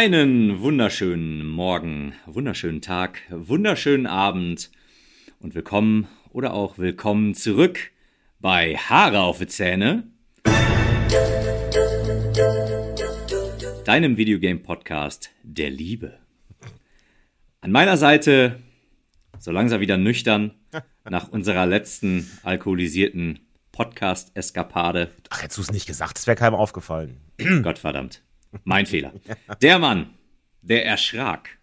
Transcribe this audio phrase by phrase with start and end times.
[0.00, 4.70] Einen wunderschönen Morgen, wunderschönen Tag, wunderschönen Abend
[5.40, 7.90] und willkommen oder auch willkommen zurück
[8.38, 10.06] bei Haare auf die Zähne,
[13.84, 16.20] deinem Videogame-Podcast der Liebe.
[17.60, 18.62] An meiner Seite,
[19.40, 20.52] so langsam wieder nüchtern,
[21.10, 23.40] nach unserer letzten alkoholisierten
[23.72, 25.10] Podcast-Eskapade.
[25.30, 27.16] Ach, hättest du es nicht gesagt, es wäre keinem aufgefallen.
[27.64, 28.22] Gottverdammt.
[28.64, 29.12] Mein Fehler.
[29.62, 30.10] Der Mann,
[30.62, 31.58] der erschrak,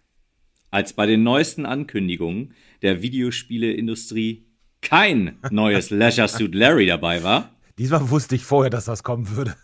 [0.70, 4.46] als bei den neuesten Ankündigungen der Videospieleindustrie
[4.82, 7.50] kein neues Leisure Suit Larry dabei war.
[7.78, 9.56] Diesmal wusste ich vorher, dass das kommen würde.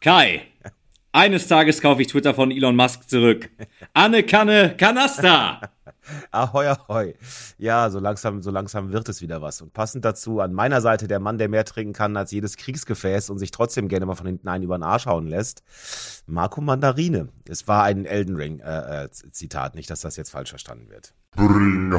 [0.00, 0.42] Kai,
[1.12, 3.50] eines Tages kaufe ich Twitter von Elon Musk zurück.
[3.92, 5.60] Anne Kanne Kanaster.
[6.30, 7.14] Ahoi, ahoi.
[7.58, 9.60] Ja, so langsam, so langsam wird es wieder was.
[9.60, 13.30] Und passend dazu an meiner Seite der Mann, der mehr trinken kann als jedes Kriegsgefäß
[13.30, 15.62] und sich trotzdem gerne mal von hinten einen über den Arsch hauen lässt.
[16.26, 17.28] Marco Mandarine.
[17.48, 21.14] Es war ein Elden Ring äh, äh, Zitat, nicht, dass das jetzt falsch verstanden wird.
[21.36, 21.92] Bring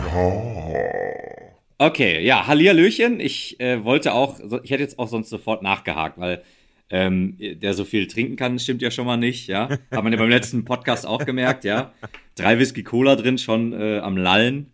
[1.78, 3.20] Okay, ja, Hallihallöchen.
[3.20, 6.42] Ich äh, wollte auch, ich hätte jetzt auch sonst sofort nachgehakt, weil
[6.90, 9.70] ähm, der so viel trinken kann, stimmt ja schon mal nicht, ja.
[9.70, 11.94] Hat man ja beim letzten Podcast auch gemerkt, ja.
[12.36, 14.72] Drei Whisky Cola drin, schon äh, am Lallen.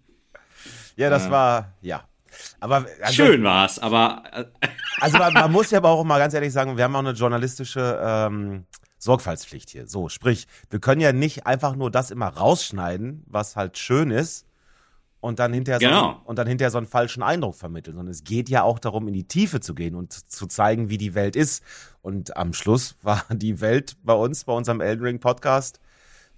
[0.98, 2.04] Ja, das äh, war, ja.
[2.59, 4.67] Aber also, schön war's, aber äh,
[5.00, 7.12] also man, man, muss ja aber auch mal ganz ehrlich sagen, wir haben auch eine
[7.12, 8.66] journalistische ähm,
[8.98, 9.88] Sorgfaltspflicht hier.
[9.88, 14.45] So, sprich, wir können ja nicht einfach nur das immer rausschneiden, was halt schön ist,
[15.22, 16.14] und dann hinterher genau.
[16.14, 19.08] so, und dann hinterher so einen falschen Eindruck vermitteln, sondern es geht ja auch darum,
[19.08, 21.64] in die Tiefe zu gehen und zu zeigen, wie die Welt ist.
[22.02, 25.80] Und am Schluss war die Welt bei uns, bei unserem Elden Ring Podcast,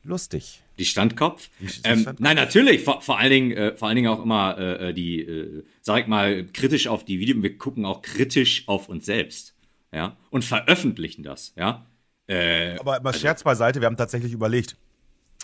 [0.04, 0.62] lustig.
[0.78, 1.50] Die Standkopf?
[1.60, 2.20] Die, ähm, Standkopf.
[2.20, 2.84] Nein, natürlich.
[2.84, 6.08] Vor, vor, allen Dingen, äh, vor allen Dingen auch immer äh, die, äh, sag ich
[6.08, 7.42] mal, kritisch auf die Videos.
[7.44, 9.56] Wir gucken auch kritisch auf uns selbst,
[9.92, 11.86] ja, und veröffentlichen das, ja.
[12.28, 13.82] Äh, Aber mal also, Scherz beiseite.
[13.82, 14.78] Wir haben tatsächlich überlegt,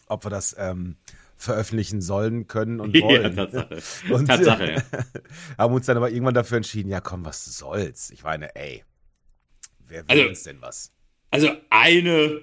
[0.07, 0.95] ob wir das ähm,
[1.35, 3.35] veröffentlichen sollen, können und wollen.
[3.35, 3.81] Ja, Tatsache.
[4.13, 4.81] Und Tatsache, ja.
[5.57, 8.11] haben uns dann aber irgendwann dafür entschieden, ja komm, was soll's.
[8.11, 8.83] Ich meine, ey,
[9.89, 10.91] wer will also, uns denn was?
[11.31, 12.41] Also eine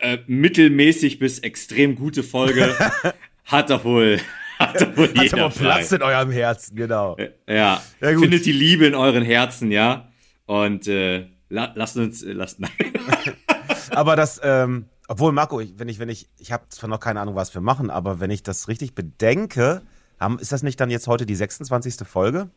[0.00, 2.74] äh, mittelmäßig bis extrem gute Folge
[3.44, 4.20] hat doch wohl
[4.58, 7.16] hat doch wohl hat jeder Platz in eurem Herzen, genau.
[7.16, 10.08] Äh, ja, ja findet die Liebe in euren Herzen, ja.
[10.46, 12.70] Und äh, la lasst uns, äh, lasst, nein.
[13.90, 17.20] aber das, ähm, obwohl, Marco, ich, wenn ich, wenn ich, ich habe zwar noch keine
[17.20, 19.82] Ahnung, was wir machen, aber wenn ich das richtig bedenke,
[20.20, 22.06] haben, ist das nicht dann jetzt heute die 26.
[22.06, 22.50] Folge?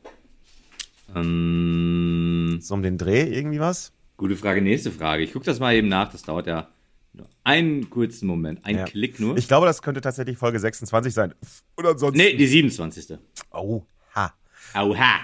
[1.15, 3.93] Ähm, so um den Dreh, irgendwie was?
[4.17, 5.23] Gute Frage, nächste Frage.
[5.23, 6.67] Ich gucke das mal eben nach, das dauert ja
[7.13, 8.85] nur einen kurzen Moment, einen ja.
[8.85, 9.37] Klick nur.
[9.37, 11.33] Ich glaube, das könnte tatsächlich Folge 26 sein.
[11.77, 12.17] Oder ansonsten.
[12.17, 13.17] Nee, die 27.
[13.51, 14.33] Oha.
[14.75, 15.19] Oha.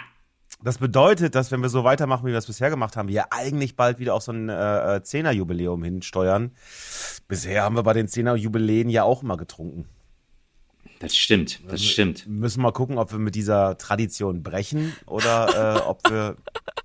[0.64, 3.76] Das bedeutet, dass wenn wir so weitermachen, wie wir es bisher gemacht haben, wir eigentlich
[3.76, 6.52] bald wieder auf so ein äh, äh, Zehner-Jubiläum hinsteuern.
[7.28, 9.90] Bisher haben wir bei den Zehner-Jubiläen ja auch immer getrunken.
[11.04, 12.28] Das stimmt, das wir stimmt.
[12.28, 16.38] Müssen mal gucken, ob wir mit dieser Tradition brechen oder äh, ob wir,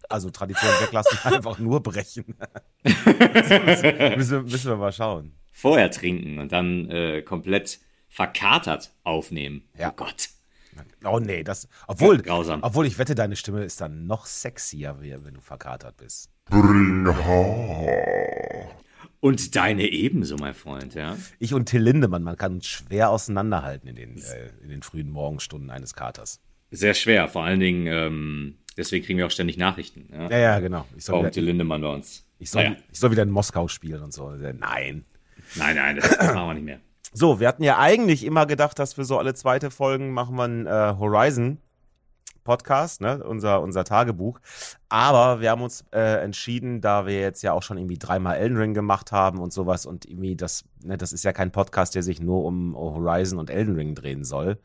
[0.08, 2.34] also Tradition weglassen, einfach nur brechen.
[4.16, 5.34] müssen, müssen wir mal schauen.
[5.52, 9.68] Vorher trinken und dann äh, komplett verkatert aufnehmen.
[9.78, 9.90] Ja.
[9.90, 10.30] Oh Gott.
[11.04, 11.68] Oh nee, das.
[11.86, 12.64] Obwohl, Grausam.
[12.64, 16.28] obwohl ich wette, deine Stimme ist dann noch sexier, wenn du verkatert bist.
[16.46, 18.68] Bring her.
[19.20, 21.16] Und deine ebenso, mein Freund, ja.
[21.38, 25.10] Ich und Till Lindemann, man kann uns schwer auseinanderhalten in den, äh, in den frühen
[25.10, 26.40] Morgenstunden eines Katers.
[26.70, 30.08] Sehr schwer, vor allen Dingen, ähm, deswegen kriegen wir auch ständig Nachrichten.
[30.12, 30.86] Ja, ja, ja genau.
[30.96, 32.24] Ich soll Warum wieder, Till Lindemann bei uns.
[32.38, 32.76] Ich soll, naja.
[32.92, 34.30] ich soll wieder in Moskau spielen und so.
[34.30, 35.04] Nein.
[35.56, 36.80] Nein, nein, das machen wir nicht mehr.
[37.12, 40.44] So, wir hatten ja eigentlich immer gedacht, dass wir so alle zweite Folgen machen wir
[40.44, 41.58] einen äh, Horizon
[42.48, 44.41] Podcast, ne, unser, unser Tagebuch.
[44.88, 48.56] Aber wir haben uns äh, entschieden, da wir jetzt ja auch schon irgendwie dreimal Elden
[48.56, 52.03] Ring gemacht haben und sowas und irgendwie das, ne, das ist ja kein Podcast, der
[52.03, 54.56] sich nur um Horizon und Elden Ring drehen soll.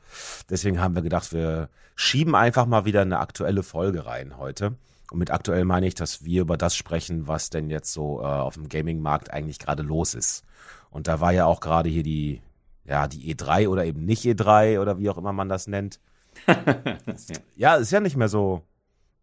[0.49, 4.77] Deswegen haben wir gedacht, wir schieben einfach mal wieder eine aktuelle Folge rein heute.
[5.12, 8.24] Und mit aktuell meine ich, dass wir über das sprechen, was denn jetzt so äh,
[8.24, 10.45] auf dem Gaming-Markt eigentlich gerade los ist.
[10.89, 12.41] Und da war ja auch gerade hier die,
[12.85, 16.00] ja, die E3 oder eben nicht E3 oder wie auch immer man das nennt.
[17.56, 18.63] ja, ist ja nicht mehr so,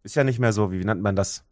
[0.03, 1.43] ist ja nicht mehr so, wie nennt man das?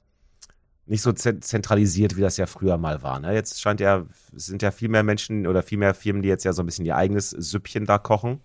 [0.86, 3.20] Nicht so zentralisiert, wie das ja früher mal war.
[3.20, 3.34] Ne?
[3.34, 4.06] Jetzt scheint ja,
[4.36, 6.66] es sind ja viel mehr Menschen oder viel mehr Firmen, die jetzt ja so ein
[6.66, 8.42] bisschen ihr eigenes Süppchen da kochen.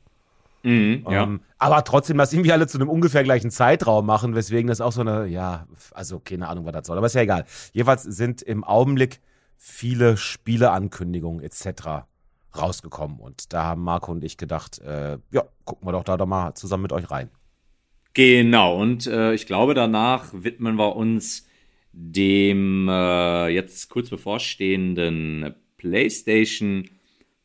[0.62, 1.22] Mhm, ja.
[1.22, 4.92] ähm, aber trotzdem das irgendwie alle zu einem ungefähr gleichen Zeitraum machen, weswegen das auch
[4.92, 6.98] so eine, ja, also keine Ahnung, was das soll.
[6.98, 7.44] Aber ist ja egal.
[7.72, 9.20] Jedenfalls sind im Augenblick
[9.56, 12.06] viele Spieleankündigungen etc.
[12.56, 13.18] rausgekommen.
[13.18, 16.54] Und da haben Marco und ich gedacht, äh, ja, gucken wir doch da doch mal
[16.54, 17.30] zusammen mit euch rein.
[18.14, 21.46] Genau, und äh, ich glaube, danach widmen wir uns
[21.92, 26.88] dem äh, jetzt kurz bevorstehenden PlayStation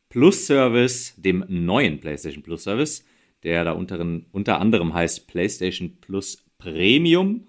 [0.08, 3.04] Plus Service, dem neuen PlayStation Plus Service,
[3.42, 7.46] der da unter, unter anderem heißt PlayStation Plus Premium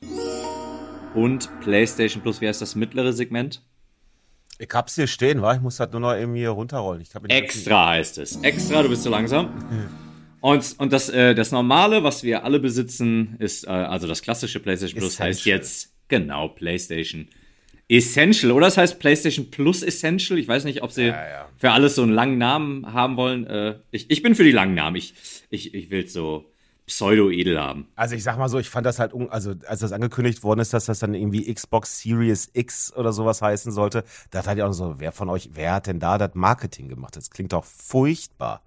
[1.16, 3.62] und PlayStation Plus, wie heißt das mittlere Segment?
[4.62, 5.56] Ich hab's hier stehen, wa?
[5.56, 7.04] Ich muss halt nur noch irgendwie runterrollen.
[7.30, 8.36] Extra heißt es.
[8.44, 9.50] Extra, du bist zu langsam.
[10.40, 14.60] Und, und das, äh, das Normale, was wir alle besitzen, ist, äh, also das klassische
[14.60, 15.30] PlayStation Plus Essential.
[15.30, 17.28] heißt jetzt genau PlayStation
[17.90, 18.52] Essential.
[18.52, 20.38] Oder es heißt PlayStation Plus Essential.
[20.38, 21.50] Ich weiß nicht, ob sie ja, ja.
[21.58, 23.48] für alles so einen langen Namen haben wollen.
[23.48, 24.96] Äh, ich, ich bin für die langen Namen.
[24.96, 25.16] Ich,
[25.50, 26.52] ich, ich will so
[26.92, 27.88] pseudo-edel haben.
[27.96, 30.74] Also ich sag mal so, ich fand das halt, also als das angekündigt worden ist,
[30.74, 34.74] dass das dann irgendwie Xbox Series X oder sowas heißen sollte, da hat ja auch
[34.74, 37.16] so, wer von euch, wer hat denn da das Marketing gemacht?
[37.16, 38.62] Das klingt doch furchtbar.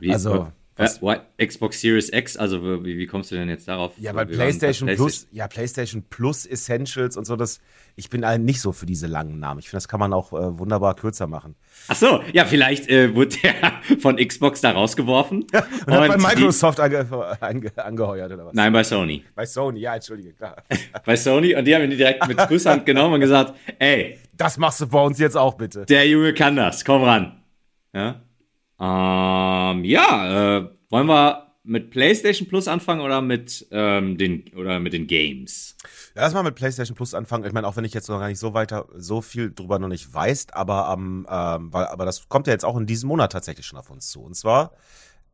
[0.00, 1.00] Wie, also was?
[1.02, 3.92] Äh, Xbox Series X, also wie, wie, kommst du denn jetzt darauf?
[3.98, 7.60] Ja, weil PlayStation Plus, ja, PlayStation Plus Essentials und so, das,
[7.96, 9.60] ich bin halt nicht so für diese langen Namen.
[9.60, 11.56] Ich finde, das kann man auch äh, wunderbar kürzer machen.
[11.88, 13.54] Ach so, ja, vielleicht äh, wurde der
[14.00, 15.44] von Xbox da rausgeworfen.
[15.44, 15.54] und,
[15.86, 18.54] und hat bei Microsoft ange, ange, angeheuert oder was?
[18.54, 19.24] Nein, bei Sony.
[19.34, 20.56] Bei Sony, ja, entschuldige, klar.
[21.06, 24.18] bei Sony und die haben ihn direkt mit Kusshand genommen und gesagt, ey.
[24.34, 25.86] Das machst du bei uns jetzt auch bitte.
[25.86, 27.40] Der Junge kann das, komm ran.
[27.94, 28.25] Ja.
[28.78, 34.92] Ähm, ja, äh, wollen wir mit PlayStation Plus anfangen oder mit, ähm, den, oder mit
[34.92, 35.76] den Games?
[36.14, 37.44] Ja, lass mal mit PlayStation Plus anfangen.
[37.44, 39.88] Ich meine, auch wenn ich jetzt noch gar nicht so weiter, so viel drüber noch
[39.88, 43.32] nicht weiß, aber, ähm, ähm, weil, aber das kommt ja jetzt auch in diesem Monat
[43.32, 44.20] tatsächlich schon auf uns zu.
[44.20, 44.74] Und zwar,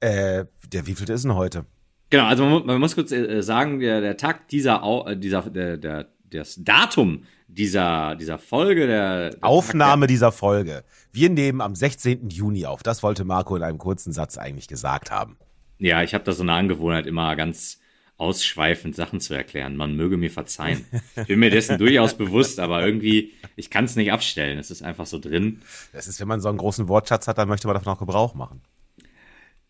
[0.00, 1.66] äh, der wievielte ist denn heute?
[2.10, 5.76] Genau, also man, man muss kurz äh, sagen, der, der Tag dieser, äh, dieser, der,
[5.76, 7.24] der, das Datum
[7.54, 10.84] dieser, dieser Folge, der, der Aufnahme dieser Folge.
[11.12, 12.30] Wir nehmen am 16.
[12.30, 12.82] Juni auf.
[12.82, 15.36] Das wollte Marco in einem kurzen Satz eigentlich gesagt haben.
[15.78, 17.78] Ja, ich habe da so eine Angewohnheit, immer ganz
[18.16, 19.76] ausschweifend Sachen zu erklären.
[19.76, 20.84] Man möge mir verzeihen.
[21.16, 24.58] Ich bin mir dessen durchaus bewusst, aber irgendwie, ich kann es nicht abstellen.
[24.58, 25.60] Es ist einfach so drin.
[25.92, 28.34] Das ist, wenn man so einen großen Wortschatz hat, dann möchte man davon auch Gebrauch
[28.34, 28.62] machen.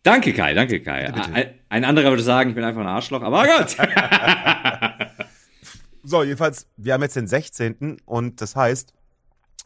[0.03, 1.05] Danke, Kai, danke, Kai.
[1.07, 1.33] Bitte, bitte.
[1.33, 3.77] Ein, ein anderer würde sagen, ich bin einfach ein Arschloch, aber Gott.
[6.05, 8.01] So, jedenfalls, wir haben jetzt den 16.
[8.05, 8.93] und das heißt,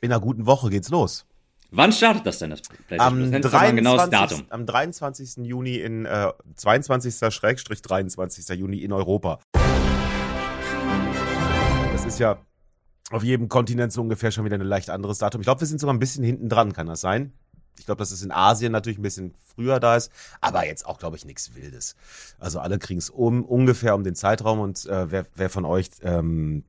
[0.01, 1.25] in einer guten Woche geht's los.
[1.71, 4.45] Wann startet das denn, das PlayStation am 23, genaues Datum?
[4.49, 5.37] Am 23.
[5.47, 7.33] Juni in, äh, 22.
[7.33, 8.47] Schrägstrich 23.
[8.55, 9.39] Juni in Europa.
[11.91, 12.37] Das ist ja
[13.09, 15.41] auf jedem Kontinent so ungefähr schon wieder ein leicht anderes Datum.
[15.41, 17.33] Ich glaube, wir sind sogar ein bisschen hinten dran, kann das sein?
[17.77, 20.99] Ich glaube, dass es in Asien natürlich ein bisschen früher da ist, aber jetzt auch,
[20.99, 21.95] glaube ich, nichts Wildes.
[22.39, 25.89] Also alle kriegen es um, ungefähr um den Zeitraum und äh, wer, wer von euch,
[26.01, 26.63] ähm,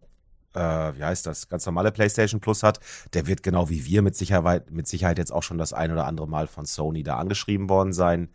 [0.55, 2.81] äh, wie heißt das, ganz normale PlayStation Plus hat,
[3.14, 6.06] der wird genau wie wir mit Sicherheit, mit Sicherheit jetzt auch schon das ein oder
[6.06, 8.28] andere Mal von Sony da angeschrieben worden sein,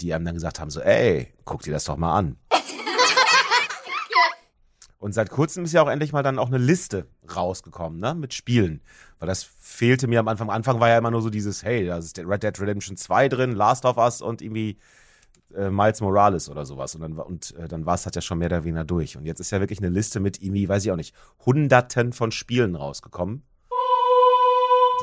[0.00, 2.36] die einem dann gesagt haben, so, ey, guck dir das doch mal an.
[4.98, 8.34] Und seit kurzem ist ja auch endlich mal dann auch eine Liste rausgekommen, ne, mit
[8.34, 8.80] Spielen.
[9.20, 10.48] Weil das fehlte mir am Anfang.
[10.48, 13.28] Am Anfang war ja immer nur so dieses, hey, da ist Red Dead Redemption 2
[13.28, 14.76] drin, Last of Us und irgendwie
[15.54, 16.96] äh, Miles Morales oder sowas.
[16.96, 19.16] Und dann, und, äh, dann war es halt ja schon mehr oder weniger durch.
[19.16, 21.14] Und jetzt ist ja wirklich eine Liste mit irgendwie, weiß ich auch nicht,
[21.46, 23.44] Hunderten von Spielen rausgekommen,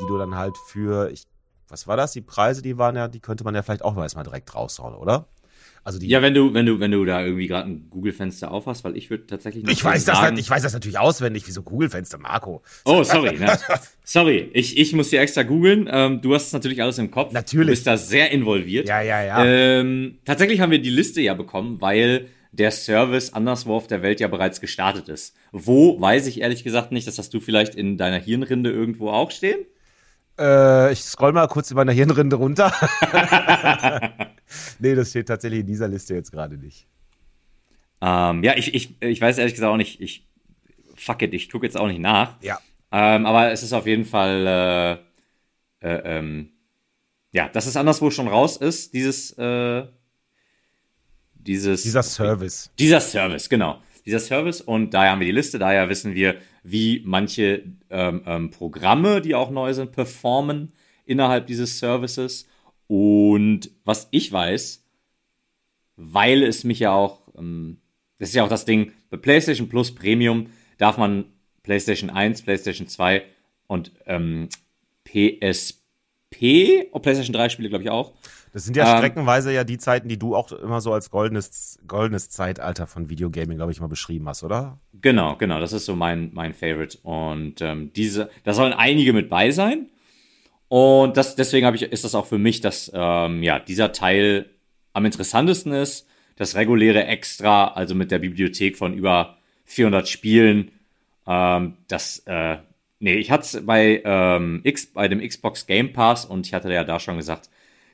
[0.01, 1.25] die du dann halt für, ich,
[1.69, 2.11] was war das?
[2.11, 4.93] Die Preise, die waren ja, die könnte man ja vielleicht auch mal erstmal direkt raushauen,
[4.93, 5.29] oder?
[5.85, 8.83] Also die ja, wenn du, wenn du, wenn du da irgendwie gerade ein Google-Fenster aufhast,
[8.83, 12.17] weil ich würde tatsächlich ich weiß sagen, das, ich weiß das natürlich auswendig, wieso Google-Fenster,
[12.17, 12.63] Marco.
[12.85, 13.37] Oh, sorry.
[13.37, 13.55] ne?
[14.03, 15.87] Sorry, ich, ich muss hier extra googeln.
[15.91, 17.33] Ähm, du hast es natürlich alles im Kopf.
[17.33, 17.67] Natürlich.
[17.67, 18.87] Du bist da sehr involviert.
[18.87, 19.45] Ja, ja, ja.
[19.45, 24.19] Ähm, tatsächlich haben wir die Liste ja bekommen, weil der Service anderswo auf der Welt
[24.19, 25.35] ja bereits gestartet ist.
[25.51, 27.05] Wo, weiß ich ehrlich gesagt nicht.
[27.07, 29.59] Das hast du vielleicht in deiner Hirnrinde irgendwo auch stehen?
[30.39, 32.73] Äh, ich scroll mal kurz in meiner Hirnrinde runter.
[34.79, 36.87] nee, das steht tatsächlich in dieser Liste jetzt gerade nicht.
[38.01, 40.27] Ähm, ja, ich, ich, ich weiß ehrlich gesagt auch nicht, ich,
[40.95, 42.41] fuck it, ich gucke jetzt auch nicht nach.
[42.41, 42.59] Ja.
[42.91, 45.01] Ähm, aber es ist auf jeden Fall,
[45.81, 46.51] äh, äh, ähm,
[47.31, 49.85] ja, dass es anderswo schon raus ist, dieses, äh,
[51.33, 51.83] dieses.
[51.83, 52.71] Dieser Service.
[52.77, 53.81] Dieser Service, genau.
[54.05, 58.51] Dieser Service und daher haben wir die Liste, daher wissen wir, wie manche ähm, ähm,
[58.51, 60.71] Programme, die auch neu sind, performen
[61.05, 62.47] innerhalb dieses Services.
[62.87, 64.83] Und was ich weiß,
[65.97, 67.77] weil es mich ja auch, ähm,
[68.19, 71.25] das ist ja auch das Ding, bei PlayStation Plus Premium darf man
[71.63, 73.23] PlayStation 1, PlayStation 2
[73.67, 74.49] und ähm,
[75.03, 78.13] PSP, und PlayStation 3 Spiele, glaube ich, auch.
[78.53, 81.77] Das sind ja ähm, streckenweise ja die Zeiten, die du auch immer so als goldenes,
[81.87, 84.79] goldenes Zeitalter von Videogaming, glaube ich, mal beschrieben hast, oder?
[84.93, 85.59] Genau, genau.
[85.59, 86.97] Das ist so mein, mein Favorite.
[87.03, 89.89] Und ähm, diese, da sollen einige mit bei sein.
[90.75, 94.49] Und das, deswegen ich, ist das auch für mich, dass ähm, ja, dieser Teil
[94.91, 96.05] am interessantesten ist.
[96.35, 100.71] Das reguläre Extra, also mit der Bibliothek von über 400 Spielen.
[101.25, 102.57] Ähm, das, äh,
[102.99, 106.73] nee, ich hatte es bei, ähm, X, bei dem Xbox Game Pass und ich hatte
[106.73, 107.49] ja da schon gesagt,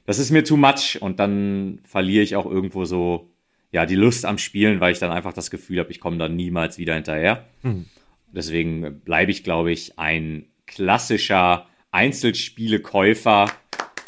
[0.08, 3.30] das ist mir too much und dann verliere ich auch irgendwo so,
[3.72, 6.28] ja, die Lust am Spielen, weil ich dann einfach das Gefühl habe, ich komme da
[6.28, 7.46] niemals wieder hinterher.
[7.62, 7.86] Mhm.
[8.32, 13.52] Deswegen bleibe ich, glaube ich, ein klassischer Einzelspielekäufer.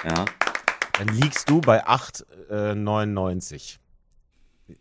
[0.04, 0.26] Ja.
[0.98, 3.78] Dann liegst du bei 8,99.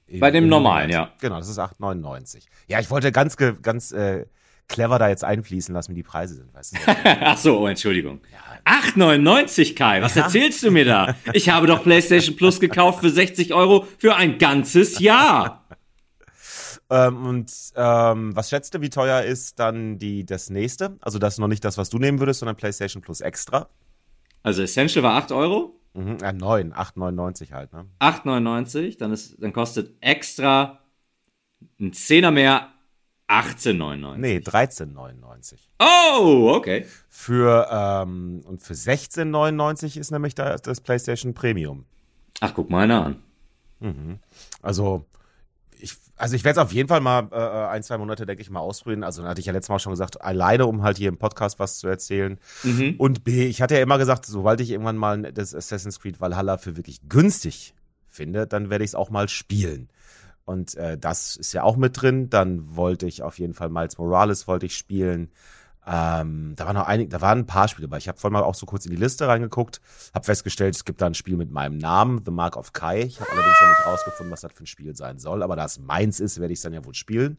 [0.09, 1.13] Äh, bei dem normalen, ja.
[1.21, 2.45] Genau, das ist 8,99.
[2.69, 4.27] Ja, ich wollte ganz, ganz äh,
[4.69, 6.55] clever da jetzt einfließen lassen, wie die Preise sind.
[6.55, 6.79] Weißt du?
[7.05, 8.21] Ach so, oh, Entschuldigung.
[8.33, 8.39] Ja.
[8.65, 10.23] 8,99 Kai, was ja.
[10.23, 11.17] erzählst du mir da?
[11.33, 15.62] Ich habe doch PlayStation Plus gekauft für 60 Euro für ein ganzes Jahr.
[16.93, 20.99] Ähm, und ähm, was schätzt du, wie teuer ist dann die, das nächste?
[21.01, 23.69] Also das ist noch nicht das, was du nehmen würdest, sondern PlayStation Plus extra.
[24.43, 25.81] Also Essential war 8 Euro?
[25.95, 27.87] Mhm, ja, 9, 8,99 halt, ne?
[28.01, 30.81] 8,99, dann, dann kostet extra
[31.81, 32.69] ein Zehner mehr
[33.29, 34.17] 18,99.
[34.19, 35.55] Nee, 13,99.
[35.79, 36.87] Oh, okay.
[37.09, 41.87] Für, ähm, und für 16,99 ist nämlich da das PlayStation Premium.
[42.41, 43.23] Ach, guck mal einer an.
[43.81, 44.19] Mhm.
[44.61, 45.07] Also,
[45.83, 48.51] ich, also ich werde es auf jeden Fall mal äh, ein, zwei Monate, denke ich,
[48.51, 49.03] mal ausprobieren.
[49.03, 51.79] Also, hatte ich ja letztes Mal schon gesagt, alleine, um halt hier im Podcast was
[51.79, 52.39] zu erzählen.
[52.63, 52.95] Mhm.
[52.99, 56.57] Und B, ich hatte ja immer gesagt, sobald ich irgendwann mal das Assassin's Creed Valhalla
[56.57, 57.75] für wirklich günstig
[58.09, 59.89] finde, dann werde ich es auch mal spielen.
[60.45, 62.31] Und äh, das ist ja auch mit drin.
[62.31, 65.31] Dann wollte ich auf jeden Fall Miles Morales wollte ich spielen.
[65.85, 67.99] Ähm, da waren noch einige, da waren ein paar Spiele bei.
[67.99, 69.81] Ich habe vorhin mal auch so kurz in die Liste reingeguckt,
[70.15, 73.03] habe festgestellt, es gibt da ein Spiel mit meinem Namen, The Mark of Kai.
[73.03, 75.65] Ich habe allerdings noch nicht rausgefunden, was das für ein Spiel sein soll, aber da
[75.65, 77.39] es meins ist, werde ich es dann ja wohl spielen.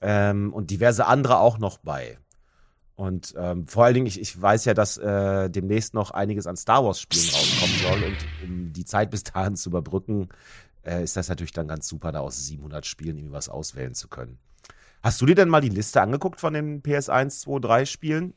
[0.00, 2.18] Ähm, und diverse andere auch noch bei.
[3.00, 6.56] Und ähm, vor allen Dingen, ich, ich weiß ja, dass äh, demnächst noch einiges an
[6.56, 8.02] Star Wars-Spielen rauskommen soll.
[8.04, 10.28] Und um die Zeit bis dahin zu überbrücken,
[10.82, 14.08] äh, ist das natürlich dann ganz super, da aus 700 Spielen irgendwie was auswählen zu
[14.08, 14.38] können.
[15.02, 18.34] Hast du dir denn mal die Liste angeguckt von den PS1, 2, 3 Spielen?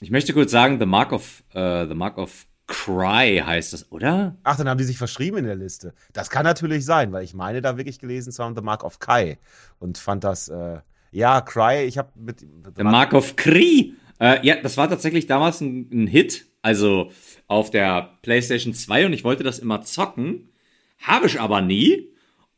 [0.00, 4.36] Ich möchte kurz sagen, The Mark of, uh, The Mark of Cry heißt das, oder?
[4.42, 5.94] Ach, dann haben die sich verschrieben in der Liste.
[6.12, 8.98] Das kann natürlich sein, weil ich meine da wirklich gelesen zu haben The Mark of
[8.98, 9.38] Kai
[9.78, 10.80] und fand das, äh,
[11.10, 12.46] ja, Cry, ich habe mit The,
[12.76, 13.94] The Mark, Mark of Cry.
[14.18, 17.10] Äh, ja, das war tatsächlich damals ein, ein Hit, also
[17.46, 20.50] auf der PlayStation 2 und ich wollte das immer zocken.
[20.98, 22.13] Habe ich aber nie.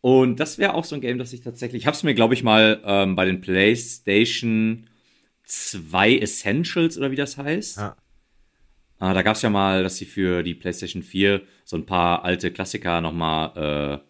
[0.06, 1.82] Und das wäre auch so ein Game, das ich tatsächlich.
[1.82, 4.86] Ich habe es mir, glaube ich, mal ähm, bei den PlayStation
[5.42, 7.78] 2 Essentials oder wie das heißt.
[7.78, 7.96] Ja.
[9.00, 12.24] Äh, da gab es ja mal, dass sie für die PlayStation 4 so ein paar
[12.24, 14.00] alte Klassiker nochmal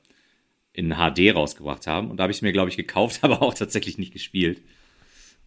[0.75, 2.11] äh, in HD rausgebracht haben.
[2.11, 4.61] Und da habe ich es mir, glaube ich, gekauft, aber auch tatsächlich nicht gespielt.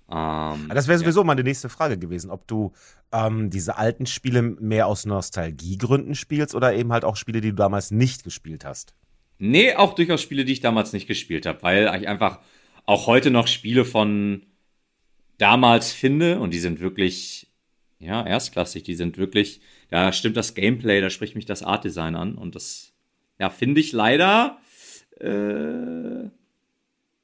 [0.09, 1.25] Ähm, das wäre sowieso ja.
[1.27, 2.73] meine nächste Frage gewesen, ob du
[3.11, 7.55] ähm, diese alten Spiele mehr aus Nostalgiegründen spielst oder eben halt auch Spiele, die du
[7.55, 8.95] damals nicht gespielt hast.
[9.39, 12.39] Nee, auch durchaus Spiele, die ich damals nicht gespielt habe, weil ich einfach
[12.85, 14.43] auch heute noch Spiele von
[15.37, 17.47] damals finde und die sind wirklich,
[17.99, 22.35] ja, erstklassig, die sind wirklich, da stimmt das Gameplay, da spricht mich das Artdesign an
[22.35, 22.93] und das,
[23.39, 24.59] ja, finde ich leider,
[25.21, 26.23] äh,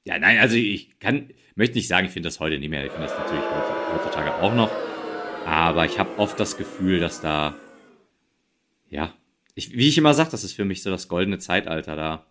[0.06, 2.92] ja, nein, also ich kann, möchte nicht sagen, ich finde das heute nicht mehr, ich
[2.92, 3.44] finde das natürlich
[3.94, 4.72] heutzutage auch noch,
[5.46, 7.56] aber ich habe oft das Gefühl, dass da,
[8.90, 9.14] ja,
[9.56, 12.26] ich, wie ich immer sage, das ist für mich so das goldene Zeitalter da.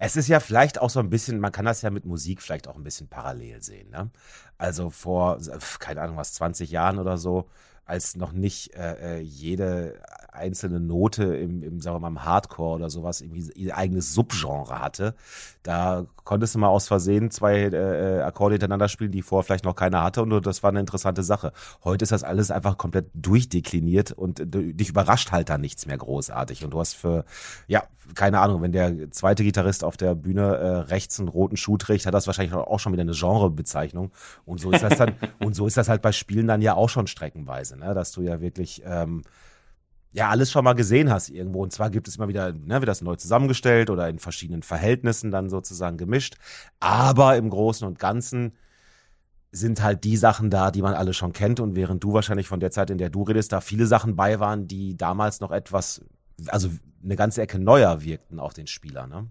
[0.00, 2.66] Es ist ja vielleicht auch so ein bisschen, man kann das ja mit Musik vielleicht
[2.66, 3.90] auch ein bisschen parallel sehen.
[3.90, 4.10] Ne?
[4.56, 5.38] Also vor,
[5.78, 7.48] keine Ahnung was, 20 Jahren oder so,
[7.84, 10.00] als noch nicht äh, äh, jede
[10.32, 14.78] einzelne Note im, im, sagen wir mal, im Hardcore oder sowas irgendwie ihr eigenes Subgenre
[14.78, 15.14] hatte.
[15.62, 19.74] Da konntest du mal aus Versehen zwei äh, Akkorde hintereinander spielen, die vorher vielleicht noch
[19.74, 21.52] keiner hatte und das war eine interessante Sache.
[21.84, 26.64] Heute ist das alles einfach komplett durchdekliniert und dich überrascht halt da nichts mehr großartig
[26.64, 27.24] und du hast für,
[27.66, 31.76] ja, keine Ahnung, wenn der zweite Gitarrist auf der Bühne äh, rechts einen roten Schuh
[31.76, 34.12] trägt, hat das wahrscheinlich auch schon wieder eine Genrebezeichnung
[34.44, 36.88] und so ist das dann, und so ist das halt bei Spielen dann ja auch
[36.88, 37.94] schon streckenweise, ne?
[37.94, 39.22] dass du ja wirklich, ähm,
[40.12, 41.62] ja alles schon mal gesehen hast irgendwo.
[41.62, 45.30] Und zwar gibt es immer wieder, ne, wird das neu zusammengestellt oder in verschiedenen Verhältnissen
[45.30, 46.36] dann sozusagen gemischt.
[46.80, 48.52] Aber im Großen und Ganzen
[49.50, 51.60] sind halt die Sachen da, die man alle schon kennt.
[51.60, 54.40] Und während du wahrscheinlich von der Zeit, in der du redest, da viele Sachen bei
[54.40, 56.02] waren, die damals noch etwas,
[56.46, 56.70] also
[57.02, 59.28] eine ganze Ecke neuer wirkten auf den Spieler, ne?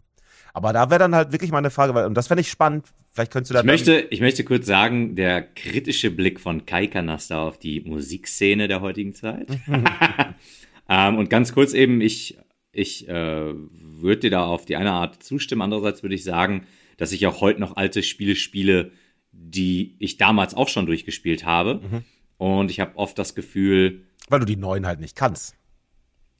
[0.53, 2.87] Aber da wäre dann halt wirklich meine Frage, weil, und das fände ich spannend.
[3.11, 3.59] Vielleicht könntest du da.
[3.59, 8.67] Ich möchte, ich möchte kurz sagen, der kritische Blick von Kai Kanaster auf die Musikszene
[8.67, 9.47] der heutigen Zeit.
[10.89, 12.37] Ähm, und ganz kurz eben, ich,
[12.71, 15.61] ich äh, würde dir da auf die eine Art zustimmen.
[15.61, 16.65] Andererseits würde ich sagen,
[16.97, 18.91] dass ich auch heute noch alte Spiele spiele,
[19.31, 21.75] die ich damals auch schon durchgespielt habe.
[21.75, 22.03] Mhm.
[22.37, 24.03] Und ich habe oft das Gefühl.
[24.29, 25.55] Weil du die neuen halt nicht kannst.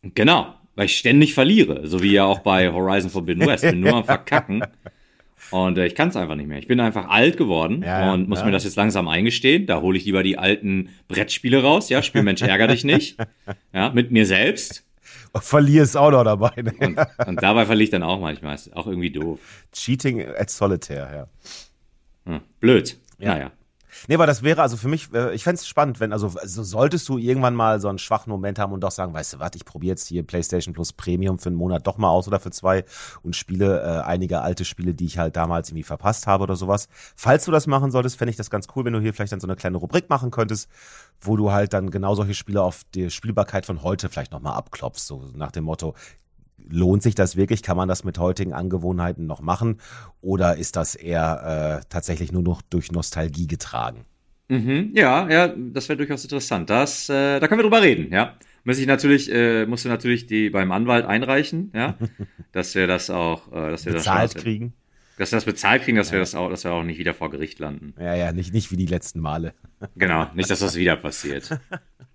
[0.01, 1.87] Genau, weil ich ständig verliere.
[1.87, 3.63] So wie ja auch bei Horizon Forbidden West.
[3.63, 4.63] Bin nur am Verkacken.
[5.51, 6.59] Und äh, ich kann es einfach nicht mehr.
[6.59, 8.45] Ich bin einfach alt geworden ja, und muss ja.
[8.45, 9.65] mir das jetzt langsam eingestehen.
[9.65, 11.89] Da hole ich lieber die alten Brettspiele raus.
[11.89, 13.17] Ja, Spielmensch ärger dich nicht.
[13.73, 14.83] Ja, mit mir selbst.
[15.33, 16.61] Und verlierst auch noch dabei.
[16.61, 16.73] Ne?
[16.79, 18.55] Und, und dabei verliere ich dann auch manchmal.
[18.55, 19.39] Ist auch irgendwie doof.
[19.71, 21.27] Cheating at Solitaire, ja.
[22.25, 22.97] Hm, blöd.
[23.19, 23.33] Ja.
[23.33, 23.51] Naja.
[24.07, 26.63] Nee, aber das wäre also für mich, äh, ich fände es spannend, wenn, also, also
[26.63, 29.51] solltest du irgendwann mal so einen schwachen Moment haben und doch sagen, weißt du was,
[29.55, 32.51] ich probiere jetzt hier PlayStation Plus Premium für einen Monat doch mal aus oder für
[32.51, 32.85] zwei
[33.23, 36.87] und spiele äh, einige alte Spiele, die ich halt damals irgendwie verpasst habe oder sowas.
[37.15, 39.39] Falls du das machen solltest, fände ich das ganz cool, wenn du hier vielleicht dann
[39.39, 40.69] so eine kleine Rubrik machen könntest,
[41.21, 45.07] wo du halt dann genau solche Spiele auf die Spielbarkeit von heute vielleicht nochmal abklopfst,
[45.07, 45.95] so nach dem Motto,
[46.69, 47.63] lohnt sich das wirklich?
[47.63, 49.77] Kann man das mit heutigen Angewohnheiten noch machen?
[50.21, 54.05] Oder ist das eher äh, tatsächlich nur noch durch Nostalgie getragen?
[54.49, 56.69] Mhm, ja, ja, das wäre durchaus interessant.
[56.69, 58.35] Das, äh, da können wir drüber reden, ja.
[58.63, 61.97] Muss ich natürlich, äh, musst du natürlich die beim Anwalt einreichen, ja,
[62.51, 64.73] dass wir das auch, äh, dass wir bezahlt das kriegen.
[65.17, 66.13] Dass wir das bezahlt kriegen, dass ja.
[66.13, 67.93] wir das auch, dass wir auch nicht wieder vor Gericht landen.
[67.99, 69.53] Ja, ja, nicht, nicht wie die letzten Male.
[69.95, 71.59] Genau, nicht, dass das wieder passiert.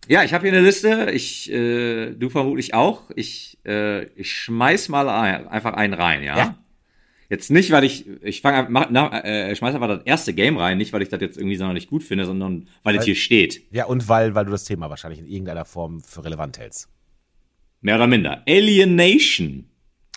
[0.09, 1.11] Ja, ich habe hier eine Liste.
[1.13, 3.11] Ich, äh, du vermutlich auch.
[3.15, 6.37] Ich, äh, ich schmeiß mal ein, einfach einen rein, ja?
[6.37, 6.59] ja?
[7.31, 8.69] Jetzt nicht, weil ich, ich fange
[9.25, 11.73] äh, schmeiß einfach das erste Game rein, nicht weil ich das jetzt irgendwie so noch
[11.73, 13.63] nicht gut finde, sondern weil, weil es hier steht.
[13.71, 16.89] Ja, und weil, weil du das Thema wahrscheinlich in irgendeiner Form für relevant hältst.
[17.81, 18.43] Mehr oder minder.
[18.47, 19.71] Alienation.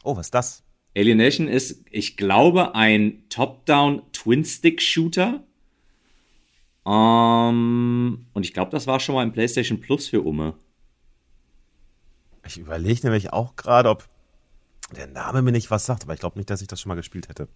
[0.03, 0.64] Oh, was ist das?
[0.95, 5.43] Alienation ist, ich glaube, ein Top-Down Twin-Stick-Shooter
[6.85, 10.53] um, und ich glaube, das war schon mal im PlayStation Plus für Umme.
[12.45, 14.07] Ich überlege nämlich auch gerade, ob
[14.95, 16.95] der Name mir nicht was sagt, aber ich glaube nicht, dass ich das schon mal
[16.95, 17.47] gespielt hätte.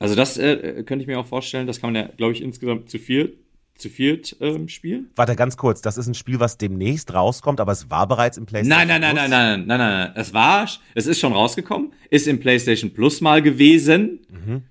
[0.00, 2.90] Also das äh, könnte ich mir auch vorstellen, das kann man ja, glaube ich, insgesamt
[2.90, 3.38] zu viel
[3.78, 5.10] zu viert ähm, spielen.
[5.16, 8.46] Warte, ganz kurz, das ist ein Spiel, was demnächst rauskommt, aber es war bereits im
[8.46, 9.30] PlayStation nein, nein, nein, Plus?
[9.30, 12.92] Nein, nein, nein, nein, nein, nein, es war, es ist schon rausgekommen, ist im PlayStation
[12.92, 14.62] Plus mal gewesen mhm.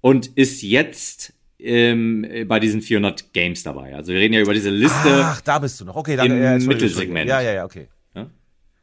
[0.00, 3.94] und ist jetzt ähm, bei diesen 400 Games dabei.
[3.94, 5.10] Also wir reden ja über diese Liste.
[5.22, 5.96] Ach, da bist du noch.
[5.96, 7.28] Okay, dann im äh, Mittelsegment.
[7.28, 7.88] Ja, ja, ja, okay.
[8.14, 8.30] Ja?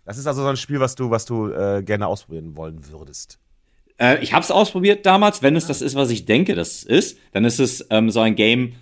[0.06, 3.40] Das ist also so ein Spiel, was du, was du äh, gerne ausprobieren wollen würdest.
[4.00, 5.42] Äh, ich habe es ausprobiert damals.
[5.42, 8.36] Wenn es das ist, was ich denke, das ist, dann ist es ähm, so ein
[8.36, 8.74] Game,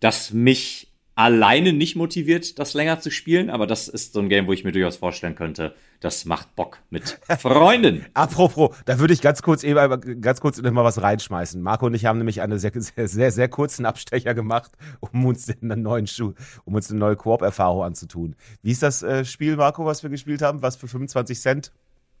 [0.00, 4.46] das mich alleine nicht motiviert, das länger zu spielen, aber das ist so ein Game,
[4.46, 8.06] wo ich mir durchaus vorstellen könnte, das macht Bock mit Freunden.
[8.14, 11.60] Apropos, da würde ich ganz kurz eben ganz kurz noch mal was reinschmeißen.
[11.60, 15.50] Marco und ich haben nämlich einen sehr, sehr, sehr, sehr kurzen Abstecher gemacht, um uns
[15.60, 16.34] einen neuen Schuh,
[16.64, 18.36] um uns eine neue Koop-Erfahrung anzutun.
[18.62, 20.62] Wie ist das äh, Spiel, Marco, was wir gespielt haben?
[20.62, 21.72] Was für 25 Cent?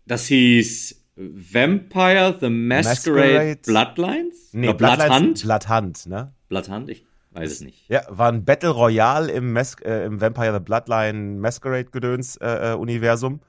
[0.06, 4.48] Das hieß Vampire the Masquerade, Masquerade Bloodlines?
[4.52, 5.40] Nee, Bloodhunt?
[5.40, 6.32] Bloodhunt, ne?
[6.48, 7.07] Bloodhunt, ich
[7.40, 7.88] Weiß es nicht.
[7.88, 12.72] Ja, war ein Battle Royale im, Mas äh, im Vampire the Bloodline Masquerade Gedöns äh,
[12.72, 13.40] äh, Universum.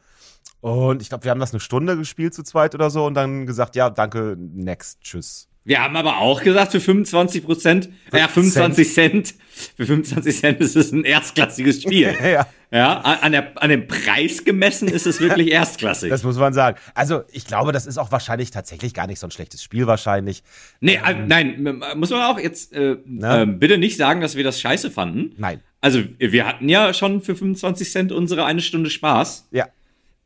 [0.62, 3.46] Und ich glaube, wir haben das eine Stunde gespielt zu zweit oder so und dann
[3.46, 5.49] gesagt, ja, danke, next, tschüss.
[5.66, 9.28] Wir haben aber auch gesagt, für 25 Prozent, ja, 25 Cent.
[9.28, 9.36] Cent.
[9.76, 12.16] Für 25 Cent ist es ein erstklassiges Spiel.
[12.24, 12.48] ja.
[12.72, 16.12] Ja, an, der, an dem Preis gemessen ist es wirklich erstklassig.
[16.12, 16.78] Das muss man sagen.
[16.94, 20.44] Also, ich glaube, das ist auch wahrscheinlich tatsächlich gar nicht so ein schlechtes Spiel, wahrscheinlich.
[20.80, 24.62] Nee, ähm, nein, muss man auch jetzt äh, äh, bitte nicht sagen, dass wir das
[24.62, 25.34] scheiße fanden.
[25.38, 25.62] Nein.
[25.82, 29.48] Also, wir hatten ja schon für 25 Cent unsere eine Stunde Spaß.
[29.50, 29.68] Ja.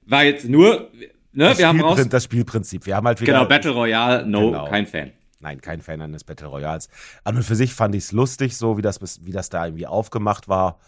[0.05, 0.91] War jetzt nur,
[1.31, 2.05] ne, das wir haben raus.
[2.09, 2.85] Das Spielprinzip.
[2.85, 3.33] Wir haben halt wieder.
[3.33, 4.67] Genau, Battle Royale, no, genau.
[4.67, 6.89] kein Fan nein, kein Fan eines Battle Royals.
[7.23, 9.85] An und für sich fand ich es lustig, so wie das, wie das da irgendwie
[9.85, 10.79] aufgemacht war.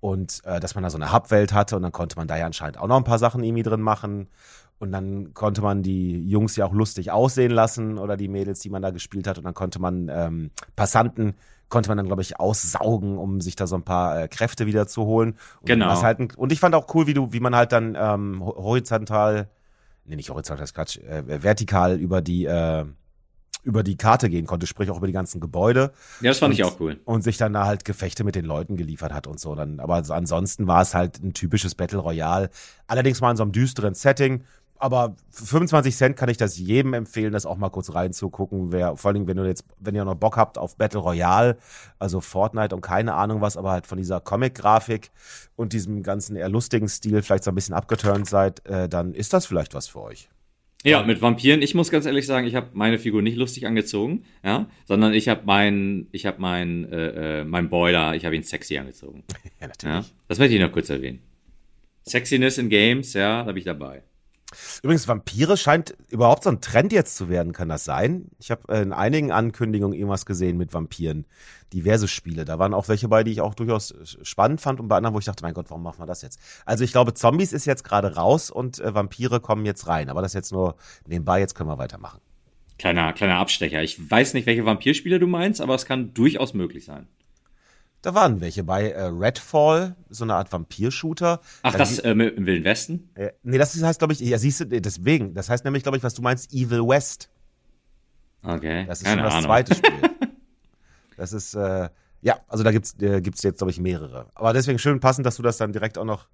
[0.00, 2.46] Und äh, dass man da so eine Hubwelt hatte und dann konnte man da ja
[2.46, 4.28] anscheinend auch noch ein paar Sachen irgendwie drin machen.
[4.78, 8.70] Und dann konnte man die Jungs ja auch lustig aussehen lassen oder die Mädels, die
[8.70, 9.38] man da gespielt hat.
[9.38, 11.34] Und dann konnte man ähm, Passanten
[11.68, 14.86] konnte man dann, glaube ich, aussaugen, um sich da so ein paar äh, Kräfte wieder
[14.86, 15.36] zu holen.
[15.60, 16.00] Und genau.
[16.02, 19.48] Halt und ich fand auch cool, wie du, wie man halt dann ähm, horizontal,
[20.04, 22.84] nee, nicht horizontal, das ist Quatsch, äh, vertikal über die äh,
[23.68, 25.92] über die Karte gehen konnte, sprich auch über die ganzen Gebäude.
[26.22, 26.98] Ja, das fand und, ich auch cool.
[27.04, 29.54] Und sich dann da halt Gefechte mit den Leuten geliefert hat und so.
[29.54, 32.48] Dann, aber ansonsten war es halt ein typisches Battle Royale.
[32.86, 34.42] Allerdings mal in so einem düsteren Setting.
[34.80, 38.72] Aber für 25 Cent kann ich das jedem empfehlen, das auch mal kurz reinzugucken.
[38.72, 41.58] Wer, vor allem, wenn du jetzt, wenn ihr noch Bock habt auf Battle Royale,
[41.98, 45.10] also Fortnite und keine Ahnung was, aber halt von dieser Comic-Grafik
[45.56, 49.34] und diesem ganzen eher lustigen Stil vielleicht so ein bisschen abgeturnt seid, äh, dann ist
[49.34, 50.30] das vielleicht was für euch.
[50.84, 51.60] Ja, mit Vampiren.
[51.60, 55.28] Ich muss ganz ehrlich sagen, ich habe meine Figur nicht lustig angezogen, ja, sondern ich
[55.28, 59.24] habe meinen, ich habe meinen, äh, äh, mein Boiler, ich habe ihn sexy angezogen.
[59.60, 59.96] ja, natürlich.
[59.96, 61.20] Ja, das möchte ich noch kurz erwähnen.
[62.06, 64.02] Sexiness in Games, ja, da bin ich dabei.
[64.82, 68.28] Übrigens, Vampire scheint überhaupt so ein Trend jetzt zu werden, kann das sein?
[68.38, 71.26] Ich habe äh, in einigen Ankündigungen irgendwas gesehen mit Vampiren.
[71.72, 72.46] Diverse Spiele.
[72.46, 75.18] Da waren auch welche bei, die ich auch durchaus spannend fand und bei anderen, wo
[75.18, 76.40] ich dachte, mein Gott, warum machen wir das jetzt?
[76.64, 80.08] Also ich glaube, Zombies ist jetzt gerade raus und äh, Vampire kommen jetzt rein.
[80.08, 82.20] Aber das jetzt nur nebenbei, jetzt können wir weitermachen.
[82.78, 83.82] Kleiner, kleiner Abstecher.
[83.82, 87.08] Ich weiß nicht, welche Vampirspiele du meinst, aber es kann durchaus möglich sein.
[88.02, 88.90] Da waren welche bei.
[88.90, 91.40] Äh, Redfall, so eine Art Vampir-Shooter.
[91.62, 93.10] Ach, Dann das äh, im Wilden Westen?
[93.14, 95.34] Äh, nee, das heißt, glaube ich, ja, siehst du, deswegen.
[95.34, 97.28] Das heißt nämlich, glaube ich, was du meinst, Evil West.
[98.42, 98.86] Okay.
[98.86, 99.46] Das ist Keine schon das Ahnung.
[99.46, 99.92] zweite Spiel.
[101.16, 101.88] das ist, äh,
[102.22, 104.26] ja, also da gibt's, äh, gibt's jetzt, glaube ich, mehrere.
[104.34, 106.28] Aber deswegen schön passend, dass du das dann direkt auch noch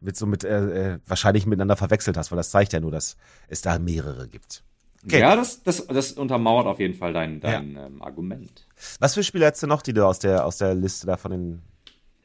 [0.00, 3.16] mit so mit, äh, äh, wahrscheinlich miteinander verwechselt hast, weil das zeigt ja nur, dass
[3.48, 4.62] es da mehrere gibt.
[5.04, 5.20] Okay.
[5.20, 8.66] Ja, das, das, das untermauert auf jeden Fall dein, dein ähm, Argument.
[8.98, 11.30] Was für Spiele hättest du noch, die du aus der, aus der Liste da von
[11.30, 11.62] den,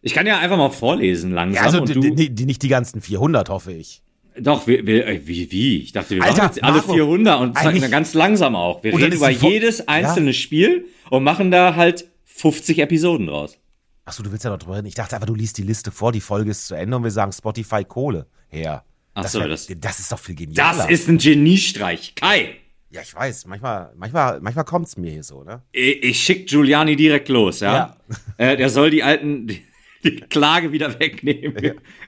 [0.01, 1.55] Ich kann ja einfach mal vorlesen langsam.
[1.55, 4.01] ja, also und die, du, die, die, nicht die ganzen 400, hoffe ich.
[4.39, 5.77] Doch, wir, wir, äh, wie, wie?
[5.84, 8.84] Ich dachte, wir Alter, machen jetzt alle Marco, 400 und eigentlich- sagen ganz langsam auch.
[8.84, 13.57] Wir dann reden über jedes einzelne Spiel und machen da halt 50 Episoden draus.
[14.05, 14.88] Achso, du willst ja noch drüber reden.
[14.88, 17.12] Ich dachte einfach, du liest die Liste vor, die Folge ist zu Ende und wir
[17.12, 18.84] sagen Spotify Kohle her.
[19.13, 20.78] Ach das, so, wär- das- das ist doch viel genialer.
[20.84, 22.15] Das ist ein Geniestreich.
[22.15, 22.56] Kai,
[22.91, 23.45] Ja, ich weiß.
[23.47, 25.62] Manchmal, manchmal, manchmal kommt's mir hier so, ne?
[25.71, 27.95] ich, ich schick Giuliani direkt los, ja?
[28.38, 29.62] Äh, der soll die alten, die,
[30.04, 31.56] die Klage wieder wegnehmen.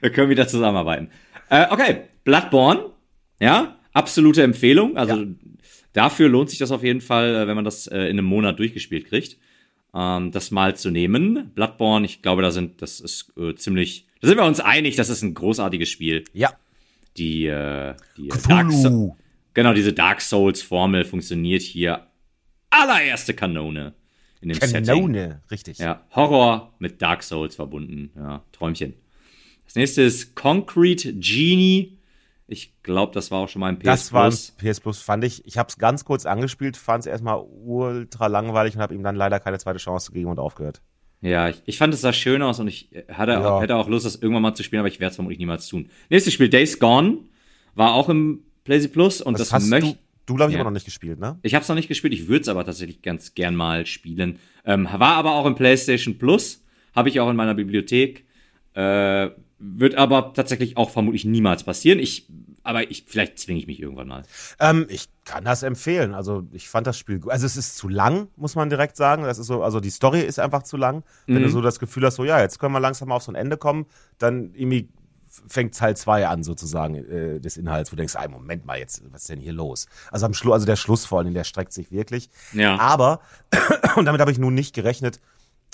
[0.00, 1.10] Wir können wieder zusammenarbeiten.
[1.48, 2.86] Äh, okay, Bloodborne,
[3.40, 4.96] ja, absolute Empfehlung.
[4.96, 5.24] Also
[5.92, 8.58] dafür lohnt sich das auf jeden Fall, äh, wenn man das äh, in einem Monat
[8.58, 9.36] durchgespielt kriegt,
[9.94, 11.50] ähm, das mal zu nehmen.
[11.54, 15.08] Bloodborne, ich glaube, da sind, das ist äh, ziemlich, da sind wir uns einig, das
[15.08, 16.24] ist ein großartiges Spiel.
[16.32, 16.52] Ja.
[17.16, 19.16] Die, äh, die Dark so.
[19.54, 22.06] Genau, diese Dark Souls-Formel funktioniert hier
[22.70, 23.94] allererste Kanone
[24.40, 24.84] in dem Setting.
[24.84, 25.78] Kanone, richtig.
[25.78, 28.10] Ja, Horror mit Dark Souls verbunden.
[28.16, 28.94] Ja, Träumchen.
[29.64, 31.98] Das nächste ist Concrete Genie.
[32.46, 34.50] Ich glaube, das war auch schon mal ein PS Das war ein Plus.
[34.58, 35.46] PS Plus, fand ich.
[35.46, 39.16] Ich habe es ganz kurz angespielt, fand es erstmal ultra langweilig und habe ihm dann
[39.16, 40.82] leider keine zweite Chance gegeben und aufgehört.
[41.24, 43.60] Ja, ich, ich fand es sah schön aus und ich äh, hatte, Ja.
[43.60, 45.88] hätte auch Lust, das irgendwann mal zu spielen, aber ich werde es vermutlich niemals tun.
[46.10, 47.18] Nächstes Spiel, Days Gone,
[47.74, 50.60] war auch im PlayStation Plus und Das, das, möchte du, du glaube ich, Ja.
[50.60, 51.38] immer noch nicht gespielt, ne?
[51.42, 54.38] Ich habe es noch nicht gespielt, ich würde es aber tatsächlich ganz gern mal spielen.
[54.66, 56.62] Ähm, war aber auch im PlayStation Plus,
[56.94, 58.24] habe ich auch in meiner Bibliothek.
[58.74, 61.98] Äh, wird aber tatsächlich auch vermutlich niemals passieren.
[62.00, 62.26] Ich,
[62.64, 64.24] aber ich, vielleicht zwinge ich mich irgendwann mal.
[64.58, 66.12] Ähm, ich kann das empfehlen.
[66.14, 67.30] Also ich fand das Spiel gut.
[67.30, 69.22] Also es ist zu lang, muss man direkt sagen.
[69.22, 71.04] Das ist so, also die Story ist einfach zu lang.
[71.26, 71.42] Wenn Mhm.
[71.44, 73.36] du so das Gefühl hast, so ja, jetzt können wir langsam mal auf so ein
[73.36, 73.86] Ende kommen,
[74.18, 74.88] dann irgendwie
[75.48, 79.02] fängt Teil 2 an, sozusagen, äh, des Inhalts, wo du denkst, ey, Moment mal, jetzt,
[79.10, 79.86] was ist denn hier los?
[80.12, 82.30] Also am Schluss, also der Schluss vor allem, der streckt sich wirklich.
[82.52, 82.78] Ja.
[82.78, 83.20] Aber,
[83.96, 85.20] und damit habe ich nun nicht gerechnet,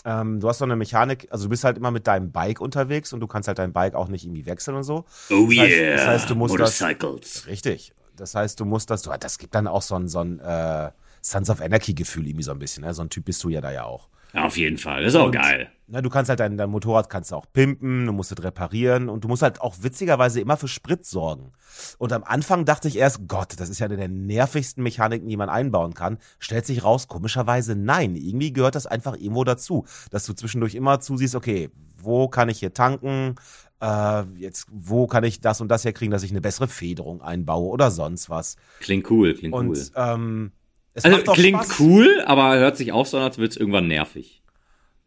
[0.04, 3.12] ähm, du hast so eine Mechanik, also du bist halt immer mit deinem Bike unterwegs
[3.12, 5.04] und du kannst halt dein Bike auch nicht irgendwie wechseln und so.
[5.30, 7.46] Oh das heißt, das heißt, du musst das, Motorcycles.
[7.46, 7.92] Richtig.
[8.16, 10.90] Das heißt, du musst das, du, das gibt dann auch so ein, so ein äh,
[11.22, 12.84] Sons of Anarchy-Gefühl irgendwie so ein bisschen.
[12.84, 12.94] Ne?
[12.94, 14.08] So ein Typ bist du ja da ja auch.
[14.34, 15.02] Ja, auf jeden Fall.
[15.02, 15.70] Das ist auch Und, geil.
[15.88, 19.08] Ne, du kannst halt dein, dein Motorrad kannst du auch pimpen, du musst es reparieren
[19.08, 21.50] und du musst halt auch witzigerweise immer für Sprit sorgen.
[21.98, 25.36] Und am Anfang dachte ich erst, Gott, das ist ja eine der nervigsten Mechaniken, die
[25.36, 26.18] man einbauen kann.
[26.38, 28.14] Stellt sich raus, komischerweise nein.
[28.14, 32.60] Irgendwie gehört das einfach irgendwo dazu, dass du zwischendurch immer zusiehst, okay, wo kann ich
[32.60, 33.34] hier tanken?
[33.80, 37.68] Äh, jetzt, wo kann ich das und das herkriegen, dass ich eine bessere Federung einbaue
[37.68, 38.54] oder sonst was?
[38.78, 39.86] Klingt cool, klingt Und cool.
[39.96, 40.52] ähm,
[40.94, 41.80] es Also klingt Spaß.
[41.80, 44.42] cool, aber hört sich auch so an, als wird es irgendwann nervig.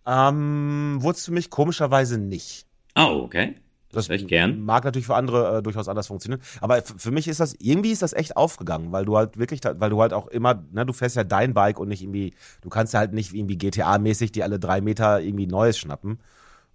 [0.06, 2.66] Ähm, wurde es für mich komischerweise nicht.
[2.96, 3.56] Oh, okay.
[3.94, 4.62] Das ich gern.
[4.66, 6.42] Mag natürlich für andere äh, durchaus anders funktionieren.
[6.62, 9.92] Aber für mich ist das, irgendwie ist das echt aufgegangen, weil du halt wirklich, weil
[9.92, 12.94] du halt auch immer, ne, du fährst ja dein Bike und nicht irgendwie, du kannst
[12.94, 16.20] ja halt nicht irgendwie GTA-mäßig die alle drei Meter irgendwie Neues schnappen.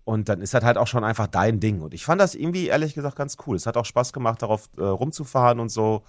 [0.05, 1.81] Und dann ist das halt auch schon einfach dein Ding.
[1.83, 3.57] Und ich fand das irgendwie, ehrlich gesagt, ganz cool.
[3.57, 6.05] Es hat auch Spaß gemacht, darauf äh, rumzufahren und so.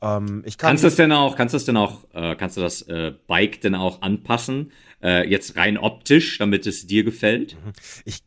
[0.00, 2.56] Ähm, ich kann Kannst du das denn auch, kannst du das denn auch, äh, kannst
[2.56, 4.72] du das äh, Bike denn auch anpassen?
[5.02, 7.56] Äh, jetzt rein optisch, damit es dir gefällt?
[8.04, 8.22] Ich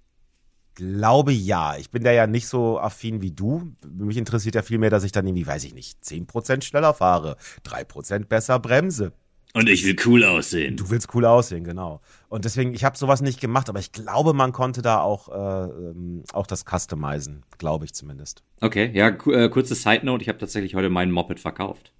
[0.75, 1.75] glaube ja.
[1.77, 3.73] Ich bin da ja nicht so affin wie du.
[3.85, 7.35] Mich interessiert ja viel mehr, dass ich dann irgendwie, weiß ich nicht, 10% schneller fahre,
[7.65, 9.11] 3% besser bremse.
[9.53, 10.77] Und ich will cool aussehen.
[10.77, 12.01] Du willst cool aussehen, genau.
[12.27, 15.69] Und deswegen, ich habe sowas nicht gemacht, aber ich glaube, man konnte da auch, äh,
[15.89, 18.43] ähm, auch das customizen, glaube ich zumindest.
[18.61, 21.91] Okay, ja, äh, kurze Side Note, ich habe tatsächlich heute meinen Moped verkauft.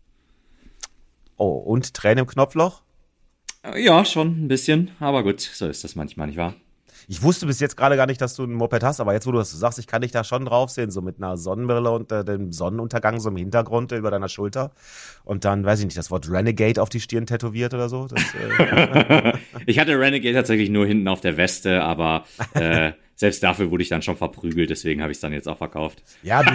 [1.37, 2.83] Oh, und Tränen im Knopfloch?
[3.63, 6.53] Äh, ja, schon ein bisschen, aber gut, so ist das manchmal, nicht wahr?
[7.11, 9.31] Ich wusste bis jetzt gerade gar nicht, dass du ein Moped hast, aber jetzt, wo
[9.31, 12.11] du das sagst, ich kann dich da schon drauf sehen, so mit einer Sonnenbrille und
[12.11, 14.73] äh, dem Sonnenuntergang so im Hintergrund über deiner Schulter.
[15.23, 18.05] Und dann, weiß ich nicht, das Wort Renegade auf die Stirn tätowiert oder so.
[18.05, 19.33] Das, äh,
[19.65, 23.89] Ich hatte Renegade tatsächlich nur hinten auf der Weste, aber äh, selbst dafür wurde ich
[23.89, 26.03] dann schon verprügelt, deswegen habe ich es dann jetzt auch verkauft.
[26.21, 26.51] ja, du,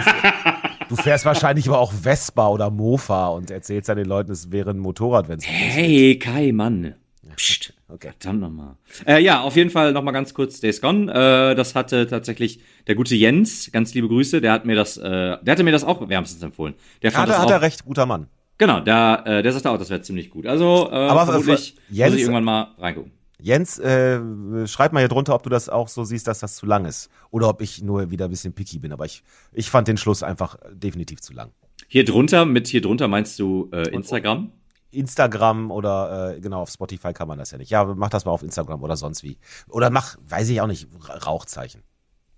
[0.87, 4.69] du fährst wahrscheinlich aber auch Vespa oder Mofa und erzählst dann den Leuten, es wäre
[4.69, 6.95] ein Motorrad, wenn es Hey, Kai, Mann.
[7.35, 7.73] Psst.
[7.87, 8.11] Okay.
[8.19, 8.75] Verdammt nochmal.
[9.05, 11.11] Äh, ja, auf jeden Fall nochmal ganz kurz Days Gone.
[11.11, 15.01] Äh, das hatte tatsächlich der gute Jens, ganz liebe Grüße, der hat mir das, äh,
[15.03, 16.73] der hatte mir das auch wärmstens empfohlen.
[17.01, 18.27] Der fand Gerade das hat auch, er recht, guter Mann.
[18.57, 20.45] Genau, der, äh, der sagte auch, das wäre ziemlich gut.
[20.45, 23.11] Also, äh, Aber vermutlich Jens- muss ich irgendwann mal reingucken.
[23.37, 24.19] Jens, äh,
[24.65, 27.09] schreib mal hier drunter, ob du das auch so siehst, dass das zu lang ist.
[27.31, 28.93] Oder ob ich nur wieder ein bisschen picky bin.
[28.93, 31.51] Aber ich, ich fand den Schluss einfach definitiv zu lang.
[31.87, 34.51] Hier drunter, mit hier drunter meinst du äh, Instagram?
[34.95, 37.69] Instagram oder äh, genau, auf Spotify kann man das ja nicht.
[37.69, 39.37] Ja, mach das mal auf Instagram oder sonst wie.
[39.67, 40.87] Oder mach, weiß ich auch nicht,
[41.25, 41.83] Rauchzeichen.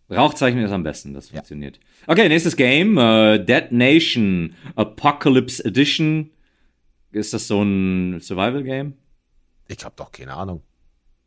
[0.09, 1.77] Rauchzeichen ist am besten, das funktioniert.
[1.77, 2.13] Ja.
[2.13, 2.97] Okay, nächstes Game.
[2.97, 6.31] Uh, Dead Nation Apocalypse Edition.
[7.11, 8.93] Ist das so ein Survival-Game?
[9.67, 10.63] Ich hab doch keine Ahnung.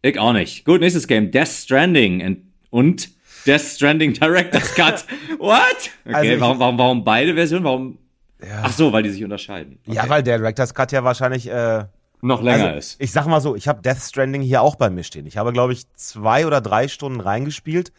[0.03, 0.65] Ich auch nicht.
[0.65, 1.31] Gut, nächstes Game.
[1.31, 3.11] Death Stranding und
[3.47, 5.05] Death Stranding Director's Cut.
[5.39, 5.91] What?
[6.07, 7.65] Okay, also warum, warum, warum beide Versionen?
[7.65, 7.99] Warum?
[8.47, 8.63] Ja.
[8.65, 9.79] Ach so, weil die sich unterscheiden.
[9.87, 9.97] Okay.
[9.97, 11.85] Ja, weil der Director's Cut ja wahrscheinlich äh,
[12.23, 13.01] noch länger also, ist.
[13.01, 15.27] Ich sag mal so, ich habe Death Stranding hier auch bei mir stehen.
[15.27, 17.93] Ich habe, glaube ich, zwei oder drei Stunden reingespielt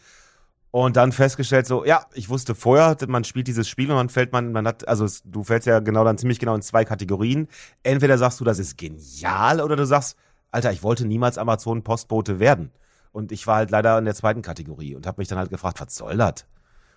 [0.70, 4.32] und dann festgestellt, so, ja, ich wusste vorher, man spielt dieses Spiel und man fällt
[4.32, 7.48] man, man hat, also du fällst ja genau dann ziemlich genau in zwei Kategorien.
[7.82, 10.16] Entweder sagst du, das ist genial, oder du sagst,
[10.50, 12.70] Alter, ich wollte niemals Amazon-Postbote werden.
[13.12, 15.80] Und ich war halt leider in der zweiten Kategorie und habe mich dann halt gefragt,
[15.80, 16.46] was soll das?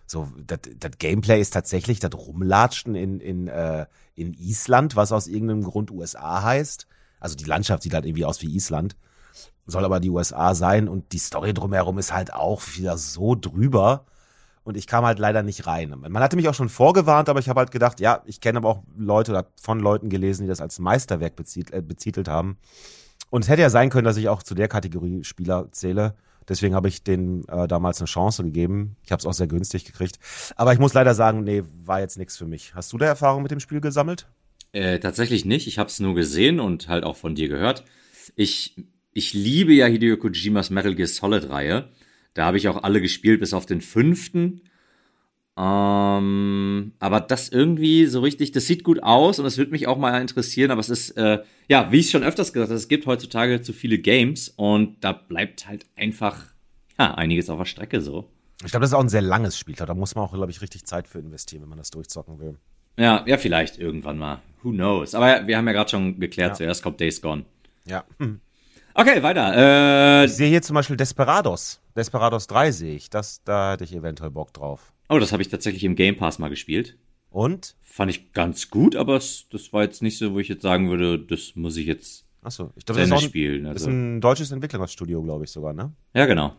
[0.08, 0.60] So, das
[1.00, 6.44] Gameplay ist tatsächlich das Rumlatschen in, in, äh, in Island, was aus irgendeinem Grund USA
[6.44, 6.88] heißt.
[7.20, 8.96] Also die Landschaft sieht halt irgendwie aus wie Island
[9.66, 14.06] soll aber die USA sein und die Story drumherum ist halt auch wieder so drüber
[14.64, 15.94] und ich kam halt leider nicht rein.
[15.98, 18.70] Man hatte mich auch schon vorgewarnt, aber ich habe halt gedacht, ja, ich kenne aber
[18.70, 22.58] auch Leute oder von Leuten gelesen, die das als Meisterwerk bezit äh, bezitelt haben.
[23.30, 26.16] Und es hätte ja sein können, dass ich auch zu der Kategorie Spieler zähle.
[26.48, 28.98] Deswegen habe ich denen äh, damals eine Chance gegeben.
[29.04, 30.20] Ich habe es auch sehr günstig gekriegt.
[30.56, 32.76] Aber ich muss leider sagen, nee, war jetzt nichts für mich.
[32.76, 34.28] Hast du da Erfahrung mit dem Spiel gesammelt?
[34.72, 35.68] Äh, tatsächlich nicht.
[35.68, 37.86] Ich habe es nur gesehen und halt auch von dir gehört.
[38.36, 38.76] Ich
[39.18, 41.90] ich liebe ja Hideo Kojimas Metal Gear Solid Reihe.
[42.34, 44.62] Da habe ich auch alle gespielt, bis auf den fünften.
[45.58, 49.98] Ähm, aber das irgendwie so richtig, das sieht gut aus und es würde mich auch
[49.98, 51.40] mal interessieren, aber es ist, äh,
[51.70, 55.14] ja, wie ich schon öfters gesagt habe, es gibt heutzutage zu viele Games und da
[55.14, 56.44] bleibt halt einfach,
[57.00, 58.30] ja, einiges auf der Strecke so.
[58.64, 59.76] Ich glaube, das ist auch ein sehr langes Spiel.
[59.76, 62.58] Da muss man auch, glaube ich, richtig Zeit für investieren, wenn man das durchzocken will.
[62.98, 64.42] Ja, ja, vielleicht irgendwann mal.
[64.64, 65.16] Who knows?
[65.16, 66.56] Aber wir haben ja gerade schon geklärt, ja.
[66.56, 67.46] zuerst kommt Days Gone.
[67.86, 68.04] Ja.
[68.20, 68.40] Hm.
[68.94, 69.54] Okay, weiter.
[70.22, 71.82] Äh, ich sehe hier zum Beispiel Desperados.
[71.96, 73.10] Desperados 3 sehe ich.
[73.10, 74.94] Das, da hätte ich eventuell Bock drauf.
[75.10, 76.98] Oh, das habe ich tatsächlich im Game Pass mal gespielt.
[77.30, 77.76] Und?
[77.82, 81.20] Fand ich ganz gut, aber das war jetzt nicht so, wo ich jetzt sagen würde,
[81.20, 83.66] das muss ich jetzt Achso, ich glaube, das ist, ein, spielen.
[83.66, 83.90] Also.
[83.90, 85.92] ist ein deutsches Entwicklungsstudio, glaube ich sogar, ne?
[86.14, 86.56] Ja, genau.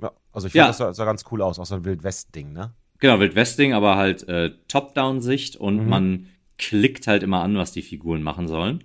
[0.00, 0.66] Ja, also ich fand, ja.
[0.68, 2.72] das sah, sah, ganz cool aus, auch so ein Wildwest-Ding, ne?
[3.00, 5.88] Genau, Wildwest-Ding, aber halt äh, Top-Down-Sicht und mhm.
[5.88, 6.26] man
[6.58, 8.84] klickt halt immer an, was die Figuren machen sollen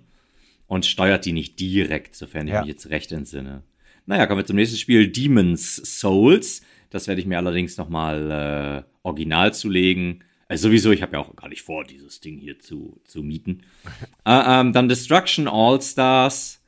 [0.66, 2.60] und steuert die nicht direkt, sofern ich ja.
[2.60, 3.62] mich jetzt recht entsinne.
[4.06, 6.62] Naja, kommen wir zum nächsten Spiel, Demon's Souls.
[6.94, 10.22] Das werde ich mir allerdings nochmal äh, original zulegen.
[10.46, 13.62] Also sowieso, ich habe ja auch gar nicht vor, dieses Ding hier zu, zu mieten.
[14.24, 16.60] äh, ähm, dann Destruction All-Stars.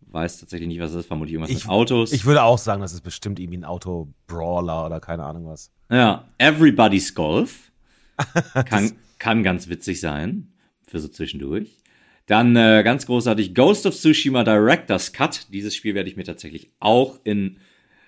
[0.00, 1.08] Weiß tatsächlich nicht, was das ist.
[1.08, 2.12] Vermutlich irgendwas ich, mit Autos.
[2.12, 5.70] Ich würde auch sagen, das ist bestimmt irgendwie ein Auto-Brawler oder keine Ahnung was.
[5.90, 7.70] Ja, Everybody's Golf.
[8.64, 10.54] kann, kann ganz witzig sein.
[10.86, 11.76] Für so zwischendurch.
[12.24, 15.52] Dann äh, ganz großartig Ghost of Tsushima Director's Cut.
[15.52, 17.58] Dieses Spiel werde ich mir tatsächlich auch in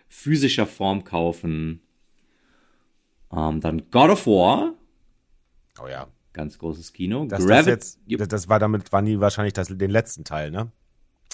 [0.08, 1.80] physischer Form kaufen.
[3.32, 4.74] Ähm, dann God of War.
[5.82, 6.08] Oh ja.
[6.32, 7.24] Ganz großes Kino.
[7.24, 10.70] Das, das, jetzt, das war damit, waren die wahrscheinlich das, den letzten Teil, ne?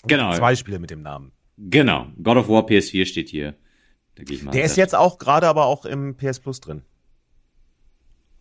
[0.05, 0.33] Genau.
[0.35, 1.33] Zwei Spiele mit dem Namen.
[1.59, 2.07] Genau.
[2.23, 3.55] God of War PS4 steht hier.
[4.15, 4.53] Da gehe ich mal.
[4.53, 6.83] Der ist jetzt auch gerade aber auch im PS Plus drin.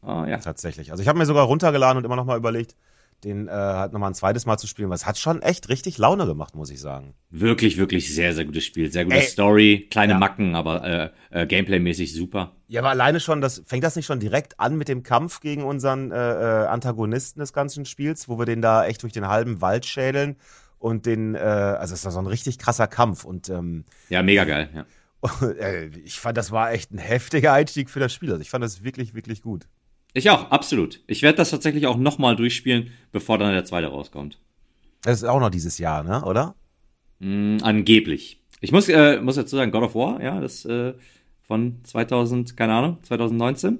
[0.04, 0.38] Oh, ja.
[0.38, 0.91] Tatsächlich.
[0.91, 2.76] Also ich habe mir sogar runtergeladen und immer noch mal überlegt,
[3.24, 4.90] den äh, halt nochmal ein zweites Mal zu spielen.
[4.90, 7.14] Was hat schon echt richtig Laune gemacht, muss ich sagen.
[7.30, 8.92] Wirklich, wirklich sehr, sehr gutes Spiel.
[8.92, 10.20] Sehr gute Ey, Story, kleine ja.
[10.20, 12.56] Macken, aber äh, äh, Gameplay-mäßig super.
[12.68, 15.64] Ja, aber alleine schon, das fängt das nicht schon direkt an mit dem Kampf gegen
[15.64, 19.62] unseren äh, äh, Antagonisten des ganzen Spiels, wo wir den da echt durch den halben
[19.62, 20.36] Wald schädeln
[20.80, 24.46] und den, äh, also es war so ein richtig krasser Kampf und ähm, ja, mega
[24.46, 24.70] geil.
[24.74, 24.86] Ja.
[25.60, 28.32] Äh, ich fand, das war echt ein heftiger Einstieg für das Spiel.
[28.32, 29.68] Also ich fand das wirklich, wirklich gut.
[30.13, 31.02] Ich auch, absolut.
[31.08, 34.39] Ich werde das tatsächlich auch nochmal durchspielen, bevor dann der zweite rauskommt.
[35.04, 36.24] Das ist auch noch dieses Jahr, ne?
[36.26, 36.56] Oder?
[37.19, 38.41] Mm, angeblich.
[38.60, 40.93] Ich muss, äh, muss dazu sagen, God of War, ja, das äh,
[41.41, 43.80] von 2000, keine Ahnung, 2019?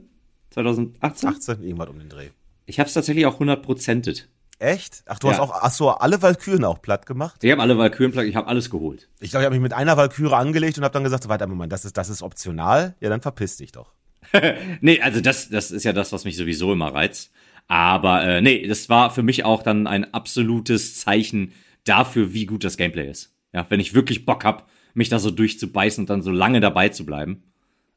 [0.51, 1.29] 2018?
[1.29, 2.29] 18, irgendwas um den Dreh.
[2.65, 4.27] Ich habe es tatsächlich auch 100%ed.
[4.59, 5.03] Echt?
[5.07, 5.33] Ach, du ja.
[5.33, 7.43] hast auch, hast du alle Valkyren auch platt gemacht?
[7.43, 9.09] Ich habe alle Valkyren platt, ich habe alles geholt.
[9.19, 11.71] Ich glaube, ich habe mich mit einer Valkyre angelegt und habe dann gesagt, warte, Moment,
[11.71, 12.95] das ist, das ist optional.
[12.99, 13.93] Ja, dann verpiss dich doch.
[14.81, 17.31] nee, also das, das ist ja das, was mich sowieso immer reizt.
[17.67, 22.63] Aber äh, nee, das war für mich auch dann ein absolutes Zeichen dafür, wie gut
[22.63, 23.33] das Gameplay ist.
[23.53, 26.89] Ja, wenn ich wirklich Bock hab, mich da so durchzubeißen und dann so lange dabei
[26.89, 27.43] zu bleiben.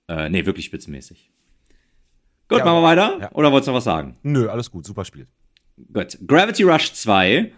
[0.09, 1.31] Äh, nee, wirklich spitzenmäßig.
[2.49, 3.19] Gut, ja, machen wir weiter?
[3.21, 3.33] Ja.
[3.33, 4.17] Oder wolltest du noch was sagen?
[4.23, 5.27] Nö, alles gut, super Spiel.
[5.93, 6.19] Gut.
[6.27, 7.53] Gravity Rush 2.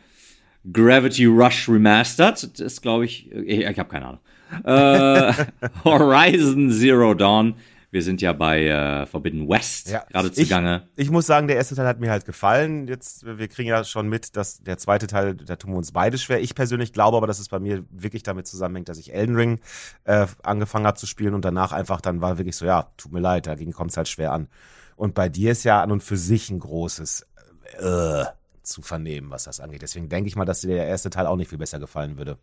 [0.73, 2.43] Gravity Rush Remastered.
[2.43, 4.21] Das ist, glaube ich, ich, ich habe keine Ahnung.
[4.65, 5.45] Äh,
[5.85, 7.55] Horizon Zero Dawn.
[7.91, 10.89] Wir sind ja bei äh, Forbidden West Ja, gerade ich- zugange.
[10.97, 12.89] Ich muss sagen, der erste Teil hat mir halt gefallen.
[12.89, 16.19] Jetzt, wir kriegen ja schon mit, dass der zweite Teil, da tun wir uns beide
[16.19, 16.41] schwer.
[16.41, 19.61] Ich persönlich glaube aber, dass es bei mir wirklich damit zusammenhängt, dass ich Elden Ring
[20.05, 23.21] äh, angefangen habe zu spielen und danach einfach dann war wirklich so, ja, tut mir
[23.21, 24.49] leid, dagegen kommt es halt schwer an.
[24.97, 27.27] Und bei dir ist ja an und für sich ein großes
[27.79, 28.25] äh,
[28.63, 29.83] zu vernehmen, was das angeht.
[29.83, 32.37] Deswegen denke ich mal, dass dir der erste Teil auch nicht viel besser gefallen würde.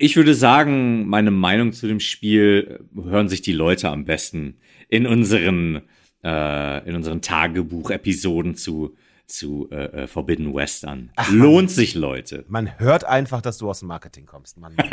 [0.00, 4.58] Ich würde sagen, meine Meinung zu dem Spiel äh, hören sich die Leute am besten
[4.88, 5.82] in unseren,
[6.22, 11.10] äh, in unseren Tagebuch-Episoden zu, zu äh, äh, Forbidden West an.
[11.32, 12.44] Lohnt sich, Leute.
[12.46, 14.56] Man hört einfach, dass du aus dem Marketing kommst.
[14.56, 14.74] Mann.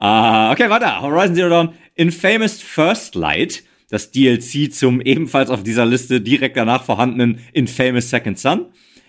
[0.00, 1.00] Ah, okay, warte.
[1.00, 6.84] Horizon Zero Dawn Infamous First Light, das DLC zum ebenfalls auf dieser Liste direkt danach
[6.84, 8.66] vorhandenen Infamous Second Son.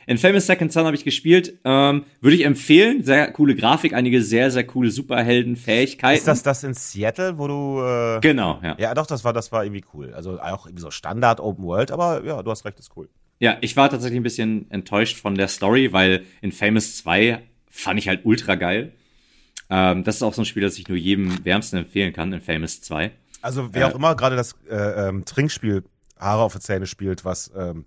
[0.09, 1.59] Infamous Second Son habe ich gespielt.
[1.63, 3.03] Ähm, Würde ich empfehlen.
[3.03, 6.17] Sehr coole Grafik, einige sehr, sehr coole Superhelden-Fähigkeiten.
[6.17, 8.75] ist das das in Seattle, wo du äh, Genau, ja.
[8.79, 10.13] Ja, doch, das war, das war irgendwie cool.
[10.15, 13.07] Also auch irgendwie so Standard Open World, aber ja, du hast recht, ist cool.
[13.39, 18.07] Ja, ich war tatsächlich ein bisschen enttäuscht von der Story, weil Infamous 2 fand ich
[18.07, 18.93] halt ultra geil.
[19.69, 22.81] Ähm, das ist auch so ein Spiel, das ich nur jedem wärmsten empfehlen kann, Infamous
[22.81, 23.11] 2.
[23.41, 25.83] Also wer auch immer gerade das äh, ähm, Trinkspiel
[26.17, 27.85] Haare auf die Zähne spielt, was ähm,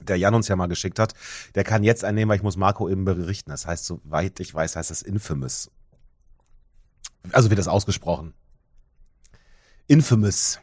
[0.00, 1.14] der Jan uns ja mal geschickt hat,
[1.54, 3.50] der kann jetzt einnehmen, weil ich muss Marco eben berichten.
[3.50, 5.70] Das heißt, soweit ich weiß, heißt das Infamous.
[7.32, 8.34] Also wird das ausgesprochen.
[9.86, 10.60] Infamous.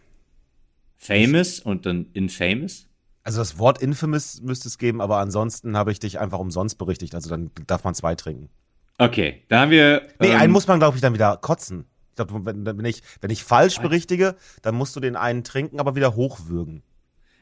[0.98, 2.88] Famous und dann Infamous?
[3.24, 7.14] Also das Wort Infamous müsste es geben, aber ansonsten habe ich dich einfach umsonst berichtigt.
[7.16, 8.50] Also dann darf man zwei trinken.
[8.98, 10.08] Okay, da haben wir.
[10.20, 11.86] Nee, ähm, einen muss man, glaube ich, dann wieder kotzen.
[12.10, 15.80] Ich glaube, wenn, wenn, ich, wenn ich falsch berichtige, dann musst du den einen trinken,
[15.80, 16.84] aber wieder hochwürgen.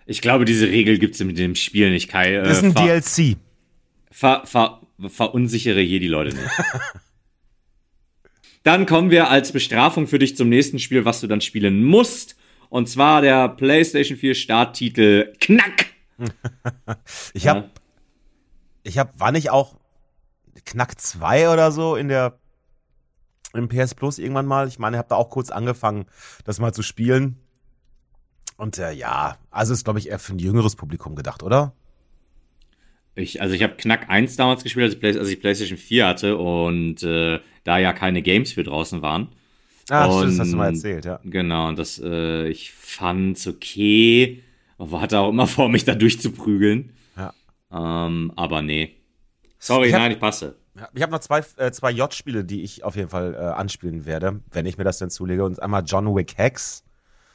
[0.10, 2.34] Ich glaube, diese Regel gibt's in dem Spiel nicht, Kai.
[2.36, 3.38] Äh, Das ist ein ver, DLC.
[4.10, 6.50] ver, ver, verunsichere hier die Leute nicht.
[8.64, 12.36] dann kommen wir als Bestrafung für dich zum nächsten Spiel, was du dann spielen musst.
[12.70, 15.88] Und zwar der PlayStation 4 Starttitel Knack.
[17.34, 17.56] Ich Ja.
[17.56, 17.70] habe,
[18.84, 19.78] ich habe, war nicht auch
[20.66, 22.38] Knack 2 oder so in der
[23.54, 24.68] im PS Plus irgendwann mal.
[24.68, 26.06] Ich meine, ich habe da auch kurz angefangen,
[26.46, 27.38] das mal zu spielen.
[28.60, 31.74] Und äh, ja, also ist, glaube ich, eher für ein jüngeres Publikum gedacht, oder?
[33.16, 36.08] Ich, also ich habe Knack 1 damals gespielt, als ich, Play, als ich PlayStation 4
[36.08, 39.30] hatte und äh, da ja keine Games für draußen waren.
[39.90, 41.20] Ah, Und- stimmt, das hast du mal erzählt, ja.
[41.24, 44.44] Genau, und das, äh, ich fand's okay,
[44.78, 46.92] aber hatte auch immer vor, mich da durchzuprügeln.
[47.18, 47.34] Ja.
[47.72, 48.96] Ähm, aber nee.
[49.58, 50.56] Sorry, Ich hab- nein, ich passe.
[50.94, 54.40] Ich habe noch zwei, äh, zwei J-Spiele, die ich auf jeden Fall äh, anspielen werde,
[54.52, 55.44] wenn ich mir das denn zulege.
[55.44, 56.84] Und einmal John Wick Hex.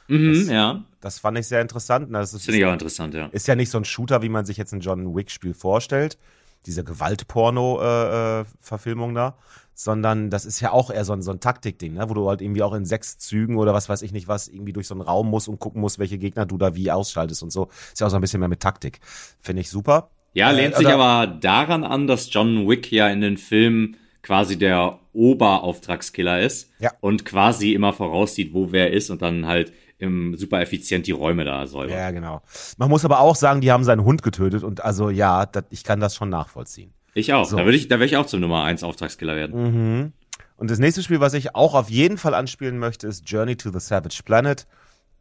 [0.07, 2.07] Mhm, ja, Das fand ich sehr interessant.
[2.13, 3.27] Das ist, finde ich auch interessant, ja.
[3.27, 6.17] ist ja nicht so ein Shooter, wie man sich jetzt ein John Wick-Spiel vorstellt.
[6.65, 9.37] Diese Gewaltporno-Verfilmung da.
[9.77, 12.09] Sondern das ist ja auch eher so ein, so ein Taktikding, ne?
[12.09, 14.71] wo du halt irgendwie auch in sechs Zügen oder was weiß ich nicht was irgendwie
[14.71, 17.51] durch so einen Raum musst und gucken musst, welche Gegner du da wie ausschaltest und
[17.51, 17.67] so.
[17.91, 19.01] Ist ja auch so ein bisschen mehr mit Taktik.
[19.41, 20.11] Finde ich super.
[20.33, 23.97] Ja, Äh, lehnt sich oder- aber daran an, dass John Wick ja in den Filmen
[24.21, 26.91] quasi der Oberauftragskiller ist Ja.
[27.01, 31.45] und quasi immer voraussieht, wo wer ist und dann halt im, super effizient die Räume
[31.45, 31.91] da säubert.
[31.95, 32.41] Ja, genau.
[32.77, 35.83] Man muss aber auch sagen, die haben seinen Hund getötet und also ja, dat, ich
[35.83, 36.93] kann das schon nachvollziehen.
[37.13, 37.45] Ich auch.
[37.45, 37.57] So.
[37.57, 40.01] Da würde ich, da wäre ich auch zum Nummer 1 Auftragskiller werden.
[40.01, 40.13] Mhm.
[40.57, 43.71] Und das nächste Spiel, was ich auch auf jeden Fall anspielen möchte, ist Journey to
[43.71, 44.67] the Savage Planet.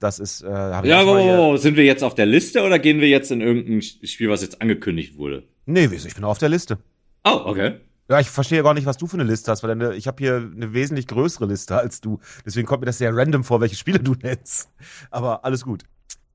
[0.01, 3.01] Das ist, äh, habe ich Ja, aber sind wir jetzt auf der Liste oder gehen
[3.01, 5.45] wir jetzt in irgendein Spiel, was jetzt angekündigt wurde?
[5.67, 6.09] Nee, wieso?
[6.09, 6.79] Ich bin auf der Liste.
[7.25, 7.77] Oh, okay.
[8.09, 10.23] Ja, ich verstehe gar nicht, was du für eine Liste hast, weil deine, ich habe
[10.23, 12.19] hier eine wesentlich größere Liste als du.
[12.45, 14.69] Deswegen kommt mir das sehr random vor, welche Spiele du nennst.
[15.11, 15.85] Aber alles gut.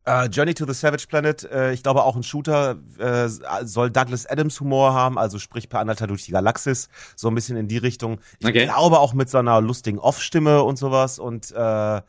[0.05, 4.25] Äh, Journey to the Savage Planet, äh, ich glaube auch ein Shooter äh, soll Douglas
[4.25, 7.77] Adams Humor haben, also sprich per Anhalter durch die Galaxis, so ein bisschen in die
[7.77, 8.19] Richtung.
[8.39, 8.65] Ich Okay.
[8.65, 12.01] glaube auch mit so einer lustigen Off-Stimme und sowas und äh,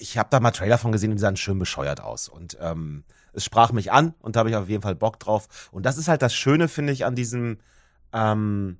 [0.00, 3.04] ich habe da mal Trailer von gesehen und die sahen schön bescheuert aus und ähm,
[3.32, 5.96] es sprach mich an und da habe ich auf jeden Fall Bock drauf und das
[5.98, 7.58] ist halt das Schöne, finde ich, an diesem
[8.14, 8.78] ähm,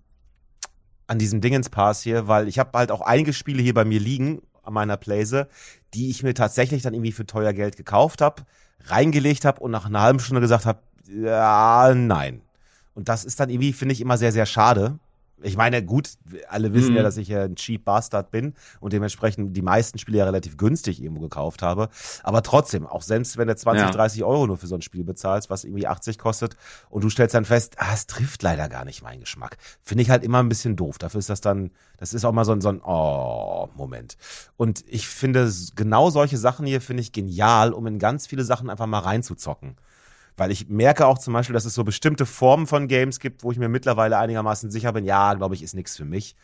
[1.06, 4.40] an diesem Dingenspass hier, weil ich habe halt auch einige Spiele hier bei mir liegen
[4.62, 5.48] an meiner Playse,
[5.92, 8.44] die ich mir tatsächlich dann irgendwie für teuer Geld gekauft habe,
[8.86, 12.40] reingelegt habe und nach einer halben Stunde gesagt habe, ja, nein.
[12.94, 14.98] Und das ist dann irgendwie, finde ich, immer sehr, sehr schade.
[15.42, 16.10] Ich meine, gut,
[16.48, 16.96] alle wissen Mhm.
[16.96, 20.56] ja, dass ich ja ein Cheap Bastard bin und dementsprechend die meisten Spiele ja relativ
[20.56, 21.88] günstig irgendwo gekauft habe.
[22.22, 23.90] Aber trotzdem, auch selbst wenn du 20, Ja.
[23.90, 26.56] 30 Euro nur für so ein Spiel bezahlst, was irgendwie 80 kostet
[26.88, 29.58] und du stellst dann fest, ah, es trifft leider gar nicht meinen Geschmack.
[29.82, 30.98] Finde ich halt immer ein bisschen doof.
[30.98, 34.16] Dafür ist das dann, das ist auch mal so ein, so ein Oh-Moment.
[34.56, 38.70] Und ich finde, genau solche Sachen hier finde ich genial, um in ganz viele Sachen
[38.70, 39.76] einfach mal reinzuzocken.
[40.36, 43.52] Weil ich merke auch zum Beispiel, dass es so bestimmte Formen von Games gibt, wo
[43.52, 46.34] ich mir mittlerweile einigermaßen sicher bin, ja, glaube ich, ist nichts für mich.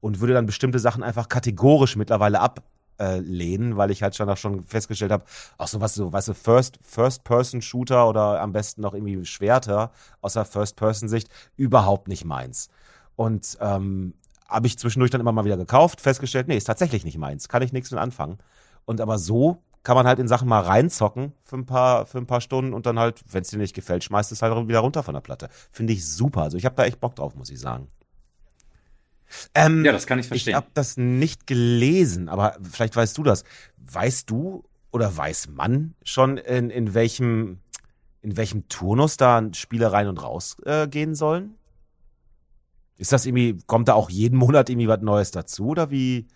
[0.00, 4.64] Und würde dann bestimmte Sachen einfach kategorisch mittlerweile ablehnen, weil ich halt schon auch schon
[4.64, 5.24] festgestellt habe,
[5.58, 9.90] auch so was so, weißt du, First, First-Person-Shooter oder am besten noch irgendwie Schwerter
[10.20, 12.68] aus der First-Person-Sicht überhaupt nicht meins.
[13.16, 14.14] Und ähm,
[14.48, 17.62] habe ich zwischendurch dann immer mal wieder gekauft, festgestellt, nee, ist tatsächlich nicht meins, kann
[17.62, 18.38] ich nichts mit anfangen.
[18.84, 22.26] Und aber so kann man halt in Sachen mal reinzocken für ein paar, für ein
[22.26, 25.02] paar Stunden und dann halt, wenn es dir nicht gefällt, schmeißt es halt wieder runter
[25.02, 25.48] von der Platte.
[25.70, 26.42] Finde ich super.
[26.42, 27.88] Also ich habe da echt Bock drauf, muss ich sagen.
[29.54, 30.50] Ähm, ja, das kann ich verstehen.
[30.50, 33.44] Ich habe das nicht gelesen, aber vielleicht weißt du das.
[33.78, 37.60] Weißt du oder weiß man schon, in, in welchem
[38.22, 41.54] in welchem Turnus da Spiele rein und raus äh, gehen sollen?
[42.96, 46.26] Ist das irgendwie, kommt da auch jeden Monat irgendwie was Neues dazu oder wie?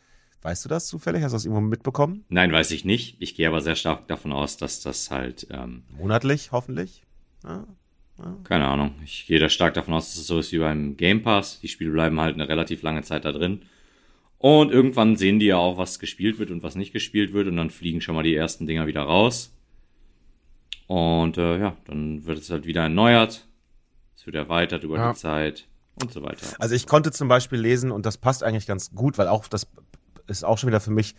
[0.44, 1.22] Weißt du das zufällig?
[1.22, 2.26] Hast du das irgendwo mitbekommen?
[2.28, 3.16] Nein, weiß ich nicht.
[3.18, 5.46] Ich gehe aber sehr stark davon aus, dass das halt.
[5.50, 7.02] Ähm, Monatlich, hoffentlich?
[7.44, 7.66] Ja,
[8.18, 8.36] ja.
[8.44, 8.94] Keine Ahnung.
[9.02, 11.60] Ich gehe da stark davon aus, dass es so ist wie beim Game Pass.
[11.60, 13.62] Die Spiele bleiben halt eine relativ lange Zeit da drin.
[14.36, 17.48] Und irgendwann sehen die ja auch, was gespielt wird und was nicht gespielt wird.
[17.48, 19.56] Und dann fliegen schon mal die ersten Dinger wieder raus.
[20.88, 23.48] Und äh, ja, dann wird es halt wieder erneuert.
[24.14, 25.12] Es wird erweitert über ja.
[25.12, 25.66] die Zeit
[26.02, 26.46] und so weiter.
[26.58, 29.66] Also ich konnte zum Beispiel lesen, und das passt eigentlich ganz gut, weil auch das
[30.26, 31.14] ist auch schon wieder für mich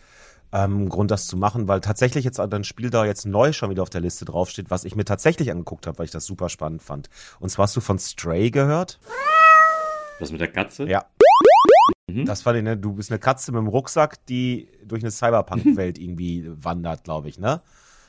[0.51, 3.83] ähm, Grund, das zu machen, weil tatsächlich jetzt ein Spiel da jetzt neu schon wieder
[3.83, 6.81] auf der Liste draufsteht, was ich mir tatsächlich angeguckt habe, weil ich das super spannend
[6.81, 7.09] fand.
[7.39, 8.99] Und zwar hast du von Stray gehört?
[10.19, 10.87] Was mit der Katze?
[10.87, 11.05] Ja.
[12.07, 12.25] Mhm.
[12.25, 12.77] Das fand ich, ne?
[12.77, 17.39] Du bist eine Katze mit einem Rucksack, die durch eine Cyberpunk-Welt irgendwie wandert, glaube ich,
[17.39, 17.61] ne?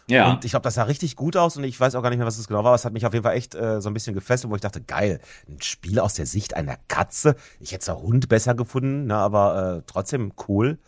[0.08, 0.30] Ja.
[0.32, 2.26] Und ich glaube, das sah richtig gut aus und ich weiß auch gar nicht mehr,
[2.26, 2.74] was es genau war.
[2.74, 4.80] Es hat mich auf jeden Fall echt äh, so ein bisschen gefesselt, wo ich dachte,
[4.80, 7.34] geil, ein Spiel aus der Sicht einer Katze.
[7.58, 10.78] Ich hätte es Hund besser gefunden, ne, aber äh, trotzdem cool.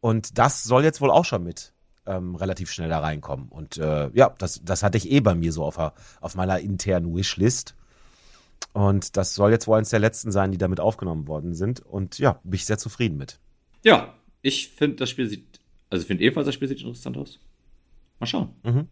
[0.00, 1.74] Und das soll jetzt wohl auch schon mit
[2.06, 3.48] ähm, relativ schnell da reinkommen.
[3.48, 5.78] Und äh, ja, das, das hatte ich eh bei mir so auf,
[6.20, 7.74] auf meiner internen Wishlist.
[8.72, 11.80] Und das soll jetzt wohl eines der letzten sein, die damit aufgenommen worden sind.
[11.80, 13.38] Und ja, bin ich sehr zufrieden mit.
[13.82, 15.60] Ja, ich finde, das Spiel sieht,
[15.90, 17.38] also ich finde ebenfalls, das Spiel sieht interessant aus.
[18.18, 18.54] Mal schauen.
[18.62, 18.88] Mhm.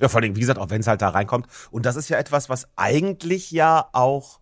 [0.00, 1.46] Ja, vor allem, wie gesagt, auch wenn es halt da reinkommt.
[1.70, 4.40] Und das ist ja etwas, was eigentlich ja auch,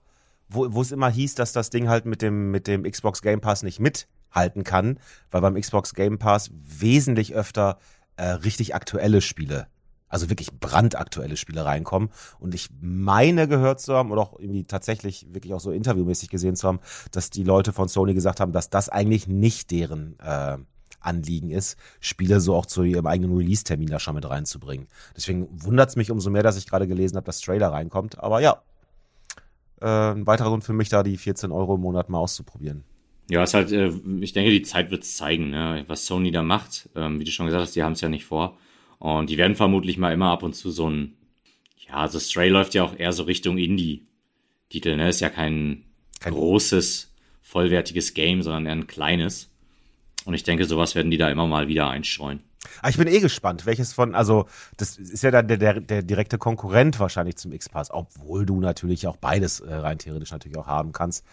[0.49, 3.63] wo, es immer hieß, dass das Ding halt mit dem, mit dem Xbox Game Pass
[3.63, 4.99] nicht mithalten kann,
[5.31, 7.79] weil beim Xbox Game Pass wesentlich öfter
[8.17, 9.67] äh, richtig aktuelle Spiele,
[10.09, 12.11] also wirklich brandaktuelle Spiele reinkommen.
[12.39, 16.57] Und ich meine gehört zu haben, oder auch irgendwie tatsächlich wirklich auch so interviewmäßig gesehen
[16.57, 20.59] zu haben, dass die Leute von Sony gesagt haben, dass das eigentlich nicht deren äh,
[21.03, 24.89] Anliegen ist, Spiele so auch zu ihrem eigenen Release-Termin da schon mit reinzubringen.
[25.17, 28.19] Deswegen wundert es mich umso mehr, dass ich gerade gelesen habe, dass Trailer reinkommt.
[28.19, 28.63] Aber ja,
[29.81, 32.85] äh, ein weiterer Grund für mich, da die 14 Euro im Monat mal auszuprobieren.
[33.31, 35.85] Ja, ist halt, äh, ich denke, die Zeit wird es zeigen, ne?
[35.87, 36.89] was Sony da macht.
[36.95, 38.59] Ähm, wie du schon gesagt hast, die haben es ja nicht vor.
[38.99, 41.17] Und die werden vermutlich mal immer ab und zu so ein,
[41.89, 45.09] ja, also Stray läuft ja auch eher so Richtung Indie-Titel, ne?
[45.09, 45.85] Ist ja kein,
[46.21, 49.52] kein großes, vollwertiges Game, sondern eher ein kleines.
[50.25, 52.41] Und ich denke, sowas werden die da immer mal wieder einstreuen.
[52.81, 54.47] Ah, ich bin eh gespannt, welches von, also
[54.77, 59.07] das ist ja dann der, der, der direkte Konkurrent wahrscheinlich zum X-Pass, obwohl du natürlich
[59.09, 61.25] auch beides äh, rein theoretisch natürlich auch haben kannst.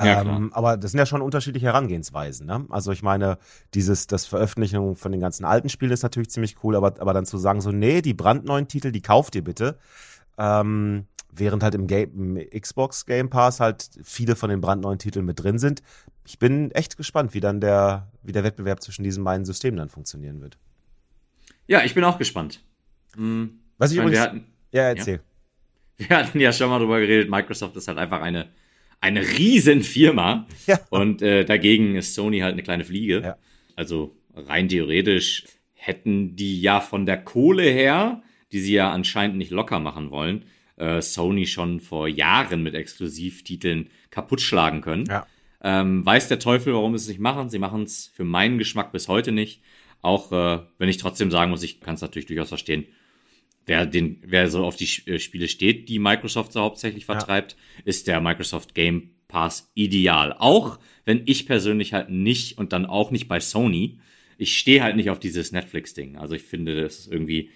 [0.00, 2.46] Ja, ähm, aber das sind ja schon unterschiedliche Herangehensweisen.
[2.46, 2.64] Ne?
[2.68, 3.38] Also ich meine,
[3.74, 7.26] dieses, das Veröffentlichung von den ganzen alten Spielen ist natürlich ziemlich cool, aber, aber dann
[7.26, 9.76] zu sagen, so, nee, die brandneuen Titel, die kauft ihr bitte.
[10.38, 15.24] Ähm, während halt im, Game, im Xbox Game Pass halt viele von den brandneuen Titeln
[15.24, 15.82] mit drin sind.
[16.26, 19.88] Ich bin echt gespannt, wie dann der, wie der Wettbewerb zwischen diesen beiden Systemen dann
[19.88, 20.58] funktionieren wird.
[21.66, 22.62] Ja, ich bin auch gespannt.
[23.14, 25.20] Hm, Was ich, ich meine, übrigens, hatten, ja, erzähl.
[25.98, 28.48] Ja, wir hatten ja schon mal drüber geredet, Microsoft ist halt einfach eine,
[29.00, 30.80] eine Riesenfirma ja.
[30.90, 33.20] und äh, dagegen ist Sony halt eine kleine Fliege.
[33.22, 33.36] Ja.
[33.76, 38.22] Also rein theoretisch hätten die ja von der Kohle her,
[38.52, 40.44] die sie ja anscheinend nicht locker machen wollen,
[40.76, 45.06] äh, Sony schon vor Jahren mit Exklusivtiteln kaputt schlagen können.
[45.06, 45.26] Ja.
[45.60, 47.50] Ähm, weiß der Teufel, warum sie es nicht machen.
[47.50, 49.60] Sie machen es für meinen Geschmack bis heute nicht.
[50.02, 52.86] Auch äh, wenn ich trotzdem sagen muss, ich kann es natürlich durchaus verstehen.
[53.66, 57.82] Wer, den, wer so auf die äh, Spiele steht, die Microsoft so hauptsächlich vertreibt, ja.
[57.84, 60.34] ist der Microsoft Game Pass ideal.
[60.38, 63.98] Auch wenn ich persönlich halt nicht und dann auch nicht bei Sony,
[64.38, 66.16] ich stehe halt nicht auf dieses Netflix-Ding.
[66.16, 67.50] Also ich finde, das ist irgendwie,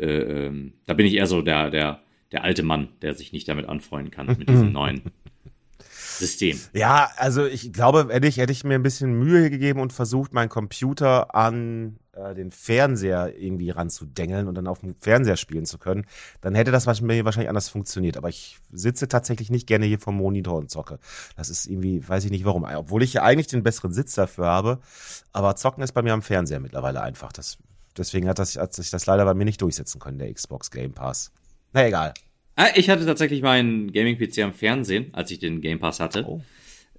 [0.00, 2.00] äh, ähm, da bin ich eher so der, der
[2.32, 5.02] der alte Mann, der sich nicht damit anfreunden kann, mit diesem neuen
[6.18, 6.60] System.
[6.74, 10.34] Ja, also ich glaube, hätte ich, hätte ich mir ein bisschen Mühe gegeben und versucht,
[10.34, 15.78] meinen Computer an äh, den Fernseher irgendwie ranzudengeln und dann auf dem Fernseher spielen zu
[15.78, 16.04] können,
[16.42, 18.18] dann hätte das wahrscheinlich anders funktioniert.
[18.18, 20.98] Aber ich sitze tatsächlich nicht gerne hier vom Monitor und zocke.
[21.36, 22.64] Das ist irgendwie, weiß ich nicht warum.
[22.64, 24.78] Obwohl ich ja eigentlich den besseren Sitz dafür habe.
[25.32, 27.32] Aber zocken ist bei mir am Fernseher mittlerweile einfach.
[27.32, 27.58] Das,
[27.96, 30.92] deswegen hat, das, hat sich das leider bei mir nicht durchsetzen können, der Xbox Game
[30.92, 31.32] Pass.
[31.72, 32.14] Na egal.
[32.56, 36.24] Ah, ich hatte tatsächlich meinen Gaming-PC am Fernsehen, als ich den Game Pass hatte.
[36.26, 36.42] Oh.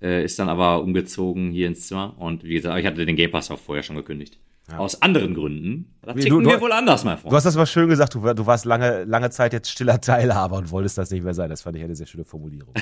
[0.01, 2.15] Äh, ist dann aber umgezogen hier ins Zimmer.
[2.17, 4.39] Und wie gesagt, ich hatte den Game Pass auch vorher schon gekündigt.
[4.69, 4.77] Ja.
[4.77, 5.93] Aus anderen Gründen.
[6.01, 7.31] Da ticken du, wir wohl anders, mein Freund.
[7.31, 10.57] Du hast das mal schön gesagt, du, du, warst lange, lange Zeit jetzt stiller Teilhaber
[10.57, 11.49] und wolltest das nicht mehr sein.
[11.49, 12.73] Das fand ich eine sehr schöne Formulierung.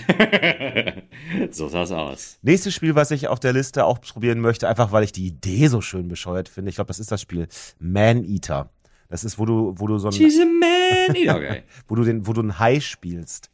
[1.52, 2.38] so sah es aus.
[2.42, 5.68] Nächstes Spiel, was ich auf der Liste auch probieren möchte, einfach weil ich die Idee
[5.68, 6.70] so schön bescheuert finde.
[6.70, 7.48] Ich glaube, das ist das Spiel
[7.80, 8.70] Man Eater.
[9.10, 10.14] Das ist, wo du, wo du so ein.
[10.14, 11.64] She's a man eater, okay.
[11.88, 13.50] wo du den, wo du einen Hai spielst.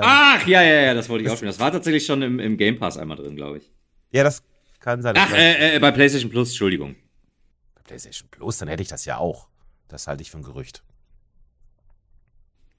[0.00, 1.50] Ach, ja, ja, ja, das wollte ich auch spielen.
[1.50, 3.70] Das war tatsächlich schon im, im Game Pass einmal drin, glaube ich.
[4.10, 4.42] Ja, das
[4.80, 5.14] kann sein.
[5.16, 6.96] Ach, äh, äh, bei PlayStation Plus, Entschuldigung.
[7.74, 9.48] Bei PlayStation Plus, dann hätte ich das ja auch.
[9.88, 10.82] Das halte ich für ein Gerücht.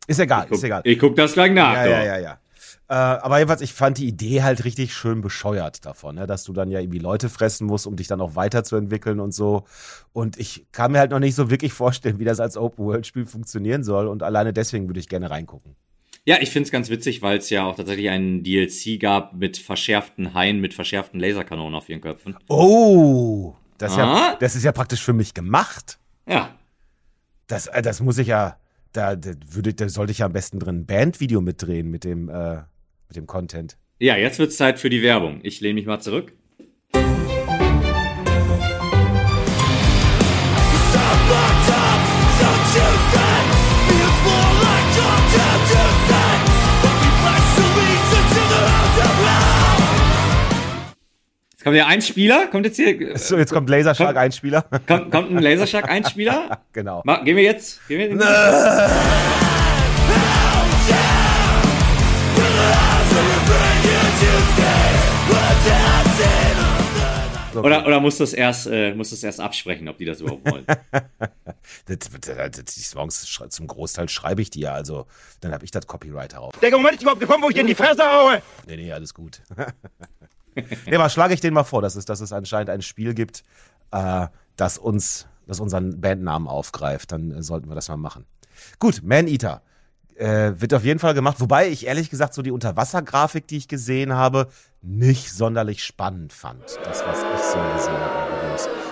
[0.08, 0.82] Ist egal, guck, ist egal.
[0.86, 1.74] Ich gucke das gleich nach.
[1.74, 2.40] Ja, ja, ja, ja.
[2.90, 6.26] Äh, aber jedenfalls, ich fand die Idee halt richtig schön bescheuert davon, ne?
[6.26, 9.66] dass du dann ja irgendwie Leute fressen musst, um dich dann auch weiterzuentwickeln und so.
[10.12, 13.84] Und ich kann mir halt noch nicht so wirklich vorstellen, wie das als Open-World-Spiel funktionieren
[13.84, 14.08] soll.
[14.08, 15.76] Und alleine deswegen würde ich gerne reingucken.
[16.30, 19.58] Ja, ich finde es ganz witzig, weil es ja auch tatsächlich einen DLC gab mit
[19.58, 22.36] verschärften Haien, mit verschärften Laserkanonen auf ihren Köpfen.
[22.48, 23.98] Oh, das, ah?
[23.98, 25.98] ja, das ist ja praktisch für mich gemacht.
[26.28, 26.56] Ja.
[27.48, 28.58] Das, äh, das muss ich ja
[28.94, 32.30] da, da, würde, da sollte ich ja am besten drin ein Bandvideo mitdrehen mit dem,
[32.30, 32.58] äh,
[33.08, 33.76] mit dem Content.
[33.98, 35.40] Ja, jetzt wird's Zeit für die Werbung.
[35.42, 36.34] Ich lehne mich mal zurück.
[51.60, 53.18] Jetzt kommt ja ein Spieler, kommt jetzt hier.
[53.18, 54.62] So, jetzt kommt Lasershark ein Spieler.
[54.88, 56.62] Kommt, kommt ein Lasershark ein Spieler?
[56.72, 57.02] genau.
[57.04, 57.86] Ma, gehen wir jetzt?
[57.90, 58.24] Gehen wir jetzt?
[67.56, 70.22] Oder, oder musst du es erst, äh, musst du es erst absprechen, ob die das
[70.22, 70.66] überhaupt wollen?
[71.90, 75.08] die Songs zum Großteil schreibe ich die ja, also
[75.42, 76.58] dann habe ich das Copyright darauf.
[76.62, 78.42] Der Moment ist überhaupt gekommen, wo ich dir in die Fresse haue.
[78.66, 79.42] Nee, nee, alles gut.
[80.86, 83.44] nee, aber schlage ich den mal vor, dass es, dass es anscheinend ein Spiel gibt,
[83.92, 87.12] äh, das uns, das unseren Bandnamen aufgreift.
[87.12, 88.26] Dann äh, sollten wir das mal machen.
[88.80, 89.62] Gut, Man Eater.
[90.16, 93.70] Äh, wird auf jeden Fall gemacht, wobei ich ehrlich gesagt so die Unterwassergrafik, die ich
[93.70, 94.50] gesehen habe,
[94.82, 96.62] nicht sonderlich spannend fand.
[96.84, 98.20] Das, was ich so gesehen habe.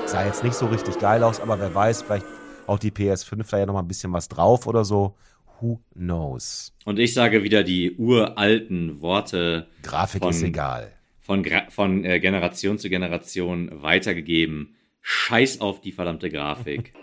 [0.05, 2.25] Sah jetzt nicht so richtig geil aus, aber wer weiß, vielleicht
[2.65, 5.17] auch die PS5 da ja noch mal ein bisschen was drauf oder so.
[5.59, 6.71] Who knows?
[6.85, 9.67] Und ich sage wieder die uralten Worte.
[9.83, 10.96] Grafik ist egal
[11.27, 14.77] von, von äh, Generation zu Generation weitergegeben.
[15.01, 16.93] Scheiß auf die verdammte Grafik.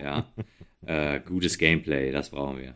[0.00, 0.26] ja.
[0.86, 2.74] Äh, gutes Gameplay, das brauchen wir.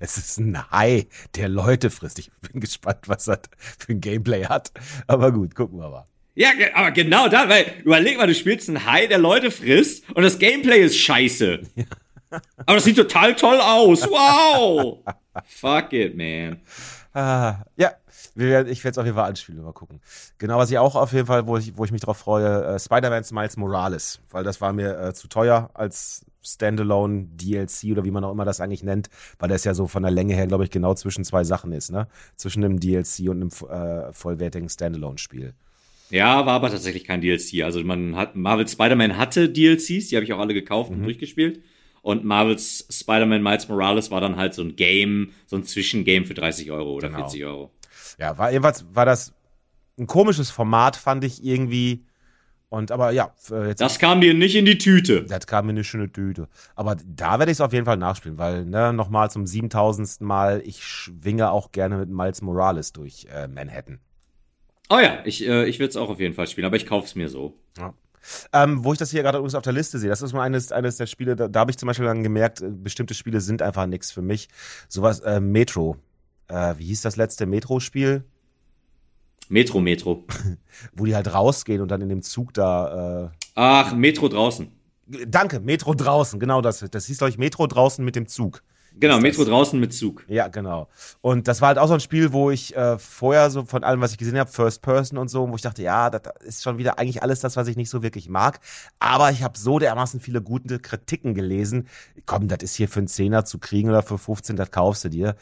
[0.00, 2.18] Es ist ein Hai, der Leute frisst.
[2.18, 4.72] Ich bin gespannt, was das für ein Gameplay hat.
[5.06, 6.06] Aber gut, gucken wir mal.
[6.34, 10.22] Ja, aber genau da, weil überleg mal, du spielst einen Hai, der Leute frisst und
[10.22, 11.60] das Gameplay ist scheiße.
[11.76, 11.84] Ja.
[12.66, 14.02] Aber das sieht total toll aus.
[14.02, 15.00] Wow.
[15.46, 16.60] Fuck it, man.
[17.12, 17.92] Ah, ja,
[18.36, 20.00] ich werde es auf jeden Fall anspielen, mal gucken.
[20.38, 22.78] Genau, was ich auch auf jeden Fall, wo ich, wo ich mich drauf freue, äh,
[22.78, 28.10] Spider-Man Miles Morales, weil das war mir äh, zu teuer als Standalone DLC oder wie
[28.10, 29.08] man auch immer das eigentlich nennt,
[29.38, 31.90] weil das ja so von der Länge her, glaube ich, genau zwischen zwei Sachen ist,
[31.90, 32.08] ne?
[32.36, 35.54] Zwischen einem DLC und einem äh, vollwertigen Standalone-Spiel.
[36.10, 37.62] Ja, war aber tatsächlich kein DLC.
[37.62, 40.98] Also man hat, Marvel Spider-Man hatte DLCs, die habe ich auch alle gekauft mhm.
[40.98, 41.62] und durchgespielt.
[42.04, 46.34] Und Marvels Spider-Man Miles Morales war dann halt so ein Game, so ein Zwischengame für
[46.34, 47.20] 30 Euro oder genau.
[47.20, 47.70] 40 Euro.
[48.18, 49.32] Ja, war jedenfalls war das
[49.98, 52.04] ein komisches Format, fand ich irgendwie.
[52.68, 53.32] Und aber ja,
[53.66, 55.22] jetzt das kam dir nicht in die Tüte.
[55.22, 56.48] Das kam mir eine schöne Tüte.
[56.76, 60.20] Aber da werde ich es auf jeden Fall nachspielen, weil ne, nochmal zum 7000.
[60.20, 63.98] Mal, ich schwinge auch gerne mit Miles Morales durch äh, Manhattan.
[64.90, 67.06] Oh ja, ich, äh, ich würde es auch auf jeden Fall spielen, aber ich kaufe
[67.06, 67.56] es mir so.
[67.78, 67.94] Ja.
[68.52, 70.72] Ähm, wo ich das hier gerade übrigens auf der Liste sehe, das ist mal eines,
[70.72, 73.62] eines der Spiele, da, da habe ich zum Beispiel dann gemerkt, äh, bestimmte Spiele sind
[73.62, 74.48] einfach nichts für mich.
[74.88, 75.96] Sowas, äh, Metro.
[76.48, 78.24] Äh, wie hieß das letzte Metro-Spiel?
[79.48, 80.24] Metro, Metro.
[80.94, 83.26] wo die halt rausgehen und dann in dem Zug da.
[83.26, 84.68] Äh Ach, Metro draußen.
[85.28, 86.80] Danke, Metro draußen, genau das.
[86.90, 88.62] Das hieß, glaube ich, Metro draußen mit dem Zug.
[88.96, 90.24] Genau, Metro draußen mit Zug.
[90.28, 90.88] Ja, genau.
[91.20, 94.00] Und das war halt auch so ein Spiel, wo ich äh, vorher so von allem,
[94.00, 96.78] was ich gesehen habe, First Person und so, wo ich dachte, ja, das ist schon
[96.78, 98.60] wieder eigentlich alles das, was ich nicht so wirklich mag.
[99.00, 101.88] Aber ich habe so dermaßen viele gute Kritiken gelesen.
[102.24, 105.08] Komm, das ist hier für einen Zehner zu kriegen oder für 15, das kaufst du
[105.08, 105.34] dir.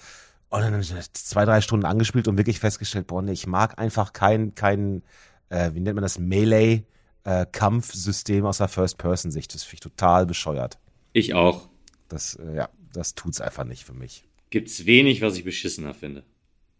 [0.48, 4.54] Und dann zwei, drei Stunden angespielt und wirklich festgestellt, boah, nee, ich mag einfach kein,
[4.54, 5.02] kein,
[5.50, 6.84] äh, wie nennt man das, Melee,
[7.24, 9.54] äh, Kampfsystem aus der First-Person-Sicht.
[9.54, 10.78] Das finde ich total bescheuert.
[11.12, 11.68] Ich auch.
[12.08, 14.24] Das, äh, ja, das tut's einfach nicht für mich.
[14.50, 16.24] Gibt's wenig, was ich beschissener finde.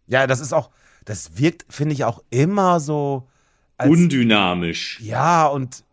[0.07, 0.69] Ja, das ist auch,
[1.05, 3.27] das wirkt, finde ich, auch immer so
[3.77, 4.99] als, undynamisch.
[5.01, 5.83] Ja, und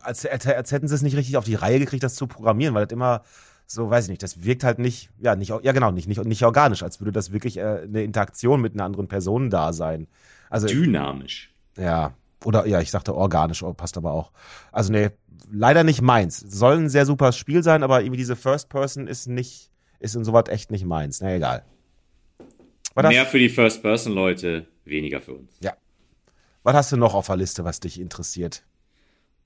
[0.00, 2.74] als, als, als hätten sie es nicht richtig auf die Reihe gekriegt, das zu programmieren,
[2.74, 3.22] weil das immer
[3.66, 6.44] so weiß ich nicht, das wirkt halt nicht, ja, nicht, ja genau, nicht, nicht, nicht
[6.44, 10.06] organisch, als würde das wirklich äh, eine Interaktion mit einer anderen Person da sein.
[10.50, 11.50] Also, Dynamisch.
[11.76, 14.32] ja, oder ja, ich sagte organisch, oh, passt aber auch.
[14.72, 15.10] Also nee,
[15.50, 16.38] leider nicht meins.
[16.38, 19.70] Soll ein sehr super Spiel sein, aber irgendwie diese First Person ist nicht,
[20.00, 21.20] ist insoweit echt nicht meins.
[21.20, 21.64] Na egal.
[22.96, 25.58] Mehr für die First-Person-Leute, weniger für uns.
[26.62, 28.62] was hast du noch auf der Liste, was dich interessiert?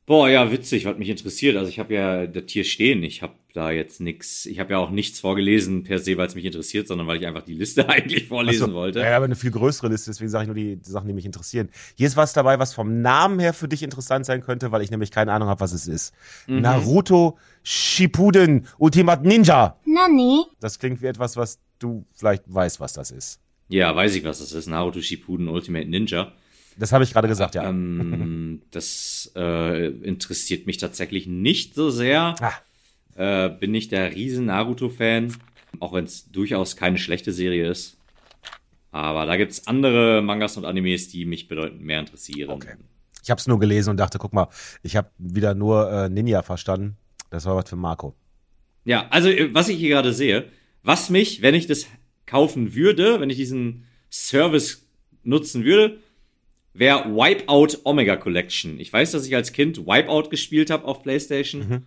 [0.04, 1.56] Boah, ja, witzig, was mich interessiert.
[1.56, 3.02] Also ich habe ja das hier stehen.
[3.02, 4.46] Ich habe da jetzt nix.
[4.46, 7.26] Ich habe ja auch nichts vorgelesen per se, weil es mich interessiert, sondern weil ich
[7.26, 9.00] einfach die Liste eigentlich vorlesen Ach so, wollte.
[9.00, 11.26] Ja, aber eine viel größere Liste, deswegen sage ich nur die, die Sachen, die mich
[11.26, 11.68] interessieren.
[11.96, 14.90] Hier ist was dabei, was vom Namen her für dich interessant sein könnte, weil ich
[14.90, 16.14] nämlich keine Ahnung habe, was es ist.
[16.46, 16.60] Mhm.
[16.60, 19.76] Naruto Shippuden Ultimate Ninja.
[19.84, 23.40] 何 Das klingt wie etwas, was du vielleicht weißt, was das ist.
[23.68, 24.68] Ja, weiß ich, was das ist.
[24.68, 26.32] Naruto Shippuden Ultimate Ninja.
[26.78, 27.68] Das habe ich gerade gesagt, ja.
[27.68, 32.36] Ähm, das äh, interessiert mich tatsächlich nicht so sehr.
[32.40, 32.52] Ah.
[33.18, 35.34] Äh, bin nicht der riesen Naruto-Fan,
[35.80, 37.98] auch wenn es durchaus keine schlechte Serie ist.
[38.92, 42.50] Aber da gibt's andere Mangas und Animes, die mich bedeutend mehr interessieren.
[42.50, 42.76] Okay.
[43.24, 44.46] Ich habe es nur gelesen und dachte, guck mal,
[44.84, 46.96] ich habe wieder nur äh, Ninja verstanden.
[47.28, 48.14] Das war was für Marco.
[48.84, 50.44] Ja, also äh, was ich hier gerade sehe,
[50.84, 51.86] was mich, wenn ich das
[52.24, 54.86] kaufen würde, wenn ich diesen Service
[55.24, 55.98] nutzen würde,
[56.72, 58.78] wäre Wipeout Omega Collection.
[58.78, 61.84] Ich weiß, dass ich als Kind Wipeout gespielt habe auf PlayStation.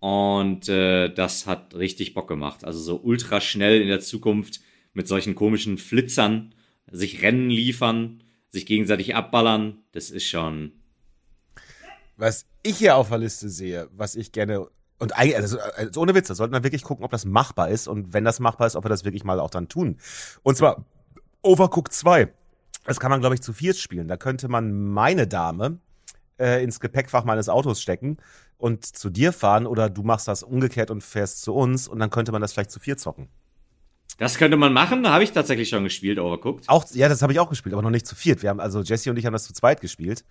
[0.00, 2.64] Und äh, das hat richtig Bock gemacht.
[2.64, 4.60] Also so ultra schnell in der Zukunft
[4.92, 6.54] mit solchen komischen Flitzern,
[6.90, 9.78] sich Rennen liefern, sich gegenseitig abballern.
[9.92, 10.72] Das ist schon.
[12.16, 14.68] Was ich hier auf der Liste sehe, was ich gerne
[15.00, 17.86] und eigentlich, also, also ohne Witz, da sollten wir wirklich gucken, ob das machbar ist
[17.86, 19.98] und wenn das machbar ist, ob wir das wirklich mal auch dann tun.
[20.42, 20.84] Und zwar
[21.42, 22.32] Overcooked 2.
[22.84, 24.08] Das kann man, glaube ich, zu viert spielen.
[24.08, 25.78] Da könnte man meine Dame
[26.38, 28.16] äh, ins Gepäckfach meines Autos stecken
[28.58, 32.10] und zu dir fahren oder du machst das umgekehrt und fährst zu uns und dann
[32.10, 33.28] könnte man das vielleicht zu vier zocken.
[34.18, 35.04] Das könnte man machen.
[35.04, 36.68] Da habe ich tatsächlich schon gespielt, Overcooked.
[36.68, 38.42] Auch, ja, das habe ich auch gespielt, aber noch nicht zu viert.
[38.42, 40.24] Wir haben, also Jesse und ich haben das zu zweit gespielt.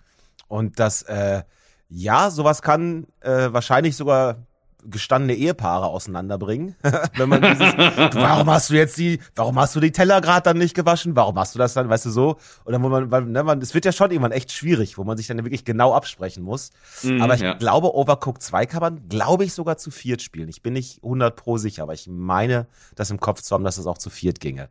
[0.46, 1.42] Und das, äh,
[1.88, 4.46] ja, sowas kann äh, wahrscheinlich sogar
[4.90, 6.76] gestandene Ehepaare auseinanderbringen.
[7.16, 7.76] Wenn man dieses,
[8.14, 11.16] warum hast du jetzt die, warum hast du die Teller gerade dann nicht gewaschen?
[11.16, 12.38] Warum hast du das dann, weißt du so?
[12.64, 15.04] Und dann, wo man, weil, ne, man, es wird ja schon irgendwann echt schwierig, wo
[15.04, 16.70] man sich dann wirklich genau absprechen muss.
[17.02, 17.54] Mhm, aber ich ja.
[17.54, 20.48] glaube, Overcooked 2 kann man, glaube ich, sogar zu viert spielen.
[20.48, 23.76] Ich bin nicht 100 pro sicher, aber ich meine, das im Kopf zu haben, dass
[23.76, 24.68] das auch zu viert ginge.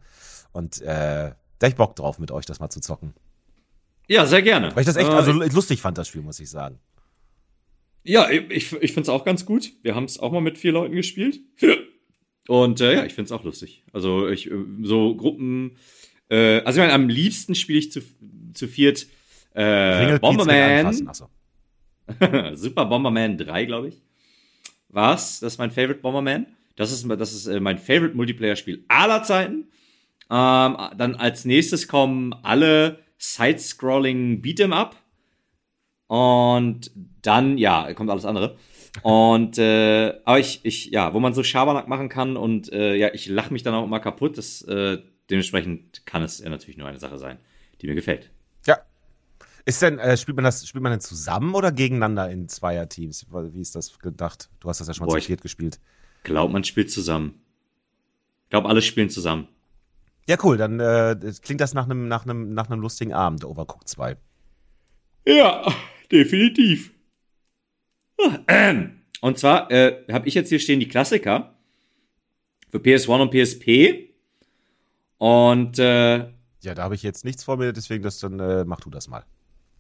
[0.51, 3.13] Und, äh, da hab ich Bock drauf, mit euch das mal zu zocken.
[4.07, 4.73] Ja, sehr gerne.
[4.75, 6.79] Weil ich das echt Äh, also lustig fand, das Spiel, muss ich sagen.
[8.07, 9.73] Ja, ich, ich finde es auch ganz gut.
[9.83, 11.41] Wir haben es auch mal mit vier Leuten gespielt.
[12.47, 13.83] Und äh, ja, ich finde es auch lustig.
[13.91, 15.75] Also ich äh, so Gruppen.
[16.29, 18.01] Äh, also ich meine, am liebsten spiele ich zu,
[18.53, 19.07] zu viert
[19.53, 21.07] äh, Bomberman.
[21.07, 21.29] Achso.
[22.53, 24.01] Super Bomberman 3, glaube ich.
[24.87, 25.41] Was?
[25.41, 26.45] Das ist mein Favorite Bomberman.
[26.77, 29.67] Das ist, das ist äh, mein Favorite Multiplayer-Spiel aller Zeiten.
[30.29, 34.95] Ähm, dann als nächstes kommen alle Side-Scrolling Beat'em Up.
[36.07, 36.91] Und
[37.21, 38.57] dann, ja, kommt alles andere.
[39.03, 43.13] Und äh, aber ich, ich, ja, wo man so Schabernack machen kann und äh, ja,
[43.13, 44.37] ich lache mich dann auch immer kaputt.
[44.37, 44.99] Das, äh,
[45.29, 47.37] dementsprechend kann es ja natürlich nur eine Sache sein,
[47.81, 48.31] die mir gefällt.
[48.65, 48.79] Ja.
[49.65, 53.27] Ist denn, äh, spielt man das, spielt man denn zusammen oder gegeneinander in Zweierteams?
[53.29, 54.49] Wie ist das gedacht?
[54.59, 55.79] Du hast das ja schon mal Boah, zu viert gespielt.
[56.23, 57.41] Glaub, man spielt zusammen.
[58.45, 59.49] Ich glaube, alle spielen zusammen.
[60.27, 63.87] Ja, cool, dann äh, klingt das nach einem nach einem nach einem lustigen Abend, Overcooked
[63.87, 64.17] 2.
[65.25, 65.65] Ja,
[66.11, 66.91] definitiv.
[69.21, 71.55] Und zwar äh, habe ich jetzt hier stehen die Klassiker
[72.69, 74.09] für PS1 und PSP.
[75.17, 76.17] Und äh,
[76.61, 79.07] Ja, da habe ich jetzt nichts vor mir, deswegen das dann äh, mach du das
[79.07, 79.23] mal.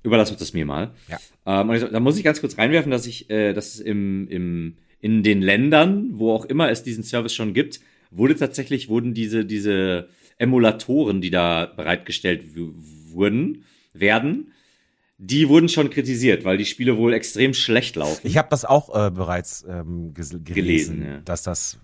[0.03, 0.93] überlass uns das mir mal.
[1.07, 1.19] Ja.
[1.45, 4.27] Ähm, und ich, da muss ich ganz kurz reinwerfen, dass ich, äh, dass es im,
[4.29, 9.13] im, in den Ländern, wo auch immer es diesen Service schon gibt, wurde tatsächlich, wurden
[9.13, 14.51] diese, diese Emulatoren, die da bereitgestellt wurden, werden,
[15.17, 18.25] die wurden schon kritisiert, weil die Spiele wohl extrem schlecht laufen.
[18.27, 21.17] Ich habe das auch äh, bereits ähm, gelesen, Gelesen, ja.
[21.25, 21.79] dass das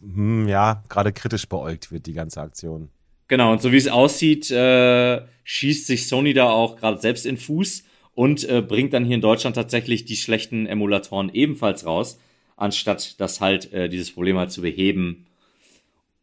[0.00, 2.88] hm, ja gerade kritisch beäugt wird, die ganze Aktion.
[3.26, 7.36] Genau, und so wie es aussieht, äh, schießt sich Sony da auch gerade selbst in
[7.36, 12.18] Fuß und äh, bringt dann hier in Deutschland tatsächlich die schlechten Emulatoren ebenfalls raus,
[12.56, 15.26] anstatt das halt äh, dieses Problem halt zu beheben.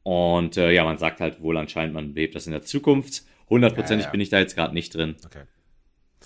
[0.03, 3.23] Und äh, ja, man sagt halt wohl anscheinend, man behebt das in der Zukunft.
[3.49, 4.11] Hundertprozentig Ja, ja.
[4.11, 5.15] bin ich da jetzt gerade nicht drin.
[5.25, 5.43] Okay.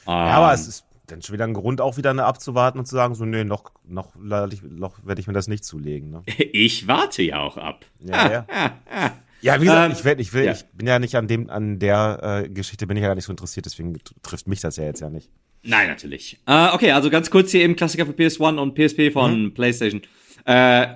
[0.08, 2.86] Ähm, Ja, aber es ist dann schon wieder ein Grund, auch wieder eine abzuwarten und
[2.86, 6.12] zu sagen, so, nee, noch, noch, noch werde ich mir das nicht zulegen.
[6.12, 6.24] Ne?
[6.38, 7.86] ich warte ja auch ab.
[8.00, 8.46] Ja, ja.
[9.42, 10.52] Ja, wie gesagt, Ähm, ich, werd, ich, will, ja.
[10.52, 13.26] ich bin ja nicht an dem, an der äh, Geschichte bin ich ja gar nicht
[13.26, 15.30] so interessiert, deswegen trifft mich das ja jetzt ja nicht.
[15.64, 16.40] Nein, natürlich.
[16.46, 20.02] Äh, okay, also ganz kurz hier eben Klassiker für PS1 und PSP von PlayStation.
[20.46, 20.88] Äh,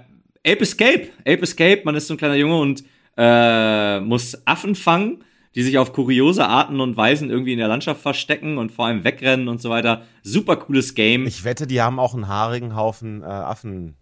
[0.45, 1.09] Ape Escape.
[1.21, 2.83] Ape Escape, man ist so ein kleiner Junge und
[3.17, 5.23] äh, muss Affen fangen,
[5.55, 9.03] die sich auf kuriose Arten und Weisen irgendwie in der Landschaft verstecken und vor allem
[9.03, 10.03] wegrennen und so weiter.
[10.23, 11.27] Super cooles Game.
[11.27, 13.95] Ich wette, die haben auch einen haarigen Haufen äh, Affen.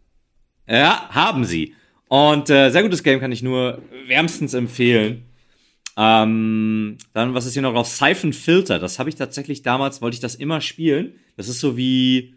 [0.68, 1.76] Ja, haben sie.
[2.08, 5.24] Und äh, sehr gutes Game kann ich nur wärmstens empfehlen.
[5.98, 8.80] Ähm, dann, was ist hier noch auf Siphon Filter?
[8.80, 11.16] Das habe ich tatsächlich damals, wollte ich das immer spielen.
[11.38, 12.36] Das ist so wie.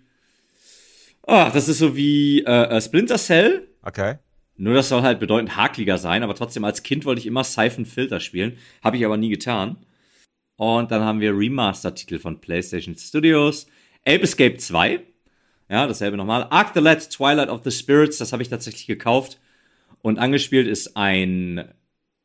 [1.27, 3.69] Ah, das ist so wie äh, Splinter Cell.
[3.83, 4.17] Okay.
[4.57, 7.87] Nur das soll halt bedeutend hakliger sein, aber trotzdem als Kind wollte ich immer Siphon
[7.87, 8.57] Filter spielen.
[8.83, 9.77] Habe ich aber nie getan.
[10.57, 13.67] Und dann haben wir Remaster-Titel von PlayStation Studios.
[14.07, 15.01] Ape Escape 2.
[15.69, 16.47] Ja, dasselbe nochmal.
[16.51, 19.41] Arc the Lad, Twilight of the Spirits, das habe ich tatsächlich gekauft.
[20.03, 21.65] Und angespielt ist ein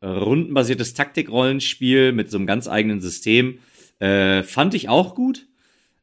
[0.04, 3.60] rundenbasiertes Taktikrollenspiel mit so einem ganz eigenen System.
[4.00, 5.48] Äh, fand ich auch gut.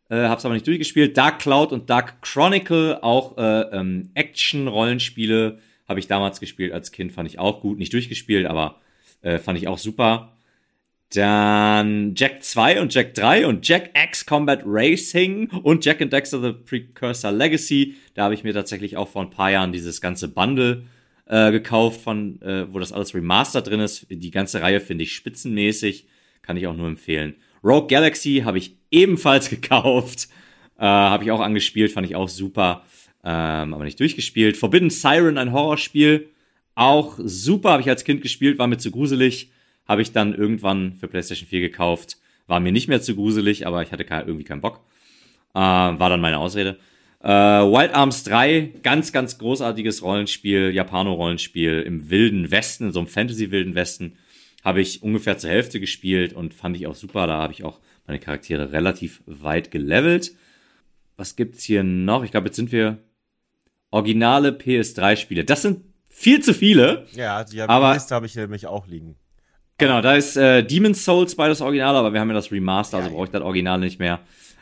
[0.09, 1.16] Äh, hab's aber nicht durchgespielt.
[1.16, 5.59] Dark Cloud und Dark Chronicle, auch äh, ähm, Action-Rollenspiele,
[5.89, 7.78] habe ich damals gespielt als Kind, fand ich auch gut.
[7.78, 8.80] Nicht durchgespielt, aber
[9.22, 10.37] äh, fand ich auch super.
[11.14, 16.43] Dann Jack 2 und Jack 3 und Jack X Combat Racing und Jack and Dexter
[16.43, 17.95] The Precursor Legacy.
[18.14, 20.82] Da habe ich mir tatsächlich auch vor ein paar Jahren dieses ganze Bundle
[21.26, 24.07] äh, gekauft, von, äh, wo das alles remastered drin ist.
[24.11, 26.09] Die ganze Reihe finde ich spitzenmäßig.
[26.43, 27.37] Kann ich auch nur empfehlen.
[27.62, 30.28] Rogue Galaxy habe ich ebenfalls gekauft.
[30.78, 32.84] Äh, habe ich auch angespielt, fand ich auch super.
[33.29, 34.57] Ähm, aber nicht durchgespielt.
[34.57, 36.31] Forbidden Siren, ein Horrorspiel.
[36.77, 39.51] Auch super, habe ich als Kind gespielt, war mir zu gruselig.
[39.89, 42.18] Habe ich dann irgendwann für PlayStation 4 gekauft.
[42.47, 44.81] War mir nicht mehr zu gruselig, aber ich hatte irgendwie keinen Bock.
[45.55, 46.79] Äh, war dann meine Ausrede.
[47.20, 53.09] Äh, Wild Arms 3, ganz, ganz großartiges Rollenspiel, Japano-Rollenspiel im wilden Westen, in so einem
[53.09, 54.18] Fantasy-wilden Westen.
[54.62, 57.27] Habe ich ungefähr zur Hälfte gespielt und fand ich auch super.
[57.27, 60.33] Da habe ich auch meine Charaktere relativ weit gelevelt.
[61.16, 62.22] Was gibt's hier noch?
[62.22, 62.99] Ich glaube, jetzt sind wir
[63.91, 65.45] originale PS3-Spiele.
[65.45, 67.07] Das sind viel zu viele.
[67.14, 69.16] Ja, die aber, Liste habe ich nämlich auch liegen.
[69.78, 72.97] Genau, da ist äh, Demon's Souls bei das Original, aber wir haben ja das Remaster,
[72.99, 74.20] also Ja, brauche ich das Original nicht mehr.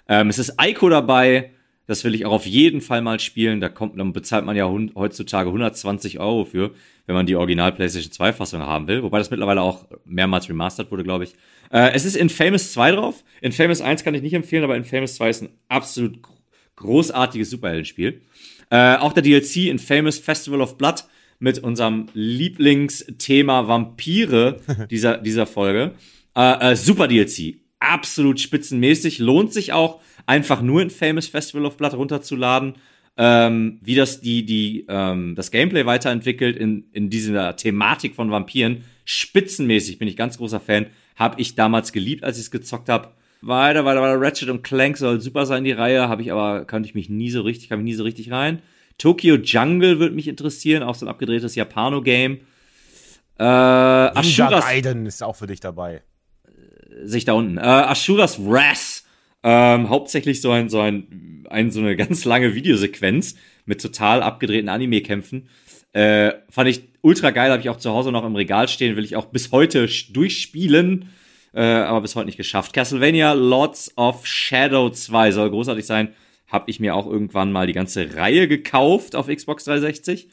[0.08, 1.52] Ähm, es ist Ico dabei,
[1.86, 3.60] das will ich auch auf jeden Fall mal spielen.
[3.60, 6.72] Da kommt, dann bezahlt man ja heutzutage 120 Euro für,
[7.06, 9.02] wenn man die Original PlayStation 2 Fassung haben will.
[9.04, 11.34] Wobei das mittlerweile auch mehrmals remastered wurde, glaube ich.
[11.70, 13.22] Äh, es ist Infamous 2 drauf.
[13.40, 16.34] Infamous 1 kann ich nicht empfehlen, aber Infamous 2 ist ein absolut gro-
[16.76, 18.22] großartiges Superheldenspiel.
[18.74, 21.04] Äh, auch der DLC Infamous Festival of Blood
[21.38, 24.60] mit unserem Lieblingsthema Vampire
[24.90, 25.94] dieser, dieser Folge.
[26.34, 27.60] Äh, äh, super DLC.
[27.78, 29.20] Absolut spitzenmäßig.
[29.20, 32.74] Lohnt sich auch, einfach nur Infamous Festival of Blood runterzuladen.
[33.16, 38.82] Ähm, wie das die, die, ähm, das Gameplay weiterentwickelt in, in dieser Thematik von Vampiren.
[39.04, 40.86] Spitzenmäßig bin ich ganz großer Fan.
[41.14, 43.12] Hab ich damals geliebt, als ich es gezockt habe.
[43.46, 44.20] Weiter, weiter, weiter.
[44.20, 46.08] Ratchet und Clank soll super sein, die Reihe.
[46.08, 48.62] Habe ich aber, kannte ich mich nie so richtig, kam ich nie so richtig rein.
[48.96, 52.40] Tokyo Jungle würde mich interessieren, auch so ein abgedrehtes Japano-Game.
[53.38, 56.02] Äh, Ninja Ashuras, Gaiden ist auch für dich dabei.
[57.02, 57.58] sich da unten.
[57.58, 59.02] Äh, Ashuras Wrath.
[59.42, 63.34] Ähm, hauptsächlich so ein, so ein, ein, so eine ganz lange Videosequenz
[63.66, 65.48] mit total abgedrehten Anime-Kämpfen.
[65.92, 69.04] Äh, fand ich ultra geil, habe ich auch zu Hause noch im Regal stehen, will
[69.04, 71.10] ich auch bis heute durchspielen,
[71.54, 72.72] äh, aber bis heute nicht geschafft.
[72.72, 76.12] Castlevania Lords of Shadow 2 soll großartig sein.
[76.48, 80.26] Habe ich mir auch irgendwann mal die ganze Reihe gekauft auf Xbox 360.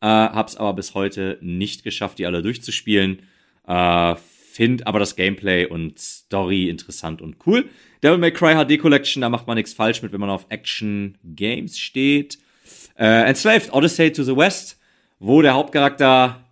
[0.00, 3.22] Äh, hab's aber bis heute nicht geschafft, die alle durchzuspielen.
[3.66, 7.68] Äh, find aber das Gameplay und Story interessant und cool.
[8.02, 11.16] Devil May Cry HD Collection, da macht man nichts falsch mit, wenn man auf Action
[11.24, 12.38] Games steht.
[12.98, 14.78] Äh, Enslaved Odyssey to the West,
[15.18, 16.45] wo der Hauptcharakter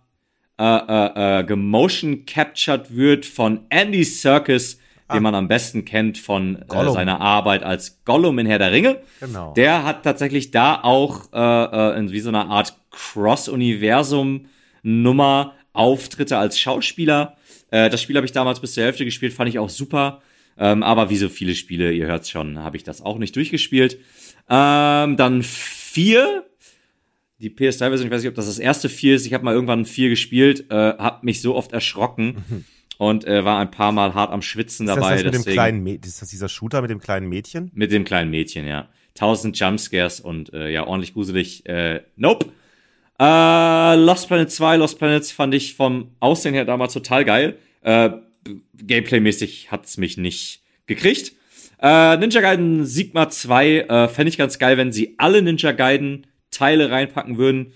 [0.57, 4.79] äh, äh, äh, gemotion captured wird von Andy Serkis,
[5.13, 9.01] den man am besten kennt von äh, seiner Arbeit als Gollum in Herr der Ringe.
[9.19, 9.53] Genau.
[9.53, 16.57] Der hat tatsächlich da auch äh, äh, in wie so einer Art Cross-Universum-Nummer Auftritte als
[16.57, 17.35] Schauspieler.
[17.69, 20.21] Äh, das Spiel habe ich damals bis zur Hälfte gespielt, fand ich auch super.
[20.57, 23.99] Ähm, aber wie so viele Spiele, ihr hört's schon, habe ich das auch nicht durchgespielt.
[24.49, 26.45] Ähm, dann vier.
[27.39, 29.25] Die PS3-Version, ich weiß nicht, ob das das erste vier ist.
[29.25, 32.65] Ich habe mal irgendwann ein vier gespielt, äh, habe mich so oft erschrocken
[32.97, 35.21] und äh, war ein paar Mal hart am Schwitzen Ist das, dabei.
[35.21, 37.71] das mit dem kleinen ist das dieser Shooter mit dem kleinen Mädchen?
[37.73, 38.87] mit dem kleinen Mädchen, ja.
[39.15, 41.65] Tausend Jumpscares und äh, ja, ordentlich gruselig.
[41.65, 42.47] Äh, nope.
[43.19, 47.57] Äh, Lost Planet 2, Lost Planets fand ich vom Aussehen her damals total geil.
[47.81, 48.09] Äh,
[48.77, 51.33] Gameplay-mäßig hat's mich nicht gekriegt.
[51.81, 56.27] Äh, Ninja Gaiden Sigma 2 äh, fände ich ganz geil, wenn sie alle Ninja Gaiden
[56.55, 57.73] Teile reinpacken würden.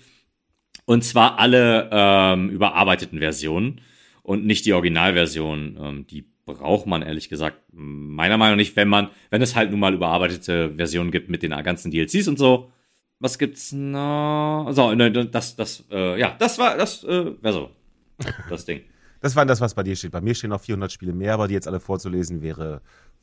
[0.86, 3.80] Und zwar alle ähm, überarbeiteten Versionen
[4.22, 5.78] und nicht die Originalversion.
[5.80, 9.70] Ähm, die braucht man ehrlich gesagt meiner Meinung nach nicht, wenn man, wenn es halt
[9.70, 12.72] nun mal überarbeitete Versionen gibt mit den ganzen DLCs und so.
[13.20, 14.68] was gibt's noch?
[14.72, 17.70] So, ne, das, das, äh, ja, das war, das äh, wäre so.
[18.48, 18.82] Das Ding.
[19.20, 20.12] Das war das, was bei dir steht.
[20.12, 22.80] Bei mir stehen noch 400 Spiele mehr, aber die jetzt alle vorzulesen wäre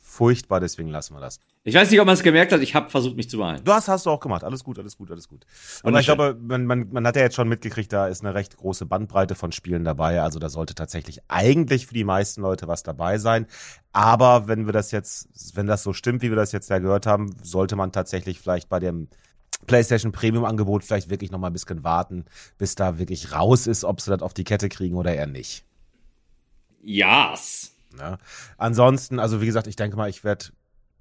[0.08, 1.39] furchtbar, deswegen lassen wir das.
[1.64, 3.62] Ich weiß nicht, ob man es gemerkt hat, ich habe versucht, mich zu beeilen.
[3.64, 4.43] Du hast, hast du auch gemacht.
[4.43, 5.45] Alles gut, alles gut, alles gut.
[5.84, 8.55] Aber ich glaube, man, man, man hat ja jetzt schon mitgekriegt, da ist eine recht
[8.55, 10.22] große Bandbreite von Spielen dabei.
[10.22, 13.47] Also da sollte tatsächlich eigentlich für die meisten Leute was dabei sein.
[13.91, 17.05] Aber wenn wir das jetzt, wenn das so stimmt, wie wir das jetzt ja gehört
[17.05, 19.10] haben, sollte man tatsächlich vielleicht bei dem
[19.66, 22.26] PlayStation Premium Angebot vielleicht wirklich noch mal ein bisschen warten,
[22.58, 25.66] bis da wirklich raus ist, ob sie das auf die Kette kriegen oder eher nicht.
[26.82, 27.76] Yes.
[27.98, 28.18] Ne?
[28.58, 30.45] Ansonsten, also wie gesagt, ich denke mal, ich werde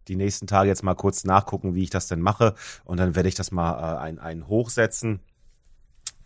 [0.08, 2.54] die nächsten Tage jetzt mal kurz nachgucken, wie ich das denn mache.
[2.84, 5.20] Und dann werde ich das mal äh, ein, ein hochsetzen,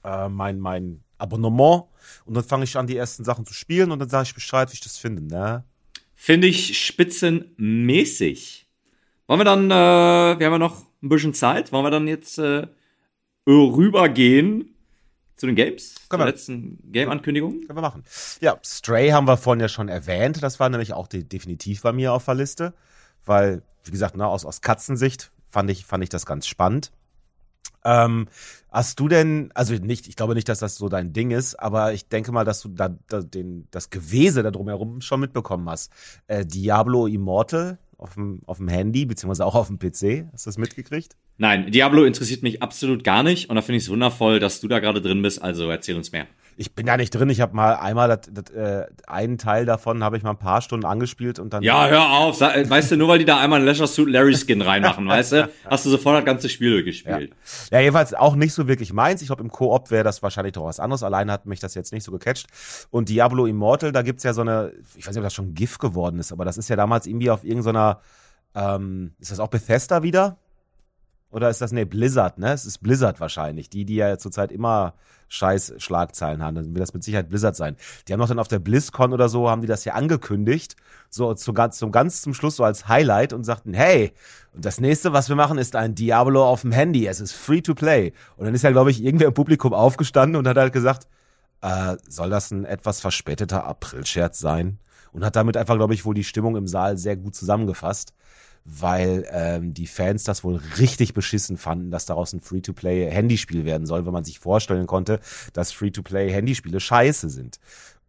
[0.05, 1.85] äh, mein, mein Abonnement.
[2.25, 4.71] Und dann fange ich an, die ersten Sachen zu spielen und dann sage ich Bescheid,
[4.71, 5.23] wie ich das finde.
[5.23, 5.65] Ne?
[6.15, 8.67] Finde ich spitzenmäßig.
[9.27, 12.39] Wollen wir dann, äh, wir haben ja noch ein bisschen Zeit, wollen wir dann jetzt
[12.39, 12.67] äh,
[13.47, 14.70] rübergehen
[15.41, 15.95] zu den Games?
[16.09, 16.27] Können wir.
[16.27, 17.63] letzten Game-Ankündigung?
[17.67, 18.05] Können wir machen.
[18.41, 20.43] Ja, Stray haben wir vorhin ja schon erwähnt.
[20.43, 22.75] Das war nämlich auch die, definitiv bei mir auf der Liste.
[23.25, 26.93] Weil, wie gesagt, ne, aus, aus Katzensicht fand ich, fand ich das ganz spannend.
[27.83, 28.29] Ähm,
[28.71, 31.95] hast du denn, also nicht, ich glaube nicht, dass das so dein Ding ist, aber
[31.95, 35.91] ich denke mal, dass du da, da den, das Gewese da drumherum schon mitbekommen hast.
[36.27, 40.31] Äh, Diablo Immortal auf dem, auf dem Handy, beziehungsweise auch auf dem PC.
[40.33, 41.17] Hast du das mitgekriegt?
[41.41, 44.69] Nein, Diablo interessiert mich absolut gar nicht und da finde ich es wundervoll, dass du
[44.69, 46.27] da gerade drin bist, also erzähl uns mehr.
[46.59, 47.31] Ich bin da nicht drin.
[47.31, 50.61] Ich habe mal einmal das, das, äh, einen Teil davon habe ich mal ein paar
[50.61, 51.63] Stunden angespielt und dann.
[51.63, 52.39] Ja, hör auf.
[52.43, 55.33] Äh, Weißt du, nur weil die da einmal einen Leisure Suit Larry Skin reinmachen, weißt
[55.33, 57.33] du, hast du sofort das ganze Spiel durchgespielt.
[57.71, 59.23] Ja, jedenfalls auch nicht so wirklich meins.
[59.23, 61.03] Ich glaube, im Koop wäre das wahrscheinlich doch was anderes.
[61.03, 62.49] Alleine hat mich das jetzt nicht so gecatcht.
[62.91, 65.79] Und Diablo Immortal, da gibt's ja so eine, ich weiß nicht, ob das schon GIF
[65.79, 68.03] geworden ist, aber das ist ja damals irgendwie auf irgendeiner,
[68.55, 70.37] ähm, ist das auch Bethesda wieder?
[71.31, 72.53] Oder ist das, nee, Blizzard, ne?
[72.53, 73.71] Es ist Blizzard wahrscheinlich.
[73.71, 74.95] Die, die ja zurzeit immer
[75.29, 76.57] scheiß Schlagzeilen haben.
[76.57, 77.77] Dann wird das mit Sicherheit Blizzard sein.
[78.07, 80.75] Die haben doch dann auf der BlizzCon oder so, haben die das ja angekündigt.
[81.09, 84.13] So zu, ganz, zum ganz zum Schluss so als Highlight und sagten, hey,
[84.53, 87.07] und das nächste, was wir machen, ist ein Diablo auf dem Handy.
[87.07, 88.13] Es ist free to play.
[88.37, 91.07] Und dann ist ja, glaube ich, irgendwer im Publikum aufgestanden und hat halt gesagt,
[91.63, 94.79] äh, soll das ein etwas verspäteter Aprilscherz sein?
[95.13, 98.15] Und hat damit einfach, glaube ich, wohl die Stimmung im Saal sehr gut zusammengefasst
[98.65, 104.07] weil ähm, die Fans das wohl richtig beschissen fanden, dass daraus ein Free-to-Play-Handyspiel werden soll,
[104.07, 105.21] wenn man sich vorstellen konnte,
[105.53, 107.59] dass Free-to-Play-Handyspiele scheiße sind.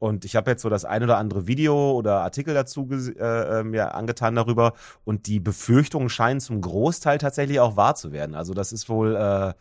[0.01, 3.63] Und ich habe jetzt so das ein oder andere Video oder Artikel dazu äh, äh,
[3.63, 4.73] mir angetan darüber
[5.03, 8.33] und die Befürchtungen scheinen zum Großteil tatsächlich auch wahr zu werden.
[8.33, 9.53] Also das ist wohl äh,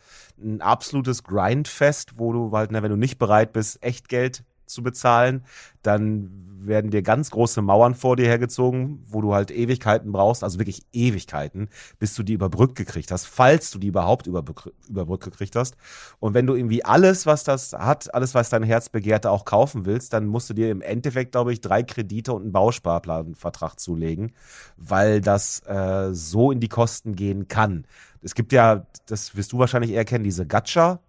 [0.43, 4.83] ein absolutes Grindfest, wo du halt, ne, wenn du nicht bereit bist, echt Geld zu
[4.83, 5.43] bezahlen,
[5.81, 6.29] dann
[6.67, 10.83] werden dir ganz große Mauern vor dir hergezogen, wo du halt Ewigkeiten brauchst, also wirklich
[10.93, 11.69] Ewigkeiten,
[11.99, 15.75] bis du die überbrückt gekriegt hast, falls du die überhaupt überbrück- überbrückt gekriegt hast.
[16.19, 19.85] Und wenn du irgendwie alles, was das hat, alles, was dein Herz begehrt, auch kaufen
[19.85, 24.33] willst, dann musst du dir im Endeffekt, glaube ich, drei Kredite und einen Bausparplanvertrag zulegen,
[24.77, 27.85] weil das äh, so in die Kosten gehen kann.
[28.21, 30.99] Es gibt ja, das wirst du wahrscheinlich eher kennen, diese Gacha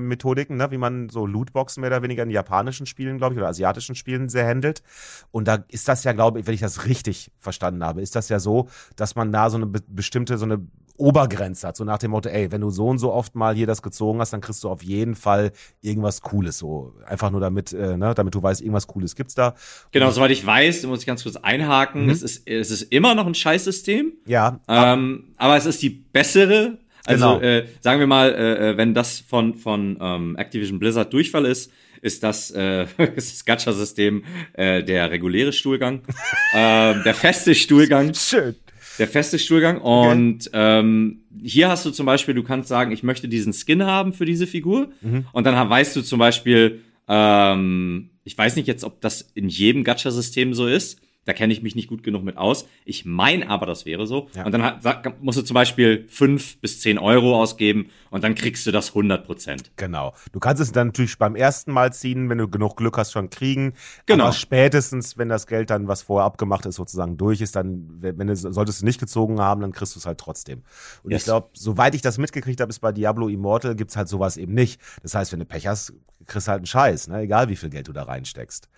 [0.00, 0.70] Methodiken, ne?
[0.70, 4.28] wie man so Lootboxen mehr oder weniger in japanischen Spielen, glaube ich, oder asiatischen Spielen
[4.28, 4.82] sehr handelt.
[5.30, 8.28] Und da ist das ja, glaube ich, wenn ich das richtig verstanden habe, ist das
[8.28, 10.60] ja so, dass man da so eine be bestimmte, so eine
[10.98, 13.66] Obergrenze hat, so nach dem Motto, ey, wenn du so und so oft mal hier
[13.66, 17.72] das gezogen hast, dann kriegst du auf jeden Fall irgendwas Cooles, so einfach nur damit,
[17.72, 19.54] äh, ne, damit du weißt, irgendwas Cooles gibt's da.
[19.90, 22.10] Genau, soweit ich weiß, muss ich ganz kurz einhaken, Mhm.
[22.10, 26.78] es, ist, es ist immer noch ein Scheißsystem, Ja, ähm, aber es ist die bessere.
[27.04, 27.40] Also Genau.
[27.40, 31.72] äh, sagen wir mal, äh, äh, wenn das von, von ähm, Activision Blizzard Durchfall ist,
[32.00, 32.86] ist das, äh,
[33.16, 34.24] ist das Gacha-System
[34.54, 36.02] äh, der reguläre Stuhlgang,
[36.54, 38.12] ähm, der feste Stuhlgang.
[38.14, 38.54] schön.
[38.98, 39.80] Der feste Stuhlgang.
[39.80, 44.12] Und ähm, hier hast du zum Beispiel, du kannst sagen, ich möchte diesen Skin haben
[44.12, 44.90] für diese Figur.
[45.32, 49.82] Und dann weißt du zum Beispiel, ähm, ich weiß nicht jetzt, ob das in jedem
[49.82, 51.00] Gacha-System so ist.
[51.24, 52.66] Da kenne ich mich nicht gut genug mit aus.
[52.84, 54.28] Ich meine aber, das wäre so.
[54.34, 54.44] Ja.
[54.44, 58.34] Und dann hat- sag- musst du zum Beispiel fünf bis zehn Euro ausgeben und dann
[58.34, 59.70] kriegst du das 100 Prozent.
[59.76, 60.14] Genau.
[60.32, 63.30] Du kannst es dann natürlich beim ersten Mal ziehen, wenn du genug Glück hast, schon
[63.30, 63.74] kriegen.
[64.06, 64.24] Genau.
[64.24, 68.26] Aber spätestens, wenn das Geld dann, was vorher abgemacht ist, sozusagen durch ist, dann, wenn
[68.26, 70.62] du, solltest du nicht gezogen haben, dann kriegst du es halt trotzdem.
[71.04, 71.20] Und Yes.
[71.22, 74.54] ich glaube, soweit ich das mitgekriegt habe, ist bei Diablo Immortal gibt's halt sowas eben
[74.54, 74.80] nicht.
[75.04, 75.92] Das heißt, wenn du Pech hast,
[76.26, 77.20] kriegst du halt einen Scheiß, ne?
[77.20, 78.68] egal wie viel Geld du da reinsteckst.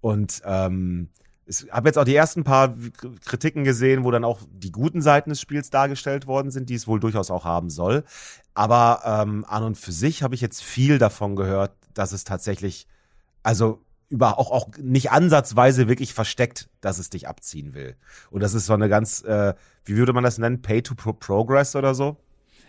[0.00, 1.08] Und ähm,
[1.46, 2.74] ich habe jetzt auch die ersten paar
[3.24, 6.86] Kritiken gesehen, wo dann auch die guten Seiten des Spiels dargestellt worden sind, die es
[6.86, 8.04] wohl durchaus auch haben soll.
[8.54, 12.86] Aber ähm, an und für sich habe ich jetzt viel davon gehört, dass es tatsächlich,
[13.42, 17.96] also über auch, auch nicht ansatzweise wirklich versteckt, dass es dich abziehen will.
[18.30, 21.12] Und das ist so eine ganz, äh, wie würde man das nennen, Pay to Pro
[21.12, 22.16] Progress oder so?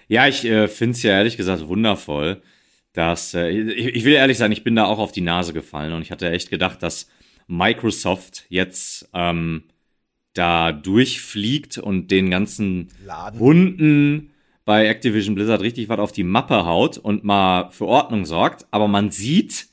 [0.07, 2.41] Ja, ich äh, finde es ja ehrlich gesagt wundervoll,
[2.93, 5.93] dass äh, ich, ich will ehrlich sein, ich bin da auch auf die Nase gefallen
[5.93, 7.07] und ich hatte echt gedacht, dass
[7.47, 9.63] Microsoft jetzt ähm,
[10.33, 13.39] da durchfliegt und den ganzen Laden.
[13.39, 14.31] Hunden
[14.65, 18.65] bei Activision Blizzard richtig was auf die Mappe haut und mal für Ordnung sorgt.
[18.71, 19.67] Aber man sieht,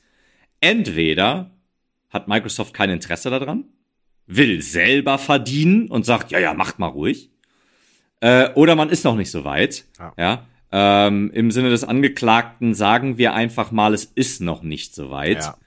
[0.61, 1.51] entweder
[2.09, 3.65] hat Microsoft kein Interesse daran,
[4.27, 7.31] will selber verdienen und sagt, ja, ja, macht mal ruhig.
[8.21, 9.85] Äh, oder man ist noch nicht so weit.
[9.99, 10.13] Ja.
[10.17, 10.45] Ja.
[10.71, 15.43] Ähm, Im Sinne des Angeklagten sagen wir einfach mal, es ist noch nicht so weit.
[15.43, 15.57] Ja.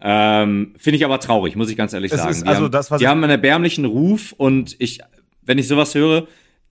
[0.00, 2.34] Ähm, Finde ich aber traurig, muss ich ganz ehrlich Es sagen.
[2.42, 5.00] die also haben, das, was die haben einen erbärmlichen Ruf und ich,
[5.42, 6.26] wenn ich sowas höre,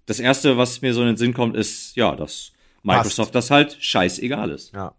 [0.05, 2.51] das erste, was mir so in den Sinn kommt, ist, ja, dass
[2.83, 4.73] Microsoft das halt scheißegal ist.
[4.73, 4.93] Ja.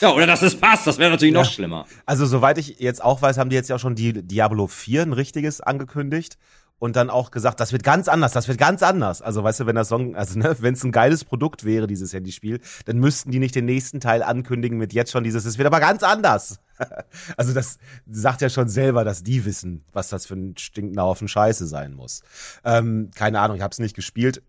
[0.00, 1.40] Ja, oder dass es passt, das wäre natürlich Ja.
[1.42, 1.86] noch schlimmer.
[2.06, 5.02] Also, soweit ich jetzt auch weiß, haben die jetzt ja auch schon die Diablo 4
[5.02, 6.36] ein richtiges angekündigt
[6.78, 9.22] und dann auch gesagt, das wird ganz anders, das wird ganz anders.
[9.22, 12.12] Also, weißt du, wenn das Song, also ne, wenn es ein geiles Produkt wäre, dieses
[12.12, 15.66] Handyspiel, dann müssten die nicht den nächsten Teil ankündigen mit jetzt schon dieses, es wird
[15.66, 16.58] aber ganz anders.
[17.36, 17.78] also, das
[18.10, 21.94] sagt ja schon selber, dass die wissen, was das für ein stinkender Haufen Scheiße sein
[21.94, 22.22] muss.
[22.64, 24.42] Ähm, keine Ahnung, ich habe es nicht gespielt.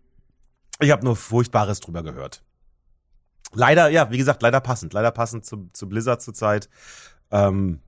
[0.80, 2.42] Ich habe nur Furchtbares drüber gehört.
[3.52, 4.92] Leider, ja, wie gesagt, leider passend.
[4.92, 6.68] Leider passend zu, zu Blizzard zurzeit.
[7.30, 7.80] Ähm,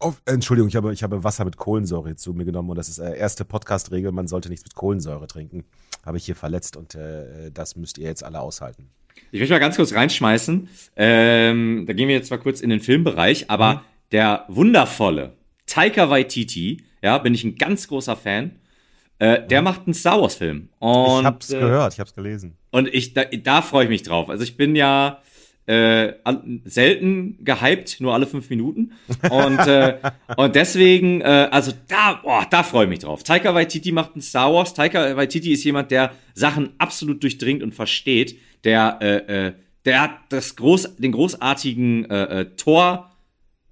[0.00, 2.98] auf, Entschuldigung, ich habe, ich habe Wasser mit Kohlensäure zu mir genommen und das ist
[2.98, 5.64] äh, erste Podcast-Regel, man sollte nichts mit Kohlensäure trinken.
[6.06, 8.90] Habe ich hier verletzt und äh, das müsst ihr jetzt alle aushalten.
[9.32, 10.68] Ich möchte mal ganz kurz reinschmeißen.
[10.96, 13.80] Ähm, da gehen wir jetzt zwar kurz in den Filmbereich, aber Mhm.
[14.12, 15.34] der wundervolle
[15.66, 18.52] Taika Waititi, ja, bin ich ein ganz großer Fan.
[19.20, 20.68] Äh, der macht einen Star Wars Film.
[20.78, 21.20] Und, Mhm.
[21.20, 22.56] ich hab's äh, gehört, ich hab's gelesen.
[22.70, 24.30] Und ich, da, da freue ich mich drauf.
[24.30, 25.20] Also ich bin ja
[25.68, 28.92] äh, an- selten gehypt, nur alle fünf Minuten.
[29.30, 29.98] Und, äh,
[30.36, 33.22] und deswegen, äh, also da, boah, da freue ich mich drauf.
[33.22, 34.72] Taika Waititi macht ein Star Wars.
[34.74, 38.38] Taika Waititi ist jemand, der Sachen absolut durchdringt und versteht.
[38.64, 39.52] Der, äh, äh,
[39.84, 43.10] der hat das groß, den großartigen äh, äh, Thor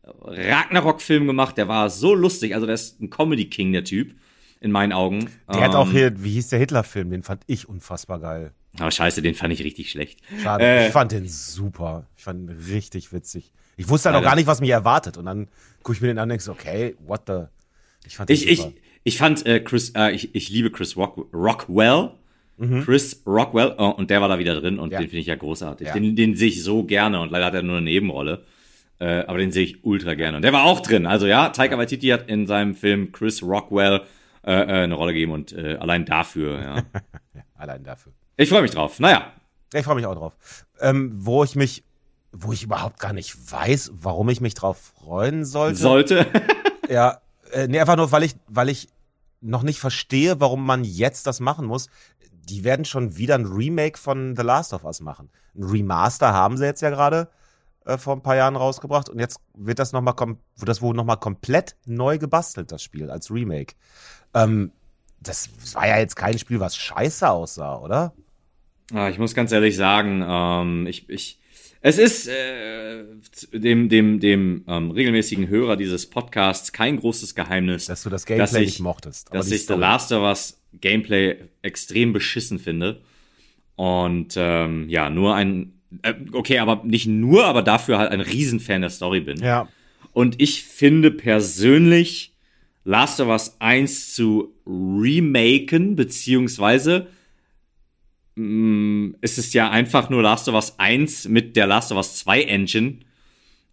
[0.04, 1.56] Ragnarok-Film gemacht.
[1.58, 2.54] Der war so lustig.
[2.54, 4.14] Also der ist ein Comedy King, der Typ.
[4.60, 5.28] In meinen Augen.
[5.52, 8.52] Der hat auch Ähm, hier, wie hieß der Hitler-Film, den fand ich unfassbar geil.
[8.78, 10.20] Aber scheiße, den fand ich richtig schlecht.
[10.42, 12.06] Schade, Äh, ich fand den super.
[12.16, 13.52] Ich fand ihn richtig witzig.
[13.76, 15.48] Ich wusste halt auch gar nicht, was mich erwartet und dann
[15.82, 17.44] gucke ich mir den an und denk so, okay, what the...
[18.06, 18.72] Ich fand den Ich, ich, super.
[19.04, 22.10] ich fand äh, Chris, äh, ich, ich liebe Chris Rock, Rockwell.
[22.84, 24.92] Chris Rockwell, oh, und der war da wieder drin und Mhm.
[24.94, 24.98] Ja.
[25.00, 25.88] den finde ich ja großartig.
[25.88, 25.92] Ja.
[25.92, 28.44] Den, den sehe ich so gerne und leider hat er nur eine Nebenrolle.
[28.98, 30.38] Äh, aber den sehe ich ultra gerne.
[30.38, 31.04] Und der war auch drin.
[31.04, 34.00] Also ja, Taika Waititi hat in seinem Film Chris Rockwell
[34.42, 36.58] äh, äh, eine Rolle gegeben und äh, allein dafür.
[36.62, 36.82] Ja,
[37.56, 38.12] allein dafür.
[38.36, 39.00] Ich freue mich drauf.
[39.00, 39.32] Naja,
[39.72, 40.32] Ja, Ich freue mich auch drauf.
[40.80, 41.84] Ähm, wo ich mich,
[42.32, 45.78] wo ich überhaupt gar nicht weiß, warum ich mich drauf freuen sollte.
[45.78, 46.26] sollte.
[46.88, 47.20] Ja,
[47.50, 48.88] äh, nee, einfach nur, weil ich, weil ich
[49.40, 51.88] noch nicht verstehe, warum man jetzt das machen muss.
[52.30, 55.28] Die werden schon wieder ein Remake von The Last of Us machen.
[55.56, 57.28] Ein Remaster haben sie jetzt ja gerade
[57.84, 60.80] äh, vor ein paar Jahren rausgebracht und jetzt wird das noch mal kom wird das
[60.80, 63.74] wohl noch mal komplett neu gebastelt das Spiel als Remake.
[64.32, 64.70] Ähm,
[65.18, 68.12] das war ja jetzt kein Spiel, was scheiße aussah, oder?
[68.92, 71.38] Ah, ich muss ganz ehrlich sagen, ähm, ich, ich,
[71.80, 73.04] es ist äh,
[73.52, 78.42] dem, dem, dem ähm, regelmäßigen Hörer dieses Podcasts kein großes Geheimnis, Dass du das Gameplay
[78.42, 79.34] dass ich, nicht mochtest.
[79.34, 83.00] dass ich The Last of Us Gameplay extrem beschissen finde.
[83.74, 85.72] Und ähm, ja, nur ein,
[86.02, 89.38] äh, okay, aber nicht nur, aber dafür halt ein Riesenfan der Story bin.
[89.38, 89.68] Ja,
[90.12, 92.32] Und ich finde persönlich
[92.84, 97.08] Last of Us 1 zu remaken, beziehungsweise
[98.36, 102.16] mh, es ist ja einfach nur Last of Us 1 mit der Last of Us
[102.18, 102.98] 2 Engine.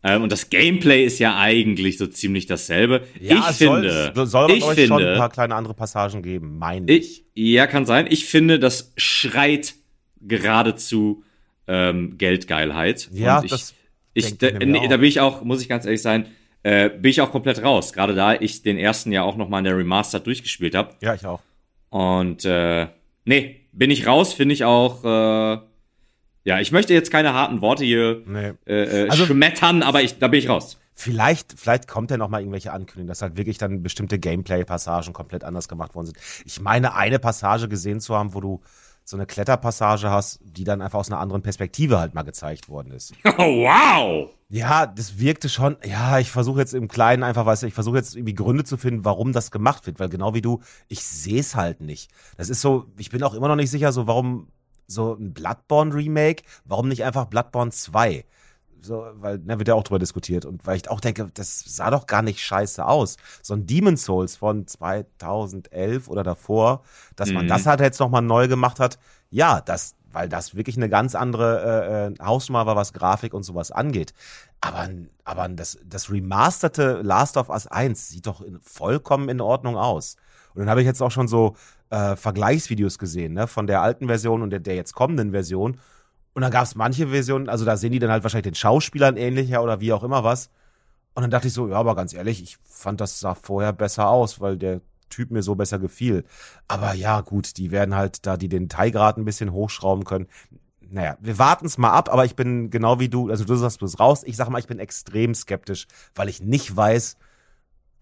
[0.04, 3.04] Ähm, und das Gameplay ist ja eigentlich so ziemlich dasselbe.
[3.22, 5.74] ja ich es finde, soll, soll aber ich euch finde, schon ein paar kleine andere
[5.74, 7.24] Passagen geben, meine ich.
[7.34, 8.08] ich, ja, kann sein.
[8.10, 9.76] Ich finde, das schreit
[10.20, 11.24] geradezu
[11.68, 13.10] ähm, Geldgeilheit.
[13.14, 13.74] Ja, Und ich, das
[14.14, 14.90] ich, denke da, nee, auch.
[14.90, 16.28] da bin ich auch, muss ich ganz ehrlich sein,
[16.64, 17.94] äh, bin ich auch komplett raus.
[17.94, 20.96] Gerade da ich den ersten ja auch noch mal in der Remastered durchgespielt habe.
[21.02, 21.42] Ja, ich auch.
[21.90, 22.88] Und äh,
[23.24, 25.04] nee, bin ich raus, finde ich auch.
[25.04, 25.60] Äh,
[26.46, 28.54] ja, ich möchte jetzt keine harten Worte hier Nee.
[28.68, 30.78] äh, äh, Also- schmettern, aber ich, da bin ich raus.
[30.96, 35.44] Vielleicht, vielleicht kommt ja noch mal irgendwelche Ankündigungen, dass halt wirklich dann bestimmte Gameplay-Passagen komplett
[35.44, 36.18] anders gemacht worden sind.
[36.46, 38.62] Ich meine, eine Passage gesehen zu haben, wo du
[39.06, 42.92] so eine Kletterpassage hast, die dann einfach aus einer anderen Perspektive halt mal gezeigt worden
[42.92, 43.14] ist.
[43.26, 44.30] Oh, wow!
[44.50, 47.98] Ja, das wirkte schon, ja, ich versuche jetzt im Kleinen einfach, weißt du, ich versuche
[47.98, 51.40] jetzt irgendwie Gründe zu finden, warum das gemacht wird, weil genau wie du, ich sehe
[51.40, 52.12] es halt nicht.
[52.38, 54.48] Das ist so, ich bin auch immer noch nicht sicher, so warum
[54.88, 58.26] so ein Bloodborne Remake, warum nicht einfach Bloodborne 2?
[58.84, 61.90] So, weil, ne, wird ja auch drüber diskutiert und weil ich auch denke, das sah
[61.90, 63.18] doch gar nicht scheiße aus.
[63.42, 66.84] So ein Demon Souls von 2011 oder davor,
[67.16, 67.50] dass man Mhm.
[67.50, 72.12] das halt jetzt nochmal neu gemacht hat, ja, das weil das wirklich eine ganz andere
[72.20, 74.14] äh, äh, Hausnummer war, was Grafik und sowas angeht.
[74.62, 74.88] Aber,
[75.24, 80.18] aber das, das remasterte Last of Us 1 sieht doch in, vollkommen in Ordnung aus.
[80.54, 81.56] Und dann habe ich jetzt auch schon so
[81.90, 85.80] äh, Vergleichsvideos gesehen, ne, von der alten Version und der, der jetzt kommenden Version.
[86.34, 89.18] Und dann gab es manche Versionen, also da sehen die dann halt wahrscheinlich den Schauspielern
[89.18, 90.50] ähnlicher oder wie auch immer was.
[91.14, 94.08] Und dann dachte ich so, ja, aber ganz ehrlich, ich fand das sah vorher besser
[94.10, 96.24] aus, weil der Typ mir so besser gefiel.
[96.68, 100.28] Aber ja, gut, die werden halt da die den Teilgrad ein bisschen hochschrauben können.
[100.82, 103.80] Naja, wir warten es mal ab, aber ich bin genau wie du, also du sagst
[103.80, 107.18] bloß raus, ich sag mal, ich bin extrem skeptisch, weil ich nicht weiß,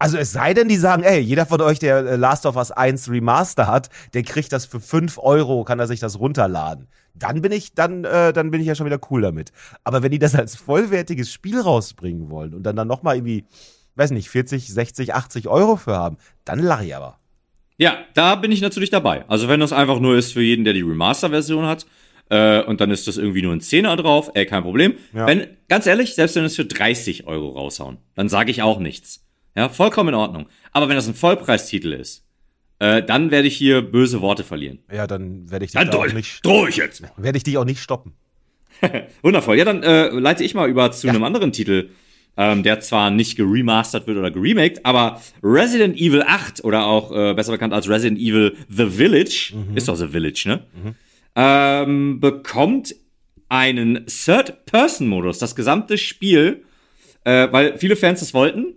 [0.02, 2.72] also es sei denn, die sagen, ey, jeder von euch, der äh, Last of Us
[2.72, 6.88] 1 Remaster hat, der kriegt das für 5 Euro, kann er sich das runterladen.
[7.14, 9.52] Dann bin ich, dann, äh, dann bin ich ja schon wieder cool damit.
[9.84, 13.44] Aber wenn die das als vollwertiges Spiel rausbringen wollen und dann dann nochmal irgendwie,
[13.96, 17.18] weiß nicht, 40, 60, 80 Euro für haben, dann lache ich aber.
[17.76, 19.24] Ja, da bin ich natürlich dabei.
[19.28, 21.86] Also wenn das einfach nur ist für jeden, der die Remaster-Version hat,
[22.28, 24.94] äh, und dann ist das irgendwie nur ein Zehner drauf, ey, kein Problem.
[25.12, 25.26] Ja.
[25.26, 29.26] Wenn, ganz ehrlich, selbst wenn es für 30 Euro raushauen, dann sage ich auch nichts.
[29.54, 30.46] Ja, vollkommen in Ordnung.
[30.72, 32.24] Aber wenn das ein Vollpreistitel ist,
[32.82, 34.80] äh, dann werde ich hier böse Worte verlieren.
[34.92, 36.44] Ja, dann werde ich dich dann auch nicht.
[36.44, 37.04] Drohe ich jetzt.
[37.16, 38.14] Werde ich dich auch nicht stoppen.
[39.22, 39.56] Wundervoll.
[39.56, 41.12] Ja, dann äh, leite ich mal über zu ja.
[41.12, 41.90] einem anderen Titel,
[42.36, 47.34] ähm, der zwar nicht geremastert wird oder geremaked, aber Resident Evil 8 oder auch äh,
[47.34, 49.76] besser bekannt als Resident Evil The Village, mhm.
[49.76, 50.66] ist doch The Village, ne?
[50.74, 50.94] Mhm.
[51.36, 52.96] Ähm, bekommt
[53.48, 55.38] einen Third-Person-Modus.
[55.38, 56.64] Das gesamte Spiel,
[57.22, 58.74] äh, weil viele Fans das wollten,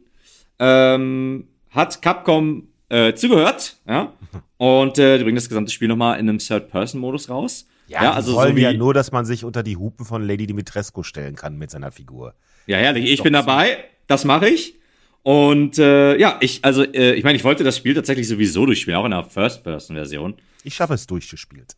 [0.60, 4.14] ähm, hat Capcom äh, zugehört, ja,
[4.58, 7.68] und äh, die bringen das gesamte Spiel nochmal in einem Third-Person-Modus raus.
[7.88, 10.26] Ja, ja also wollen so wie, ja nur, dass man sich unter die Hupen von
[10.26, 12.34] Lady Dimitrescu stellen kann mit seiner Figur.
[12.68, 13.12] Ja, herrlich.
[13.12, 13.78] Ich bin dabei.
[14.08, 14.76] Das mache ich.
[15.24, 19.00] Und äh, ja, ich, also, äh, ich meine, ich wollte das Spiel tatsächlich sowieso durchspielen,
[19.00, 20.36] auch in einer First-Person-Version.
[20.64, 21.76] Ich schaffe es durchgespielt.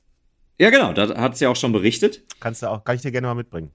[0.59, 2.23] Ja, genau, da hat sie ja auch schon berichtet.
[2.39, 3.71] Kannst du auch, kann ich dir gerne mal mitbringen.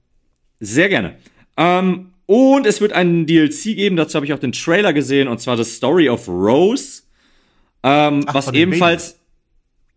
[0.59, 1.17] Sehr gerne.
[1.57, 5.39] Ähm, und es wird einen DLC geben, dazu habe ich auch den Trailer gesehen, und
[5.39, 7.02] zwar The Story of Rose.
[7.83, 9.19] Ähm, Ach, was ebenfalls.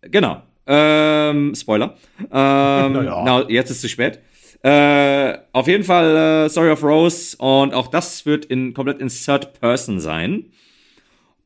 [0.02, 0.42] Genau.
[0.66, 1.96] Ähm, Spoiler.
[2.20, 3.22] Ähm, naja.
[3.24, 4.20] na, jetzt ist es zu spät.
[4.62, 9.08] Äh, auf jeden Fall äh, Story of Rose und auch das wird in, komplett in
[9.08, 10.46] Third Person sein.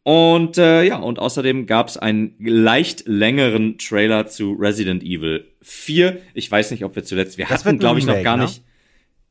[0.03, 6.19] Und äh, ja, und außerdem gab es einen leicht längeren Trailer zu Resident Evil 4.
[6.33, 8.45] Ich weiß nicht, ob wir zuletzt, wir das hatten, glaube ich, noch gar ne?
[8.45, 8.63] nicht.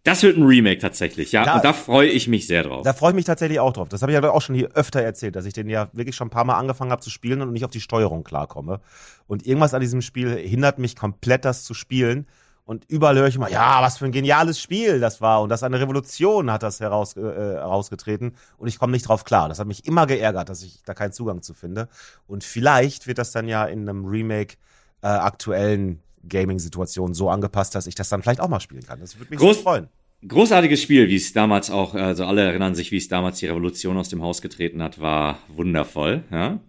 [0.04, 1.44] Das wird ein Remake tatsächlich, ja.
[1.44, 2.84] Da, und da freue ich mich sehr drauf.
[2.84, 3.90] Da freue ich mich tatsächlich auch drauf.
[3.90, 6.28] Das habe ich ja auch schon hier öfter erzählt, dass ich den ja wirklich schon
[6.28, 8.80] ein paar Mal angefangen habe zu spielen und nicht auf die Steuerung klarkomme.
[9.28, 12.28] Und irgendwas an diesem Spiel hindert mich komplett, das zu spielen.
[12.64, 15.42] Und überall höre ich immer, ja, was für ein geniales Spiel das war.
[15.42, 18.36] Und das eine Revolution hat das heraus, äh, herausgetreten.
[18.58, 19.50] Und ich komme nicht drauf klar.
[19.50, 21.90] Das hat mich immer geärgert, dass ich da keinen Zugang zu finde.
[22.26, 24.56] Und vielleicht wird das dann ja in einem Remake
[25.02, 29.00] äh, aktuellen Gaming-Situation so angepasst, dass ich das dann vielleicht auch mal spielen kann.
[29.00, 29.88] Das würde mich Groß, sehr freuen.
[30.28, 33.98] Großartiges Spiel, wie es damals auch, also alle erinnern sich, wie es damals die Revolution
[33.98, 36.24] aus dem Haus getreten hat, war wundervoll.
[36.30, 36.60] Ja,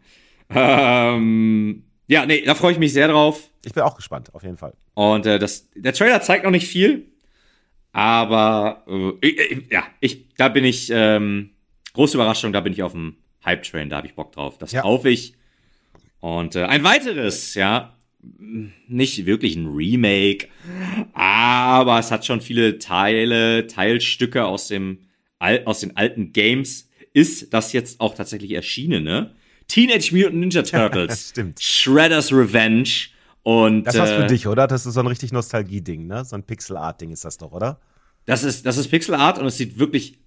[0.50, 3.50] ähm, ja nee, da freue ich mich sehr drauf.
[3.64, 4.74] Ich bin auch gespannt, auf jeden Fall.
[4.94, 7.06] Und äh, das, der Trailer zeigt noch nicht viel,
[7.92, 11.50] aber äh, ich, ja, ich, da bin ich, ähm,
[11.94, 14.58] große Überraschung, da bin ich auf dem Hype-Train, da habe ich Bock drauf.
[14.58, 14.82] Das ja.
[14.82, 15.34] kaufe ich.
[16.20, 20.48] Und äh, ein weiteres, ja, nicht wirklich ein Remake,
[21.12, 24.98] aber es hat schon viele Teile, Teilstücke aus dem
[25.38, 26.88] aus den alten Games.
[27.12, 29.34] Ist das jetzt auch tatsächlich erschienen, ne?
[29.68, 31.60] Teenage Mutant Ninja Turtles, Stimmt.
[31.60, 33.08] Shredder's Revenge
[33.42, 34.66] und das war's für äh, dich, oder?
[34.66, 36.24] Das ist so ein richtig Nostalgie-Ding, ne?
[36.24, 37.80] So ein Pixel-Art-Ding ist das doch, oder?
[38.26, 40.18] Das ist das ist Pixel Art und es sieht wirklich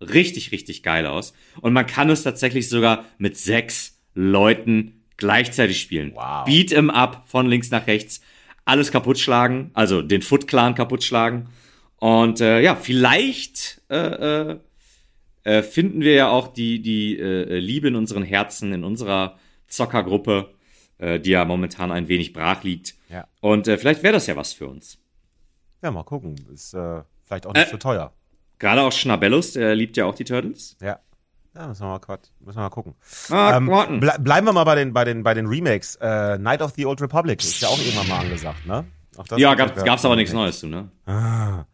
[0.00, 6.12] richtig richtig geil aus und man kann es tatsächlich sogar mit sechs Leuten gleichzeitig spielen.
[6.14, 6.44] Wow.
[6.44, 8.20] Beat em up von links nach rechts,
[8.64, 11.48] alles kaputt schlagen, also den Foot Clan kaputt schlagen.
[11.96, 14.58] Und äh, ja, vielleicht äh, äh,
[15.44, 19.38] äh, finden wir ja auch die, die äh, Liebe in unseren Herzen, in unserer
[19.68, 20.50] Zockergruppe,
[20.98, 22.94] äh, die ja momentan ein wenig brach liegt.
[23.08, 23.26] Ja.
[23.40, 24.98] Und äh, vielleicht wäre das ja was für uns.
[25.82, 26.36] Ja, mal gucken.
[26.52, 28.12] Ist äh, vielleicht auch nicht äh, so teuer.
[28.58, 30.76] Gerade auch Schnabellus, der liebt ja auch die Turtles.
[30.82, 31.00] Ja.
[31.54, 32.94] Ja, müssen wir mal, müssen wir mal gucken.
[33.30, 33.66] Ah, ähm,
[34.00, 35.96] ble bleiben wir mal bei den, bei den, bei den Remakes.
[35.96, 38.84] Äh, Night of the Old Republic ist ja auch irgendwann mal angesagt, ne?
[39.36, 40.88] ja, gab, gab's aber nichts Neues zu, ne?
[41.06, 41.64] Ah,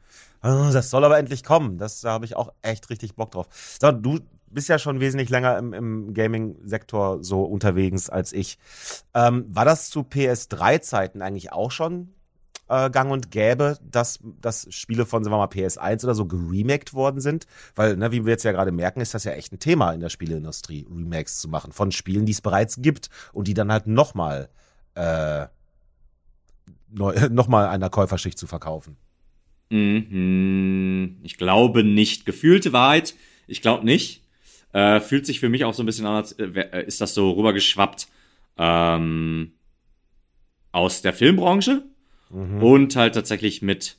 [0.41, 1.79] das soll aber endlich kommen.
[1.79, 3.49] Das, da habe ich auch echt richtig Bock drauf.
[3.81, 8.59] So, du bist ja schon wesentlich länger im, im Gaming-Sektor so unterwegs als ich.
[9.15, 12.15] Ähm, war das zu PS3-Zeiten eigentlich auch schon
[12.69, 16.95] äh, gang und gäbe, dass, dass Spiele von, sagen wir mal, PS1 oder so geremaked
[16.95, 17.47] worden sind.
[17.75, 20.01] Weil, ne, wie wir jetzt ja gerade merken, ist das ja echt ein Thema in
[20.01, 23.87] der Spieleindustrie, Remakes zu machen von Spielen, die es bereits gibt und die dann halt
[23.87, 24.49] nochmal
[24.95, 25.47] äh,
[27.31, 28.97] nochmal einer Käuferschicht zu verkaufen.
[29.71, 32.27] Mhm, ich glaube nicht.
[32.27, 33.15] Gefühlte Wahrheit,
[33.47, 34.23] ich glaube nicht.
[34.73, 37.33] Äh, fühlt sich für mich auch so ein bisschen an, als äh, ist das so
[37.33, 38.09] rübergeschwappt
[38.59, 39.53] ähm,
[40.73, 41.85] aus der Filmbranche
[42.31, 42.63] mhm.
[42.63, 43.99] und halt tatsächlich mit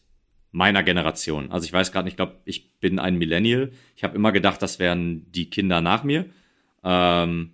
[0.51, 1.51] meiner Generation.
[1.51, 3.71] Also ich weiß gerade nicht, ich glaube, ich bin ein Millennial.
[3.95, 6.25] Ich habe immer gedacht, das wären die Kinder nach mir.
[6.83, 7.51] Ähm,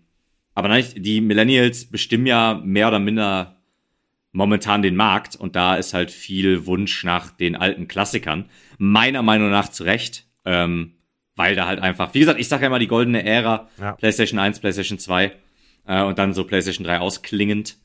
[0.55, 3.57] aber nein, die Millennials bestimmen ja mehr oder minder
[4.31, 8.49] momentan den Markt und da ist halt viel Wunsch nach den alten Klassikern.
[8.77, 10.93] Meiner Meinung nach zu Recht, ähm,
[11.35, 13.93] weil da halt einfach, wie gesagt, ich sage ja immer die goldene Ära, ja.
[13.93, 15.31] PlayStation 1, PlayStation 2
[15.87, 17.77] äh, und dann so PlayStation 3 ausklingend.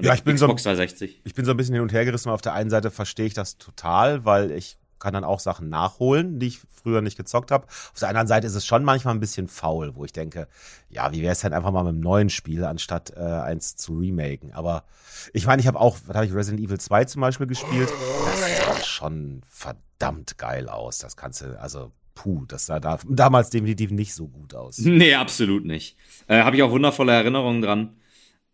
[0.00, 1.22] Ja, ich bin Xbox so, 360.
[1.24, 2.30] Ich bin so ein bisschen hin und her gerissen.
[2.30, 6.38] Auf der einen Seite verstehe ich das total, weil ich kann dann auch Sachen nachholen,
[6.38, 7.66] die ich früher nicht gezockt habe.
[7.66, 10.46] Auf der anderen Seite ist es schon manchmal ein bisschen faul, wo ich denke,
[10.88, 13.98] ja, wie wäre es denn einfach mal mit einem neuen Spiel, anstatt äh, eins zu
[13.98, 14.52] remaken.
[14.52, 14.84] Aber
[15.32, 17.88] ich meine, ich habe auch, was habe ich Resident Evil 2 zum Beispiel gespielt.
[17.88, 20.98] Das sah schon verdammt geil aus.
[20.98, 24.78] Das kannst du, also puh, das sah da, damals definitiv nicht so gut aus.
[24.78, 25.96] Nee, absolut nicht.
[26.28, 27.96] Äh, habe ich auch wundervolle Erinnerungen dran.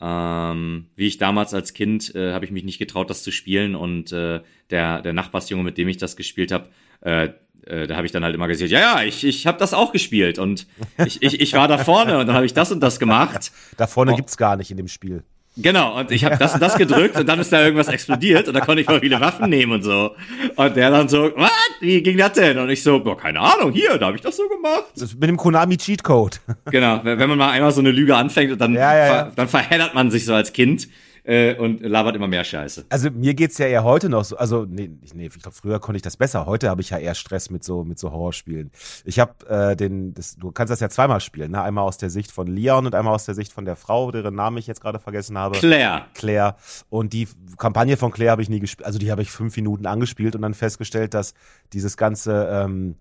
[0.01, 3.75] Ähm, wie ich damals als Kind äh, habe ich mich nicht getraut, das zu spielen
[3.75, 4.41] und äh,
[4.71, 6.69] der der Nachbarsjunge, mit dem ich das gespielt habe,
[7.01, 7.31] äh,
[7.67, 9.93] äh, da habe ich dann halt immer gesagt, ja, ja, ich, ich habe das auch
[9.93, 10.67] gespielt und
[11.05, 13.53] ich, ich, ich war da vorne und dann habe ich das und das gemacht.
[13.77, 14.17] Da vorne oh.
[14.17, 15.23] gibt's gar nicht in dem Spiel.
[15.59, 18.55] Genau, und ich habe das und das gedrückt und dann ist da irgendwas explodiert und
[18.55, 20.15] da konnte ich mal viele Waffen nehmen und so.
[20.55, 21.51] Und der dann so, was?
[21.81, 22.59] Wie ging das denn?
[22.59, 24.85] Und ich so, boah, keine Ahnung, hier, da habe ich das so gemacht.
[24.97, 26.41] Das mit dem Konami Cheatcode.
[26.71, 29.33] Genau, wenn man mal einmal so eine Lüge anfängt und dann, ja, ja, ja.
[29.35, 30.89] Dann verheddert man sich so als Kind
[31.27, 32.87] äh, und labert immer mehr Scheiße.
[32.89, 35.97] Also mir geht's ja eher heute noch so, also nee, nee ich glaube früher konnte
[35.97, 36.47] ich das besser.
[36.47, 38.71] Heute habe ich ja eher Stress mit so mit so Horrorspielen.
[39.05, 41.63] Ich habe äh, den, das, du kannst das ja zweimal spielen, ne?
[41.63, 44.37] Einmal aus der Sicht von Leon und einmal aus der Sicht von der Frau, deren
[44.37, 45.59] Namen ich jetzt gerade vergessen habe.
[45.59, 46.07] Claire.
[46.15, 46.57] Claire.
[46.91, 47.29] Und die
[47.59, 50.43] Kampagne von Claire habe ich nie gespielt, also die habe ich fünf Minuten angespielt und
[50.43, 51.35] dann festgestellt, dass
[51.73, 52.97] dieses ganze ähm,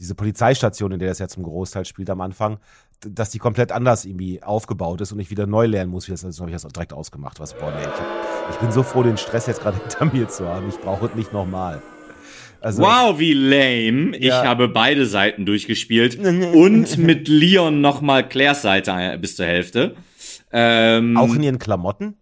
[0.00, 2.58] diese Polizeistation, in der das ja zum Großteil spielt am Anfang,
[3.08, 6.06] dass die komplett anders irgendwie aufgebaut ist und ich wieder neu lernen muss.
[6.06, 7.40] Das, also habe ich das direkt ausgemacht.
[7.40, 10.48] Was, boah, nee, ich, ich bin so froh, den Stress jetzt gerade hinter mir zu
[10.48, 10.68] haben.
[10.68, 11.82] Ich brauche es nicht nochmal.
[12.60, 14.16] Also, wow, wie lame.
[14.18, 14.42] Ja.
[14.42, 16.18] Ich habe beide Seiten durchgespielt
[16.54, 19.96] und mit Leon nochmal Claires Seite äh, bis zur Hälfte.
[20.50, 22.16] Ähm, Auch in ihren Klamotten?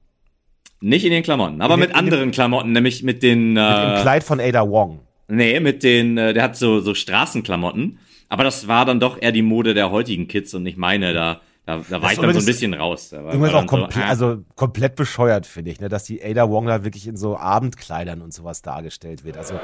[0.80, 3.56] Nicht in den Klamotten, aber mit anderen dem, Klamotten, nämlich mit den.
[3.56, 4.98] Äh, mit dem Kleid von Ada Wong.
[5.28, 8.00] Nee, mit den, äh, der hat so, so Straßenklamotten.
[8.32, 11.12] Aber das war dann doch eher die Mode der heutigen Kids und nicht meine.
[11.12, 13.12] Da, da, da war ich dann so ein bisschen raus.
[13.12, 14.04] War auch komplett, so, äh.
[14.04, 15.90] also komplett bescheuert, finde ich, ne?
[15.90, 19.36] dass die Ada Wong da wirklich in so Abendkleidern und sowas dargestellt wird.
[19.36, 19.60] Also,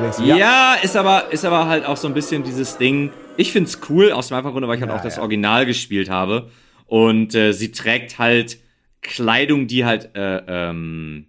[0.00, 3.10] denkst, ja, ja, ist aber, ist aber halt auch so ein bisschen dieses Ding.
[3.36, 5.22] Ich find's cool, aus dem einfachen Grunde, weil ich halt ja, auch das ja.
[5.22, 6.48] Original gespielt habe.
[6.86, 8.58] Und äh, sie trägt halt
[9.00, 11.26] Kleidung, die halt, äh, ähm,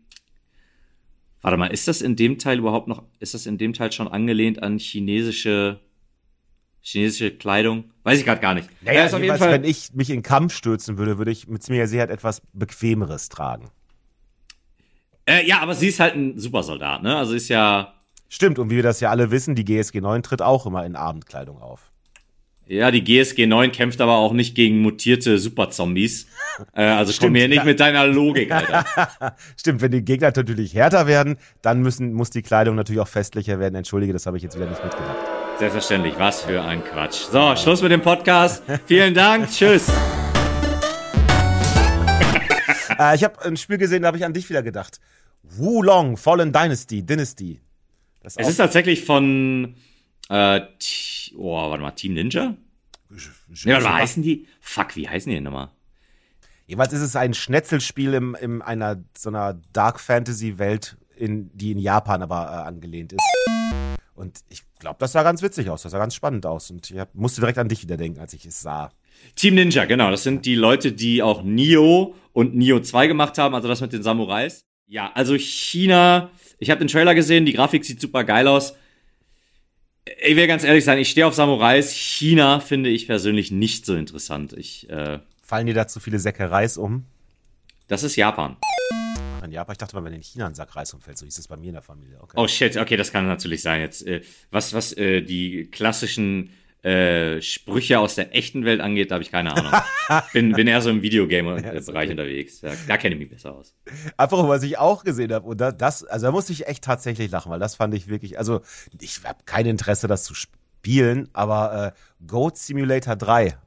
[1.41, 4.07] warte mal, ist das in dem Teil überhaupt noch, ist das in dem Teil schon
[4.07, 5.79] angelehnt an chinesische
[6.83, 7.85] chinesische Kleidung.
[8.03, 8.69] Weiß ich gerade gar nicht.
[8.81, 11.47] Naja, ja, ist auf jeden Fall, wenn ich mich in Kampf stürzen würde, würde ich
[11.47, 13.69] mit ziemlicher Sicherheit etwas Bequemeres tragen.
[15.25, 17.15] Äh, ja, aber sie ist halt ein Supersoldat, ne?
[17.15, 17.93] Also ist ja.
[18.27, 20.95] Stimmt, und wie wir das ja alle wissen, die GSG 9 tritt auch immer in
[20.95, 21.91] Abendkleidung auf.
[22.65, 26.27] Ja, die GSG 9 kämpft aber auch nicht gegen mutierte Superzombies.
[26.75, 27.63] Äh, also Stimmt, komm hier nicht ja.
[27.63, 28.85] mit deiner Logik, Alter.
[29.57, 33.59] Stimmt, wenn die Gegner natürlich härter werden, dann müssen, muss die Kleidung natürlich auch festlicher
[33.59, 33.73] werden.
[33.73, 35.42] Entschuldige, das habe ich jetzt wieder nicht mitgedacht.
[35.59, 37.25] Selbstverständlich, was für ein Quatsch.
[37.31, 38.63] So, Schluss mit dem Podcast.
[38.85, 39.87] Vielen Dank, tschüss.
[42.99, 44.99] äh, ich habe ein Spiel gesehen, da habe ich an dich wieder gedacht.
[45.43, 47.61] Wulong Fallen Dynasty, Dynasty.
[48.23, 49.75] es ist tatsächlich von,
[50.29, 50.61] äh,
[51.37, 52.55] oh, warte mal, Team Ninja?
[53.09, 54.47] Nee, warte mal, heißen die?
[54.59, 55.69] Fuck, wie heißen die denn nochmal?
[56.65, 61.71] Jeweils ist es ein Schnetzelspiel in, in einer so einer Dark Fantasy Welt, in, die
[61.73, 63.92] in Japan aber äh, angelehnt ist.
[64.15, 66.69] Und ich glaube, das sah ganz witzig aus, das sah ganz spannend aus.
[66.69, 68.91] Und ich hab, musste direkt an dich wieder denken, als ich es sah.
[69.35, 70.11] Team Ninja, genau.
[70.11, 73.93] Das sind die Leute, die auch Nio und Nio 2 gemacht haben, also das mit
[73.93, 74.65] den Samurais.
[74.87, 76.29] Ja, also China,
[76.59, 78.75] ich habe den Trailer gesehen, die Grafik sieht super geil aus.
[80.21, 81.91] Ich will ganz ehrlich sein, ich stehe auf Samurais.
[81.93, 84.53] China finde ich persönlich nicht so interessant.
[84.53, 87.05] Ich, äh, Fallen dir da zu viele Säcke Reis um?
[87.87, 88.57] Das ist Japan
[89.43, 89.73] in Japan.
[89.73, 91.67] Ich dachte mal, wenn in China ein Sack Reis umfällt, so hieß es bei mir
[91.67, 92.19] in der Familie.
[92.21, 92.35] Okay.
[92.37, 93.81] Oh shit, okay, das kann natürlich sein.
[93.81, 94.21] Jetzt, äh,
[94.51, 96.51] was, was äh, die klassischen
[96.83, 99.71] äh, Sprüche aus der echten Welt angeht, da habe ich keine Ahnung.
[100.33, 102.11] bin, bin eher so im Videogame-Bereich ja, okay.
[102.11, 102.61] unterwegs.
[102.61, 103.73] Ja, da kenne ich mich besser aus.
[104.17, 105.47] Einfach, was ich auch gesehen habe.
[105.47, 108.61] Und das, also da musste ich echt tatsächlich lachen, weil das fand ich wirklich, also
[108.99, 113.57] ich habe kein Interesse, das zu spielen, aber äh, Goat Simulator 3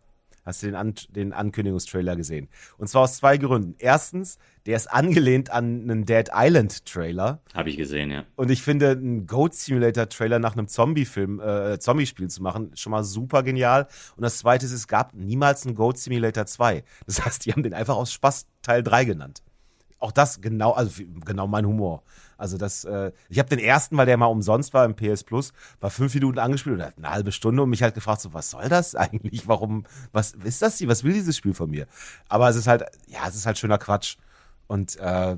[0.47, 2.49] hast du den, An den Ankündigungstrailer gesehen.
[2.79, 3.75] Und zwar aus zwei Gründen.
[3.79, 7.41] Erstens, der ist angelehnt an einen Dead Island Trailer.
[7.53, 8.25] Habe ich gesehen, ja.
[8.37, 12.93] Und ich finde, einen Goat Simulator Trailer nach einem Zombie-Film, äh, Zombie-Spiel zu machen, schon
[12.93, 13.89] mal super genial.
[14.17, 16.85] Und das zweite ist, es gab niemals einen Goat Simulator 2.
[17.07, 19.43] Das heißt, die haben den einfach aus Spaß Teil 3 genannt.
[19.99, 22.03] Auch das genau, also genau mein Humor.
[22.37, 25.53] Also das, äh, ich habe den ersten, weil der mal umsonst war im PS Plus,
[25.81, 28.51] war fünf Minuten angespielt und hat eine halbe Stunde und mich halt gefragt, so, was
[28.51, 29.49] soll das eigentlich?
[29.49, 30.89] Warum, was ist das hier?
[30.89, 31.87] Was will dieses Spiel von mir?
[32.29, 34.17] Aber es ist halt, ja, es ist halt schöner Quatsch.
[34.67, 35.37] Und äh,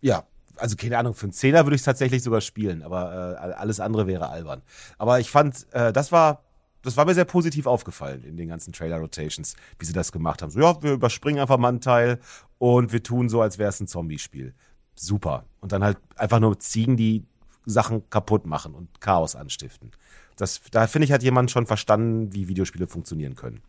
[0.00, 0.24] ja,
[0.56, 3.80] also keine Ahnung, für einen Zehner würde ich es tatsächlich sogar spielen, aber äh, alles
[3.80, 4.62] andere wäre albern.
[4.96, 6.42] Aber ich fand, äh, das war
[6.82, 10.50] das war mir sehr positiv aufgefallen in den ganzen Trailer-Rotations, wie sie das gemacht haben.
[10.50, 12.20] So, ja, wir überspringen einfach mal einen Teil
[12.58, 14.54] und wir tun so, als wäre es ein Zombie-Spiel.
[14.94, 15.44] Super.
[15.60, 17.24] Und dann halt einfach nur Ziegen, die
[17.64, 19.90] Sachen kaputt machen und Chaos anstiften.
[20.36, 23.60] Das, da finde ich, hat jemand schon verstanden, wie Videospiele funktionieren können.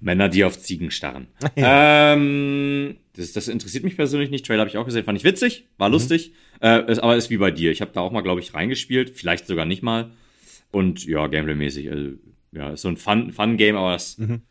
[0.00, 1.28] Männer, die auf Ziegen starren.
[1.56, 2.14] Ja.
[2.14, 4.46] Ähm, das, das, interessiert mich persönlich nicht.
[4.46, 5.94] Trailer habe ich auch gesehen, fand ich witzig, war mhm.
[5.94, 6.32] lustig,
[6.62, 7.70] äh, ist, aber ist wie bei dir.
[7.70, 10.10] Ich habe da auch mal, glaube ich, reingespielt, vielleicht sogar nicht mal.
[10.70, 12.12] Und ja, Gameplay-mäßig, also
[12.52, 14.18] ja, ist so ein Fun-Game, Fun aber das.
[14.18, 14.42] Mhm.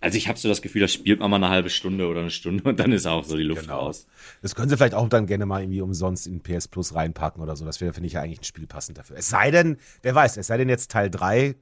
[0.00, 2.30] Also ich habe so das Gefühl, das spielt man mal eine halbe Stunde oder eine
[2.30, 3.80] Stunde und dann ist auch so die Luft genau.
[3.80, 4.06] raus.
[4.40, 7.56] Das können sie vielleicht auch dann gerne mal irgendwie umsonst in PS Plus reinpacken oder
[7.56, 7.64] so.
[7.64, 9.16] Das wäre, finde ich, ja eigentlich ein Spiel passend dafür.
[9.16, 11.56] Es sei denn, wer weiß, es sei denn jetzt Teil 3,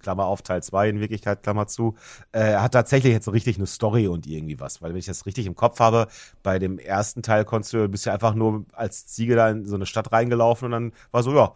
[0.00, 1.94] Klammer auf, Teil 2 in Wirklichkeit, Klammer zu,
[2.32, 4.82] äh, hat tatsächlich jetzt so richtig eine Story und irgendwie was.
[4.82, 6.08] Weil wenn ich das richtig im Kopf habe,
[6.42, 9.76] bei dem ersten Teil konntest du, bist du einfach nur als Ziege da in so
[9.76, 11.54] eine Stadt reingelaufen und dann war so, ja,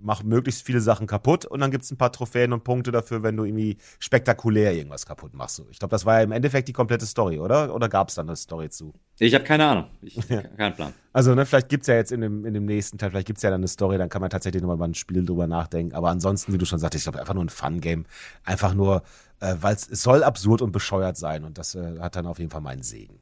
[0.00, 3.22] mach möglichst viele Sachen kaputt und dann gibt es ein paar Trophäen und Punkte dafür,
[3.22, 5.62] wenn du irgendwie spektakulär irgendwas kaputt machst.
[5.70, 7.74] Ich glaube, das war ja im Endeffekt die komplette Story, oder?
[7.74, 8.94] Oder gab es dann eine Story zu?
[9.18, 9.86] Ich habe keine Ahnung.
[10.02, 10.42] Ich ja.
[10.42, 10.94] keinen Plan.
[11.12, 13.38] Also, ne, vielleicht gibt es ja jetzt in dem, in dem nächsten Teil, vielleicht gibt
[13.38, 15.94] es ja dann eine Story, dann kann man tatsächlich nochmal über ein Spiel drüber nachdenken.
[15.94, 18.06] Aber ansonsten, wie du schon sagtest, ich glaube, einfach nur ein Fun-Game.
[18.44, 19.02] Einfach nur,
[19.40, 22.50] äh, weil es soll absurd und bescheuert sein und das äh, hat dann auf jeden
[22.50, 23.20] Fall meinen Segen.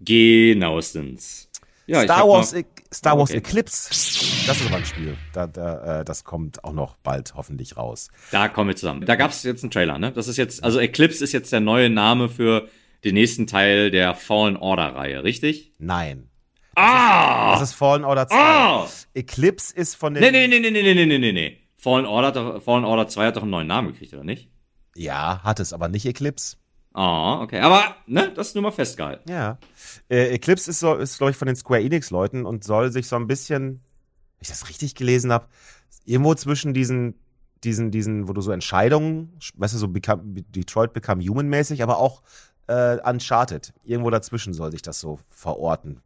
[0.00, 1.48] Genauestens.
[1.92, 3.38] Ja, Star, Wars, e Star Wars okay.
[3.38, 5.14] Eclipse, das ist aber ein Spiel.
[5.34, 8.08] Da, da, äh, das kommt auch noch bald hoffentlich raus.
[8.30, 9.04] Da kommen wir zusammen.
[9.04, 10.10] Da gab es jetzt einen Trailer, ne?
[10.10, 12.66] Das ist jetzt, also Eclipse ist jetzt der neue Name für
[13.04, 15.74] den nächsten Teil der Fallen Order-Reihe, richtig?
[15.78, 16.30] Nein.
[16.76, 17.52] Ah!
[17.52, 18.36] Das ist Fallen Order 2.
[18.36, 18.88] Ah!
[19.12, 20.22] Eclipse ist von den.
[20.22, 21.58] Nee, nee, nee, nee, nee, nee, nee, nee, nee.
[21.76, 24.48] Fallen Order, Fallen Order 2 hat doch einen neuen Namen gekriegt, oder nicht?
[24.94, 26.56] Ja, hat es, aber nicht Eclipse.
[26.94, 27.60] Ah, oh, okay.
[27.60, 29.30] Aber, ne, das ist nur mal festgehalten.
[29.30, 29.58] Ja.
[30.10, 33.16] Äh, Eclipse ist, so, ist glaube ich, von den Square Enix-Leuten und soll sich so
[33.16, 33.80] ein bisschen,
[34.38, 35.46] wenn ich das richtig gelesen habe,
[36.04, 37.14] irgendwo zwischen diesen,
[37.64, 42.22] diesen, diesen, wo du so Entscheidungen, weißt du, so become, Detroit Become Human-mäßig, aber auch
[42.66, 43.72] äh, Uncharted.
[43.84, 46.02] Irgendwo dazwischen soll sich das so verorten.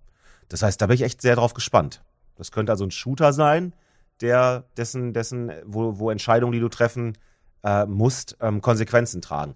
[0.49, 2.03] Das heißt, da bin ich echt sehr drauf gespannt.
[2.37, 3.73] Das könnte also ein Shooter sein,
[4.21, 7.19] der, dessen, dessen, wo, wo Entscheidungen, die du treffen,
[7.67, 9.55] äh, musst ähm, Konsequenzen tragen.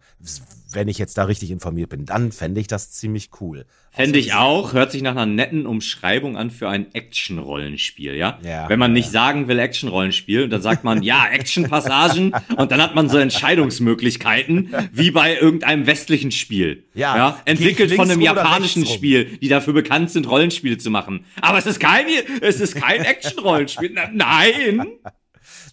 [0.72, 3.66] Wenn ich jetzt da richtig informiert bin, dann fände ich das ziemlich cool.
[3.92, 4.72] Fände ich auch.
[4.72, 8.38] Hört sich nach einer netten Umschreibung an für ein Action-Rollenspiel, ja?
[8.42, 8.68] ja?
[8.68, 9.12] Wenn man nicht ja.
[9.12, 15.10] sagen will Action-Rollenspiel, dann sagt man, ja, Action-Passagen und dann hat man so Entscheidungsmöglichkeiten, wie
[15.10, 16.84] bei irgendeinem westlichen Spiel.
[16.94, 17.16] Ja.
[17.16, 17.40] ja?
[17.44, 21.24] Entwickelt von einem japanischen Spiel, die dafür bekannt sind, Rollenspiele zu machen.
[21.40, 22.06] Aber es ist kein,
[22.40, 23.94] es ist kein Action-Rollenspiel.
[24.12, 24.86] Nein!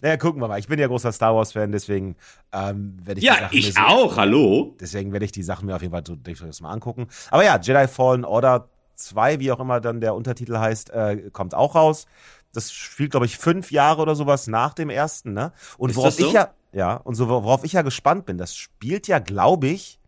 [0.02, 0.58] Naja, gucken wir mal.
[0.58, 2.16] Ich bin ja großer Star Wars-Fan, deswegen
[2.52, 4.76] ähm, werde ich Ja, Sachen ich auch, hallo.
[4.80, 7.08] Deswegen werde ich die Sachen mir auf jeden Fall durchaus mal angucken.
[7.30, 11.54] Aber ja, Jedi Fallen Order 2, wie auch immer dann der Untertitel heißt, äh, kommt
[11.54, 12.06] auch raus.
[12.52, 15.52] Das spielt, glaube ich, fünf Jahre oder sowas nach dem ersten, ne?
[15.76, 16.26] Und Ist worauf so?
[16.26, 19.98] ich ja, ja, und so worauf ich ja gespannt bin, das spielt ja, glaube ich,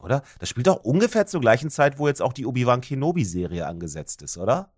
[0.00, 0.22] oder?
[0.40, 4.36] Das spielt auch ungefähr zur gleichen Zeit, wo jetzt auch die Obi-Wan Kenobi-Serie angesetzt ist,
[4.36, 4.70] oder?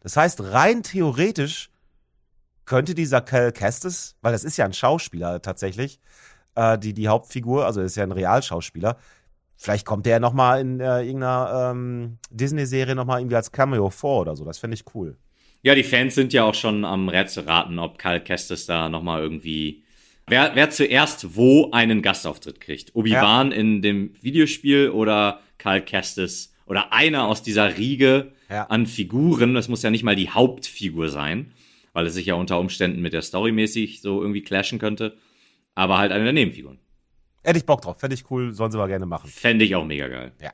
[0.00, 1.70] Das heißt, rein theoretisch
[2.64, 6.00] könnte dieser Cal Kestis, weil das ist ja ein Schauspieler tatsächlich,
[6.54, 8.96] äh, die, die Hauptfigur, also ist ja ein Realschauspieler,
[9.56, 14.36] vielleicht kommt der nochmal in äh, irgendeiner ähm, Disney-Serie nochmal irgendwie als Cameo vor oder
[14.36, 14.44] so.
[14.44, 15.16] Das fände ich cool.
[15.62, 19.22] Ja, die Fans sind ja auch schon am Rätsel raten, ob Cal Kestis da nochmal
[19.22, 19.82] irgendwie.
[20.26, 22.94] Wer, wer zuerst wo einen Gastauftritt kriegt.
[22.94, 23.56] Obi-Wan ja.
[23.56, 28.64] in dem Videospiel oder Cal Kestis oder einer aus dieser Riege ja.
[28.64, 29.54] an Figuren.
[29.54, 31.52] Das muss ja nicht mal die Hauptfigur sein
[31.94, 35.16] weil es sich ja unter Umständen mit der Story mäßig so irgendwie clashen könnte.
[35.74, 36.78] Aber halt eine der Nebenfiguren.
[37.42, 39.28] Hätte ich Bock drauf, fände ich cool, sollen sie mal gerne machen.
[39.30, 40.32] Fände ich auch mega geil.
[40.42, 40.52] Ja.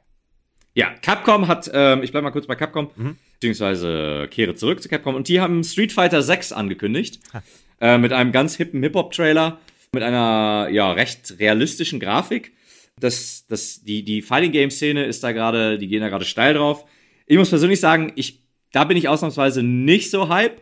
[0.72, 3.16] Ja, Capcom hat, ähm, ich bleib mal kurz bei Capcom, mhm.
[3.34, 7.18] beziehungsweise kehre zurück zu Capcom und die haben Street Fighter 6 angekündigt.
[7.80, 9.58] äh, mit einem ganz hippen Hip-Hop-Trailer,
[9.92, 12.52] mit einer ja recht realistischen Grafik.
[13.00, 16.84] Das, das, die, die Fighting Game-Szene ist da gerade, die gehen da gerade steil drauf.
[17.26, 18.42] Ich muss persönlich sagen, ich,
[18.72, 20.60] da bin ich ausnahmsweise nicht so hype.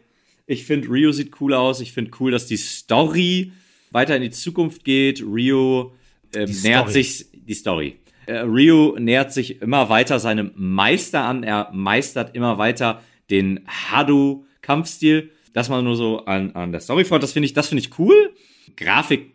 [0.51, 1.81] Ich finde, Rio sieht cool aus.
[1.81, 3.53] Ich finde cool, dass die Story
[3.91, 5.23] weiter in die Zukunft geht.
[5.23, 5.95] Rio
[6.35, 6.93] äh, nähert Story.
[7.05, 7.97] sich die Story.
[8.27, 11.43] Äh, Ryu nähert sich immer weiter seinem Meister an.
[11.43, 15.31] Er meistert immer weiter den Hadu-Kampfstil.
[15.53, 17.23] Das mal nur so an, an der Storyfront.
[17.23, 18.35] Das finde ich, das finde ich cool.
[18.77, 19.33] Grafik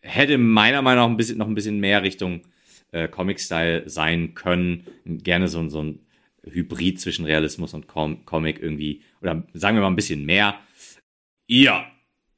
[0.00, 2.42] hätte meiner Meinung nach ein bisschen, noch ein bisschen mehr Richtung
[2.92, 4.84] äh, Comic-Style sein können.
[5.04, 6.00] Gerne so, ein- so ein
[6.52, 9.02] Hybrid zwischen Realismus und Com Comic irgendwie.
[9.20, 10.58] Oder sagen wir mal ein bisschen mehr.
[11.46, 11.86] Ja,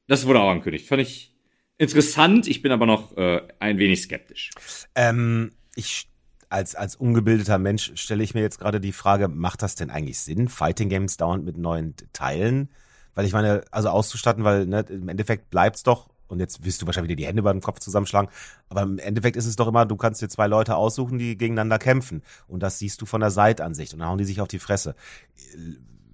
[0.07, 0.87] das wurde auch angekündigt.
[0.87, 1.33] Fand ich
[1.77, 2.47] interessant.
[2.47, 4.51] Ich bin aber noch äh, ein wenig skeptisch.
[4.95, 6.07] Ähm, ich
[6.51, 10.19] als, als ungebildeter Mensch stelle ich mir jetzt gerade die Frage, macht das denn eigentlich
[10.19, 12.69] Sinn, Fighting Games dauernd mit neuen Teilen?
[13.15, 16.85] Weil ich meine, also auszustatten, weil ne, im Endeffekt bleibt's doch, und jetzt wirst du
[16.85, 18.31] wahrscheinlich wieder die Hände über den Kopf zusammenschlagen,
[18.69, 21.77] aber im Endeffekt ist es doch immer, du kannst dir zwei Leute aussuchen, die gegeneinander
[21.77, 22.23] kämpfen.
[22.47, 24.95] Und das siehst du von der Seitenansicht und dann hauen die sich auf die Fresse.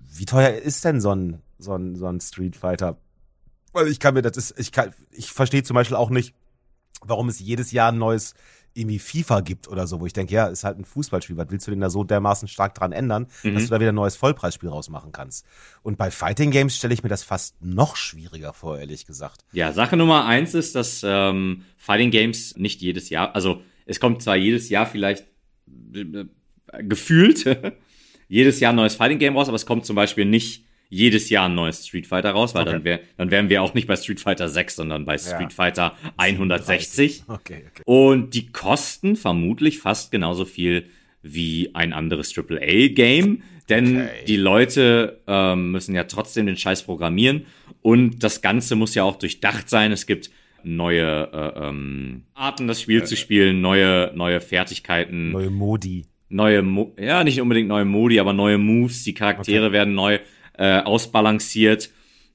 [0.09, 2.97] Wie teuer ist denn so ein, so ein, so ein Street Fighter?
[3.73, 6.33] Weil ich kann mir, das ist, ich kann, ich verstehe zum Beispiel auch nicht,
[7.01, 8.33] warum es jedes Jahr ein neues
[8.77, 11.67] irgendwie FIFA gibt oder so, wo ich denke, ja, ist halt ein Fußballspiel, was willst
[11.67, 14.69] du denn da so dermaßen stark dran ändern, dass du da wieder ein neues Vollpreisspiel
[14.69, 15.45] rausmachen kannst?
[15.81, 19.45] Und bei Fighting Games stelle ich mir das fast noch schwieriger vor, ehrlich gesagt.
[19.51, 24.21] Ja, Sache Nummer eins ist, dass ähm, Fighting Games nicht jedes Jahr, also es kommt
[24.21, 25.25] zwar jedes Jahr vielleicht
[25.93, 26.25] äh,
[26.83, 27.45] gefühlt
[28.27, 31.47] jedes Jahr ein neues Fighting Game raus, aber es kommt zum Beispiel nicht jedes Jahr
[31.49, 32.71] ein neues Street Fighter raus, weil Okay.
[32.71, 35.95] dann, wär, dann wären wir auch nicht bei Street Fighter 6, sondern bei Street Fighter
[36.17, 37.23] 160.
[37.27, 37.81] Okay, okay.
[37.85, 40.85] Und die kosten vermutlich fast genauso viel
[41.21, 44.09] wie ein anderes AAA-Game, denn Okay.
[44.27, 47.45] die Leute ähm, müssen ja trotzdem den Scheiß programmieren
[47.81, 49.91] und das Ganze muss ja auch durchdacht sein.
[49.91, 50.29] Es gibt
[50.63, 56.05] neue äh, ähm, Arten, das Spiel zu spielen, neue, neue Fertigkeiten, Neue Modi.
[56.29, 59.03] neue, Mo ja, nicht unbedingt neue Modi, aber neue Moves.
[59.03, 60.19] Die Charaktere werden neu
[60.57, 61.89] äh, ausbalanciert.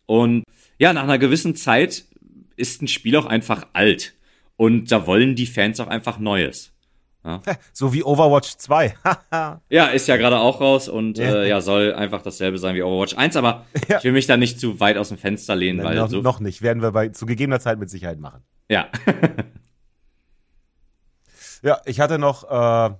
[0.06, 0.44] Und
[0.78, 2.04] ja, nach einer gewissen Zeit
[2.56, 4.14] ist ein Spiel auch einfach alt.
[4.56, 6.70] Und da wollen die Fans auch einfach Neues.
[7.72, 8.96] So wie Overwatch 2.
[9.04, 9.60] Haha.
[9.68, 11.42] Ja, ist ja gerade auch raus und Ja.
[11.42, 13.98] äh, ja, soll einfach dasselbe sein wie Overwatch 1, aber Ja.
[13.98, 16.20] ich will mich da nicht zu weit aus dem Fenster lehnen, weil noch, so.
[16.20, 16.62] noch nicht.
[16.62, 18.42] Werden wir bei, zu gegebener Zeit mit Sicherheit machen.
[18.68, 18.88] Ja.
[21.62, 22.94] Ja, ich hatte noch äh,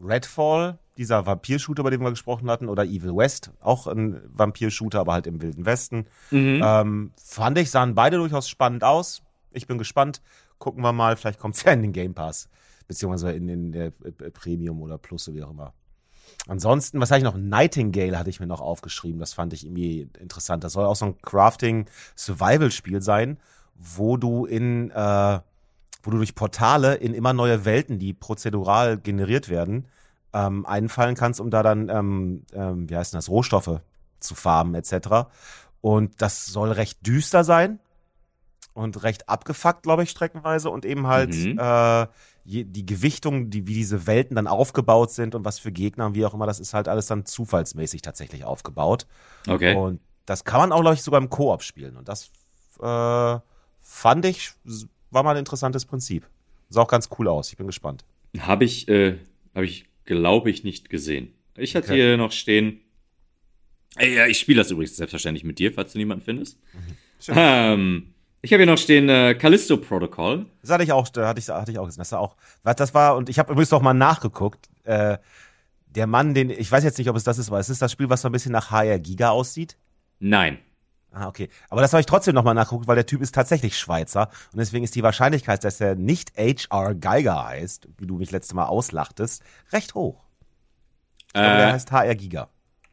[0.00, 5.12] Redfall, dieser Vampir-Shooter, über den wir gesprochen hatten, oder Evil West, auch ein Vampir-Shooter, aber
[5.12, 6.06] halt im Wilden Westen.
[6.30, 6.60] Mhm.
[6.64, 9.22] Ähm, fand ich, sahen beide durchaus spannend aus.
[9.52, 10.20] Ich bin gespannt.
[10.58, 12.48] Gucken wir mal, vielleicht kommt's ja in den Game Pass,
[12.86, 15.72] beziehungsweise in den der äh, Premium oder Plus, wie auch immer.
[16.46, 17.36] Ansonsten, was hatte ich noch?
[17.36, 19.18] Nightingale hatte ich mir noch aufgeschrieben.
[19.18, 20.64] Das fand ich irgendwie interessant.
[20.64, 23.38] Das soll auch so ein Crafting-Survival-Spiel sein,
[23.74, 25.40] wo du in, äh,
[26.02, 29.86] wo du durch Portale in immer neue Welten, die prozedural generiert werden,
[30.34, 33.80] ähm, einfallen kannst, um da dann, ähm, ähm, wie heißt denn das, Rohstoffe
[34.20, 35.28] zu farmen etc.
[35.80, 37.78] Und das soll recht düster sein
[38.74, 41.58] und recht abgefuckt, glaube ich, streckenweise und eben halt Mhm.
[41.58, 42.06] äh,
[42.46, 46.26] die Gewichtung, die, wie diese Welten dann aufgebaut sind und was für Gegner und wie
[46.26, 49.06] auch immer, das ist halt alles dann zufallsmäßig tatsächlich aufgebaut.
[49.48, 49.74] Okay.
[49.74, 51.96] Und das kann man auch, glaube ich, sogar im Koop spielen.
[51.96, 52.30] Und das
[52.82, 53.38] äh,
[53.80, 54.52] fand ich,
[55.10, 56.28] war mal ein interessantes Prinzip.
[56.68, 57.48] Sah auch ganz cool aus.
[57.48, 58.04] Ich bin gespannt.
[58.38, 59.18] Habe ich, äh,
[59.54, 61.32] habe ich, glaube ich, nicht gesehen.
[61.56, 61.96] Ich hatte Okay.
[61.96, 62.80] hier noch stehen.
[63.96, 66.58] Ey, ja, ich spiele das übrigens selbstverständlich mit dir, falls du niemanden findest.
[67.20, 67.34] Schön.
[67.38, 70.46] Ähm, ich habe hier noch stehen äh, Callisto Protocol.
[70.62, 72.00] Das hatte ich auch, hatte ich, hatte ich auch gesehen.
[72.00, 74.68] Das war auch, was das war, und ich habe übrigens auch mal nachgeguckt.
[74.82, 75.18] Äh,
[75.86, 77.92] der Mann, den, ich weiß jetzt nicht, ob es das ist, aber es ist das
[77.92, 79.76] Spiel, was so ein bisschen nach HR Giga aussieht.
[80.18, 80.58] Nein.
[81.16, 81.48] Ah, okay.
[81.70, 84.30] Aber das habe ich trotzdem nochmal nachgeguckt, weil der Typ ist tatsächlich Schweizer.
[84.52, 88.52] Und deswegen ist die Wahrscheinlichkeit, dass er nicht HR Geiger heißt, wie du mich letztes
[88.52, 89.42] Mal auslachtest,
[89.72, 90.24] recht hoch.
[91.28, 92.48] Ich glaube, der Äh, heißt HR Giga.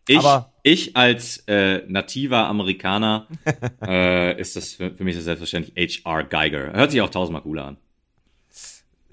[0.08, 3.26] ich, aber- ich als äh, nativer Amerikaner
[3.82, 6.74] äh, ist das für, für mich das selbstverständlich HR Geiger.
[6.74, 7.78] Hört sich auch tausendmal cooler an.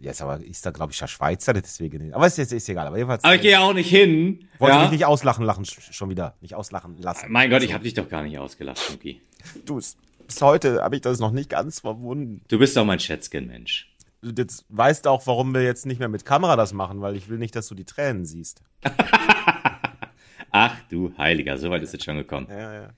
[0.01, 2.15] Jetzt aber ist da, glaube ich, der Schweizer, deswegen nicht.
[2.15, 2.87] Aber ist, ist, ist egal.
[2.87, 3.25] Aber jedenfalls.
[3.25, 4.49] Aber ich gehe ja auch nicht hin.
[4.59, 4.83] wollte ja?
[4.83, 6.37] mich nicht auslachen lachen sch- schon wieder.
[6.41, 7.27] Nicht auslachen lassen.
[7.31, 9.21] mein Gott, ich habe dich doch gar nicht ausgelacht, Schnucki.
[9.65, 12.43] Du, bis heute habe ich das noch nicht ganz verwunden.
[12.49, 13.93] Du bist doch mein Schätzchen-Mensch.
[14.23, 17.29] Du jetzt weißt auch, warum wir jetzt nicht mehr mit Kamera das machen, weil ich
[17.29, 18.63] will nicht, dass du die Tränen siehst.
[20.51, 22.47] Ach du Heiliger, so weit ist es schon gekommen.
[22.51, 22.81] Ja, ja.
[22.83, 22.89] Ja,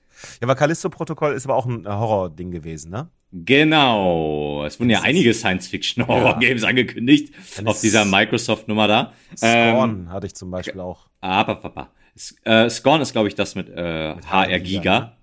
[0.41, 3.09] aber Callisto-Protokoll ist aber auch ein äh, Horror-Ding gewesen, ne?
[3.65, 4.63] Genau.
[4.65, 9.13] Es wurden ja einige Science-Fiction-Horror-Games angekündigt Dann auf dieser Microsoft-Nummer da.
[9.41, 11.07] Ähm, Scorn hatte ich zum Beispiel auch.
[11.21, 11.89] aber Papa.
[12.15, 15.17] S- Äh, Scorn ist, glaube ich, das mit, äh, HR Giga.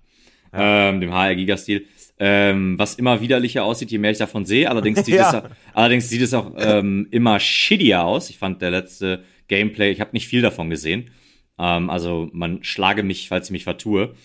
[0.51, 1.85] Ähm, dem HR Giga-Stil.
[2.21, 4.69] Ähm, was immer widerlicher aussieht, je mehr ich davon sehe.
[4.69, 5.37] Allerdings sieht, Ja.
[5.45, 8.29] es, allerdings sieht es auch ähm, immer shittier aus.
[8.29, 11.11] Ich fand der letzte Gameplay, ich habe nicht viel davon gesehen.
[11.59, 14.15] Ähm, also man schlage mich, falls ich mich vertue.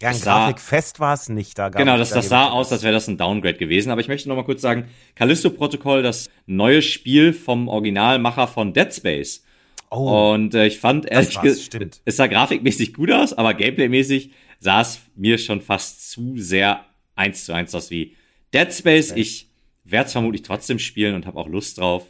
[0.00, 1.56] Kerngrafikfest war es nicht.
[1.56, 3.90] Da genau, das, das sah aus, als wäre das ein Downgrade gewesen.
[3.90, 8.92] Aber ich möchte noch mal kurz sagen, Callisto-Protokoll, das neue Spiel vom Originalmacher von Dead
[8.92, 9.44] Space.
[9.90, 14.80] Oh, und äh, ich fand, ehrlich gesagt, es sah grafikmäßig gut aus, aber gameplaymäßig sah
[14.80, 16.84] es mir schon fast zu sehr
[17.14, 18.16] eins zu eins aus wie
[18.52, 19.12] Dead Space.
[19.14, 19.48] Ich
[19.84, 22.06] werde es vermutlich trotzdem spielen und habe auch Lust drauf.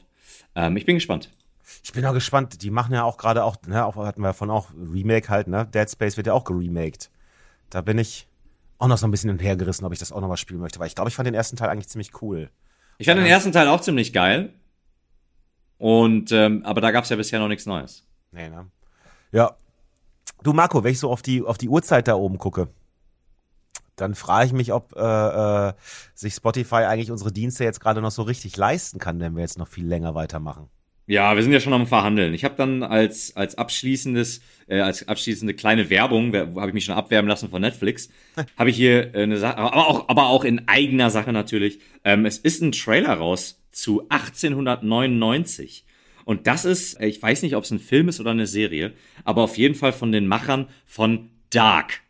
[0.54, 1.28] Ähm, ich bin gespannt.
[1.84, 2.62] Ich bin auch gespannt.
[2.62, 5.66] Die machen ja auch gerade auch, ne, auch hatten wir von auch Remake halt, ne?
[5.66, 7.10] Dead Space wird ja auch geremaked.
[7.68, 8.26] Da bin ich
[8.78, 10.86] auch noch so ein bisschen hinterhergerissen, ob ich das auch noch mal spielen möchte, weil
[10.86, 12.48] ich glaube, ich fand den ersten Teil eigentlich ziemlich cool.
[12.96, 13.24] Ich fand ja.
[13.24, 14.54] den ersten Teil auch ziemlich geil.
[15.76, 18.06] Und ähm, aber da gab es ja bisher noch nichts Neues.
[18.32, 18.70] Nee, ne?
[19.30, 19.56] Ja.
[20.42, 22.68] Du Marco, wenn ich so auf die auf die Uhrzeit da oben gucke,
[23.96, 25.74] dann frage ich mich, ob äh, äh,
[26.14, 29.58] sich Spotify eigentlich unsere Dienste jetzt gerade noch so richtig leisten kann, wenn wir jetzt
[29.58, 30.70] noch viel länger weitermachen.
[31.06, 32.32] Ja, wir sind ja schon am Verhandeln.
[32.32, 36.94] Ich habe dann als als abschließendes äh, als abschließende kleine Werbung, habe ich mich schon
[36.94, 38.08] abwerben lassen von Netflix,
[38.58, 41.80] habe ich hier äh, eine Sache, aber auch aber auch in eigener Sache natürlich.
[42.04, 45.84] Ähm, es ist ein Trailer raus zu 1899
[46.24, 48.94] und das ist, ich weiß nicht, ob es ein Film ist oder eine Serie,
[49.24, 52.00] aber auf jeden Fall von den Machern von Dark.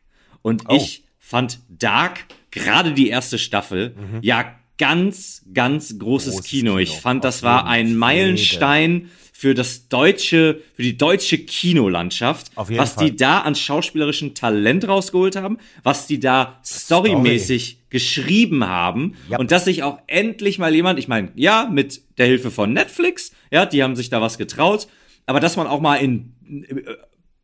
[0.42, 0.76] Und oh.
[0.76, 4.18] ich fand Dark gerade die erste Staffel mhm.
[4.22, 6.70] ja ganz, ganz großes, großes Kino.
[6.72, 6.78] Kino.
[6.78, 13.10] Ich fand, das war ein Meilenstein für das deutsche, für die deutsche Kinolandschaft, was Fall.
[13.10, 17.84] die da an schauspielerischen Talent rausgeholt haben, was die da storymäßig Story.
[17.90, 19.40] geschrieben haben yep.
[19.40, 23.32] und dass sich auch endlich mal jemand, ich meine, ja, mit der Hilfe von Netflix,
[23.50, 24.86] ja, die haben sich da was getraut,
[25.26, 26.32] aber dass man auch mal in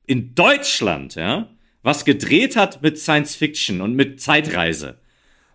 [0.06, 1.48] in Deutschland, ja,
[1.82, 4.99] was gedreht hat mit Science Fiction und mit Zeitreise.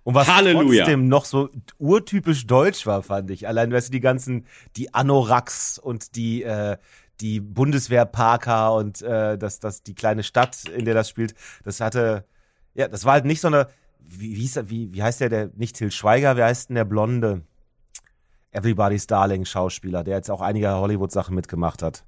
[0.06, 0.84] Und was Halleluja.
[0.84, 1.50] trotzdem noch so
[1.80, 3.48] urtypisch deutsch war, fand ich.
[3.48, 4.46] Allein, weißt du, die ganzen,
[4.76, 6.78] die Anoraks und die, äh,
[7.22, 11.34] die Bundeswehr-Parker und äh, das, das, die kleine Stadt, in der das spielt,
[11.64, 12.24] das hatte,
[12.76, 13.68] ja, das war halt nicht so eine,
[13.98, 16.86] wie, wie, hieß, wie, wie heißt der, der, nicht Till Schweiger, wie heißt denn der
[16.86, 17.42] Blonde?
[18.52, 22.06] Everybody's Darling Schauspieler, der jetzt auch einige Hollywood-Sachen mitgemacht hat.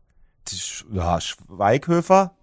[0.93, 2.35] Ja, Schweighöfer?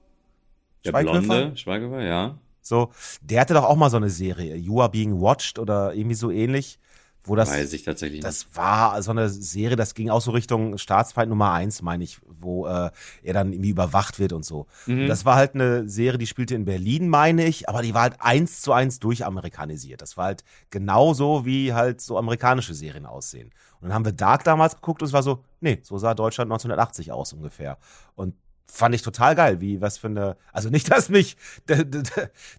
[0.84, 1.20] Der Schweighöfer?
[1.20, 2.38] Blonde, Schweighöfer, ja.
[2.64, 6.14] So, der hatte doch auch mal so eine Serie, You Are Being Watched oder irgendwie
[6.16, 6.78] so ähnlich,
[7.22, 7.50] wo das.
[7.50, 8.56] Weiß ich tatsächlich Das nicht.
[8.56, 12.66] war so eine Serie, das ging auch so Richtung Staatsfeind Nummer eins, meine ich, wo
[12.66, 12.90] äh,
[13.22, 14.66] er dann irgendwie überwacht wird und so.
[14.86, 15.02] Mhm.
[15.02, 18.02] Und das war halt eine Serie, die spielte in Berlin, meine ich, aber die war
[18.02, 20.00] halt eins zu eins durchamerikanisiert.
[20.00, 23.50] Das war halt genauso, wie halt so amerikanische Serien aussehen.
[23.80, 26.50] Und dann haben wir Dark damals geguckt und es war so, nee, so sah Deutschland
[26.50, 27.76] 1980 aus ungefähr.
[28.14, 28.34] Und
[28.66, 31.36] fand ich total geil, wie was für eine, also nicht, dass mich,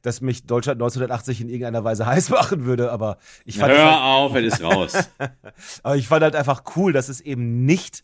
[0.01, 3.73] dass mich Deutschland 1980 in irgendeiner Weise heiß machen würde, aber ich fand.
[3.73, 4.93] Hör halt, auf, es ist raus.
[5.83, 8.03] aber ich fand halt einfach cool, dass es eben nicht,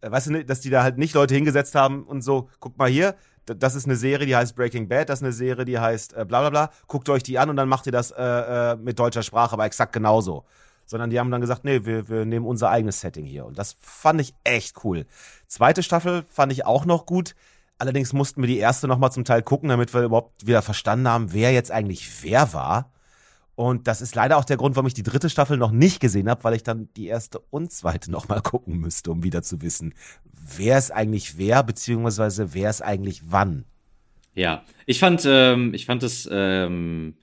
[0.00, 2.88] äh, weißt du, dass die da halt nicht Leute hingesetzt haben und so, guck mal
[2.88, 3.14] hier,
[3.46, 6.24] das ist eine Serie, die heißt Breaking Bad, das ist eine Serie, die heißt äh,
[6.24, 8.98] bla bla bla, guckt euch die an und dann macht ihr das äh, äh, mit
[8.98, 10.44] deutscher Sprache, aber exakt genauso
[10.90, 13.46] sondern die haben dann gesagt, nee, wir, wir nehmen unser eigenes Setting hier.
[13.46, 15.06] Und das fand ich echt cool.
[15.46, 17.36] Zweite Staffel fand ich auch noch gut.
[17.78, 21.32] Allerdings mussten wir die erste nochmal zum Teil gucken, damit wir überhaupt wieder verstanden haben,
[21.32, 22.92] wer jetzt eigentlich wer war.
[23.54, 26.28] Und das ist leider auch der Grund, warum ich die dritte Staffel noch nicht gesehen
[26.28, 29.94] habe, weil ich dann die erste und zweite nochmal gucken müsste, um wieder zu wissen,
[30.24, 33.64] wer ist eigentlich wer, beziehungsweise wer ist eigentlich wann.
[34.34, 37.14] Ja, ich fand, ähm, ich fand es, ähm,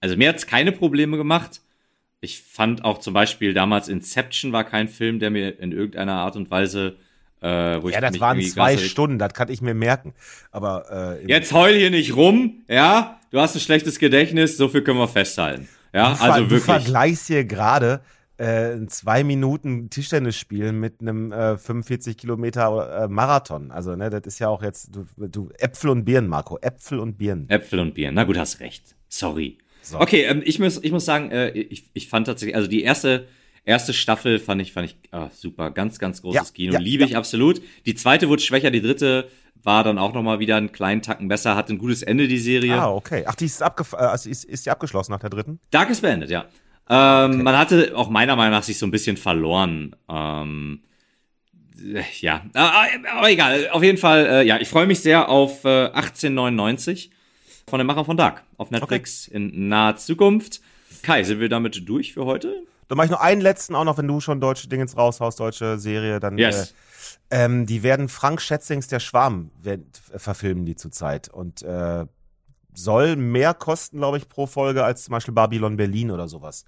[0.00, 1.60] also mir hat es keine Probleme gemacht.
[2.20, 6.36] Ich fand auch zum Beispiel damals Inception war kein Film, der mir in irgendeiner Art
[6.36, 6.96] und Weise
[7.42, 10.12] äh, wo ja, das waren zwei Stunden, das kann ich mir merken.
[10.50, 13.18] Aber äh, jetzt heul hier nicht rum, ja?
[13.30, 15.68] Du hast ein schlechtes Gedächtnis, so viel können wir festhalten.
[15.94, 16.60] Ja, du also wirklich.
[16.60, 18.02] Du vergleichst hier gerade
[18.36, 23.70] äh, ein zwei Minuten Tischtennis spielen mit einem äh, 45 Kilometer äh, Marathon.
[23.70, 27.16] Also ne, das ist ja auch jetzt du, du Äpfel und Birnen, Marco, Äpfel und
[27.16, 27.48] Birnen.
[27.48, 28.16] Äpfel und Birnen.
[28.16, 28.96] Na gut, hast recht.
[29.08, 29.58] Sorry.
[29.82, 30.00] So.
[30.00, 33.28] Okay, ähm, ich muss, ich muss sagen, äh, ich, ich fand tatsächlich, also die erste,
[33.64, 37.02] erste Staffel fand ich, fand ich ah, super, ganz, ganz großes ja, Kino, ja, liebe
[37.02, 37.08] ja.
[37.08, 37.60] ich absolut.
[37.86, 39.28] Die zweite wurde schwächer, die dritte
[39.62, 42.38] war dann auch noch mal wieder einen kleinen Tacken besser, hat ein gutes Ende die
[42.38, 42.80] Serie.
[42.80, 43.24] Ah, okay.
[43.26, 45.60] Ach, die ist, abgef äh, also ist, ist die abgeschlossen nach der dritten?
[45.70, 46.46] Dark ist beendet, ja.
[46.88, 47.42] Ähm, okay.
[47.42, 49.94] Man hatte auch meiner Meinung nach sich so ein bisschen verloren.
[50.08, 50.80] Ähm,
[52.20, 53.68] ja, aber egal.
[53.70, 57.10] Auf jeden Fall, äh, ja, ich freue mich sehr auf äh, 1899
[57.70, 59.36] von den Machern von Dark auf Netflix okay.
[59.36, 60.60] in naher Zukunft.
[61.02, 62.64] Kai, sind wir damit durch für heute?
[62.88, 65.78] Dann mache ich noch einen letzten, auch noch, wenn du schon deutsche Dingens raushaust, deutsche
[65.78, 66.36] Serie, dann.
[66.36, 66.72] Yes.
[67.30, 69.78] Äh, ähm, die werden Frank Schätzings Der Schwarm äh,
[70.16, 72.04] verfilmen die zurzeit und äh,
[72.74, 76.64] soll mehr kosten, glaube ich, pro Folge als zum Beispiel Babylon Berlin oder sowas,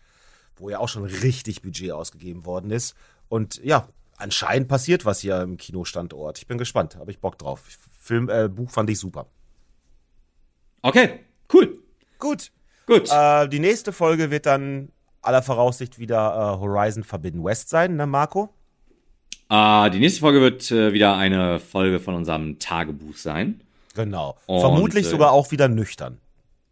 [0.57, 2.95] wo ja auch schon richtig Budget ausgegeben worden ist.
[3.29, 6.39] Und ja, anscheinend passiert was hier im Kinostandort.
[6.39, 7.65] Ich bin gespannt, habe ich Bock drauf.
[7.99, 9.27] Film, äh, Buch fand ich super.
[10.83, 11.21] Okay,
[11.53, 11.79] cool.
[12.19, 12.51] Gut.
[12.87, 13.09] Gut.
[13.11, 14.91] Äh, die nächste Folge wird dann
[15.23, 18.51] aller Voraussicht wieder äh, Horizon Forbidden West sein, ne, Marco?
[19.49, 23.61] Äh, die nächste Folge wird äh, wieder eine Folge von unserem Tagebuch sein.
[23.95, 24.37] Genau.
[24.47, 26.19] Und, Vermutlich äh, sogar auch wieder nüchtern.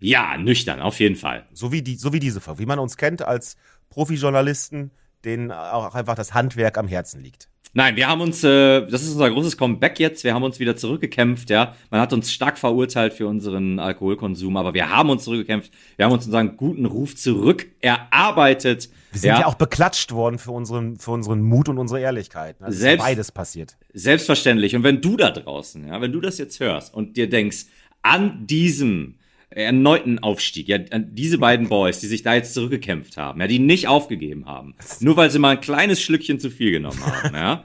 [0.01, 1.45] Ja, nüchtern, auf jeden Fall.
[1.53, 2.61] So wie, die, so wie diese Folge.
[2.61, 3.57] Wie man uns kennt als
[3.91, 4.91] Profijournalisten,
[5.25, 7.49] denen auch einfach das Handwerk am Herzen liegt.
[7.73, 10.25] Nein, wir haben uns, äh, das ist unser großes Comeback jetzt.
[10.25, 11.77] Wir haben uns wieder zurückgekämpft, ja.
[11.91, 15.73] Man hat uns stark verurteilt für unseren Alkoholkonsum, aber wir haben uns zurückgekämpft.
[15.97, 18.89] Wir haben uns unseren guten Ruf zurück erarbeitet.
[19.13, 22.61] Wir sind ja, auch beklatscht worden für unseren, für unseren Mut und unsere Ehrlichkeit.
[22.61, 22.69] ne?
[22.69, 23.77] Ist Selbst- beides passiert.
[23.93, 24.75] Selbstverständlich.
[24.75, 27.67] Und wenn du da draußen, ja, wenn du das jetzt hörst und dir denkst,
[28.03, 29.15] an diesem
[29.51, 33.89] erneuten Aufstieg, ja, diese beiden Boys, die sich da jetzt zurückgekämpft haben, ja, die nicht
[33.89, 37.65] aufgegeben haben, nur weil sie mal ein kleines Schlückchen zu viel genommen haben, ja,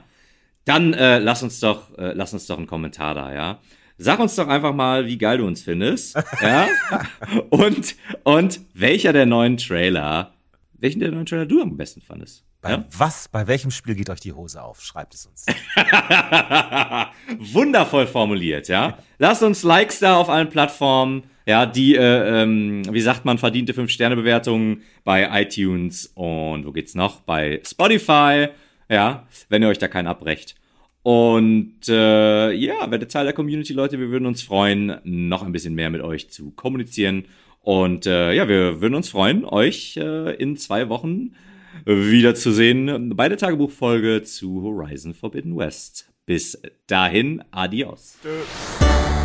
[0.64, 3.60] dann äh, lass uns doch, äh, lass uns doch einen Kommentar da, ja.
[3.98, 6.68] Sag uns doch einfach mal, wie geil du uns findest, ja,
[7.50, 7.94] und
[8.24, 10.34] und welcher der neuen Trailer,
[10.74, 12.44] welchen der neuen Trailer du am besten fandest.
[12.62, 12.84] Bei Ja?
[12.98, 14.82] was, bei welchem Spiel geht euch die Hose auf?
[14.82, 15.46] Schreibt es uns.
[17.38, 18.98] Wundervoll formuliert, ja.
[19.18, 23.72] Lasst uns Likes da auf allen Plattformen, ja, die, äh, ähm, wie sagt man, verdiente
[23.72, 27.20] 5-Sterne-Bewertungen bei iTunes und wo geht's noch?
[27.20, 28.48] Bei Spotify,
[28.90, 30.56] ja, wenn ihr euch da keinen abbrecht.
[31.02, 34.00] Und äh, ja, werdet Teil der Community, Leute.
[34.00, 37.26] Wir würden uns freuen, noch ein bisschen mehr mit euch zu kommunizieren.
[37.60, 41.36] Und äh, ja, wir würden uns freuen, euch äh, in zwei Wochen
[41.84, 46.10] wiederzusehen bei der Tagebuchfolge zu Horizon Forbidden West.
[46.24, 48.18] Bis dahin, adios.
[48.22, 49.15] Tschö.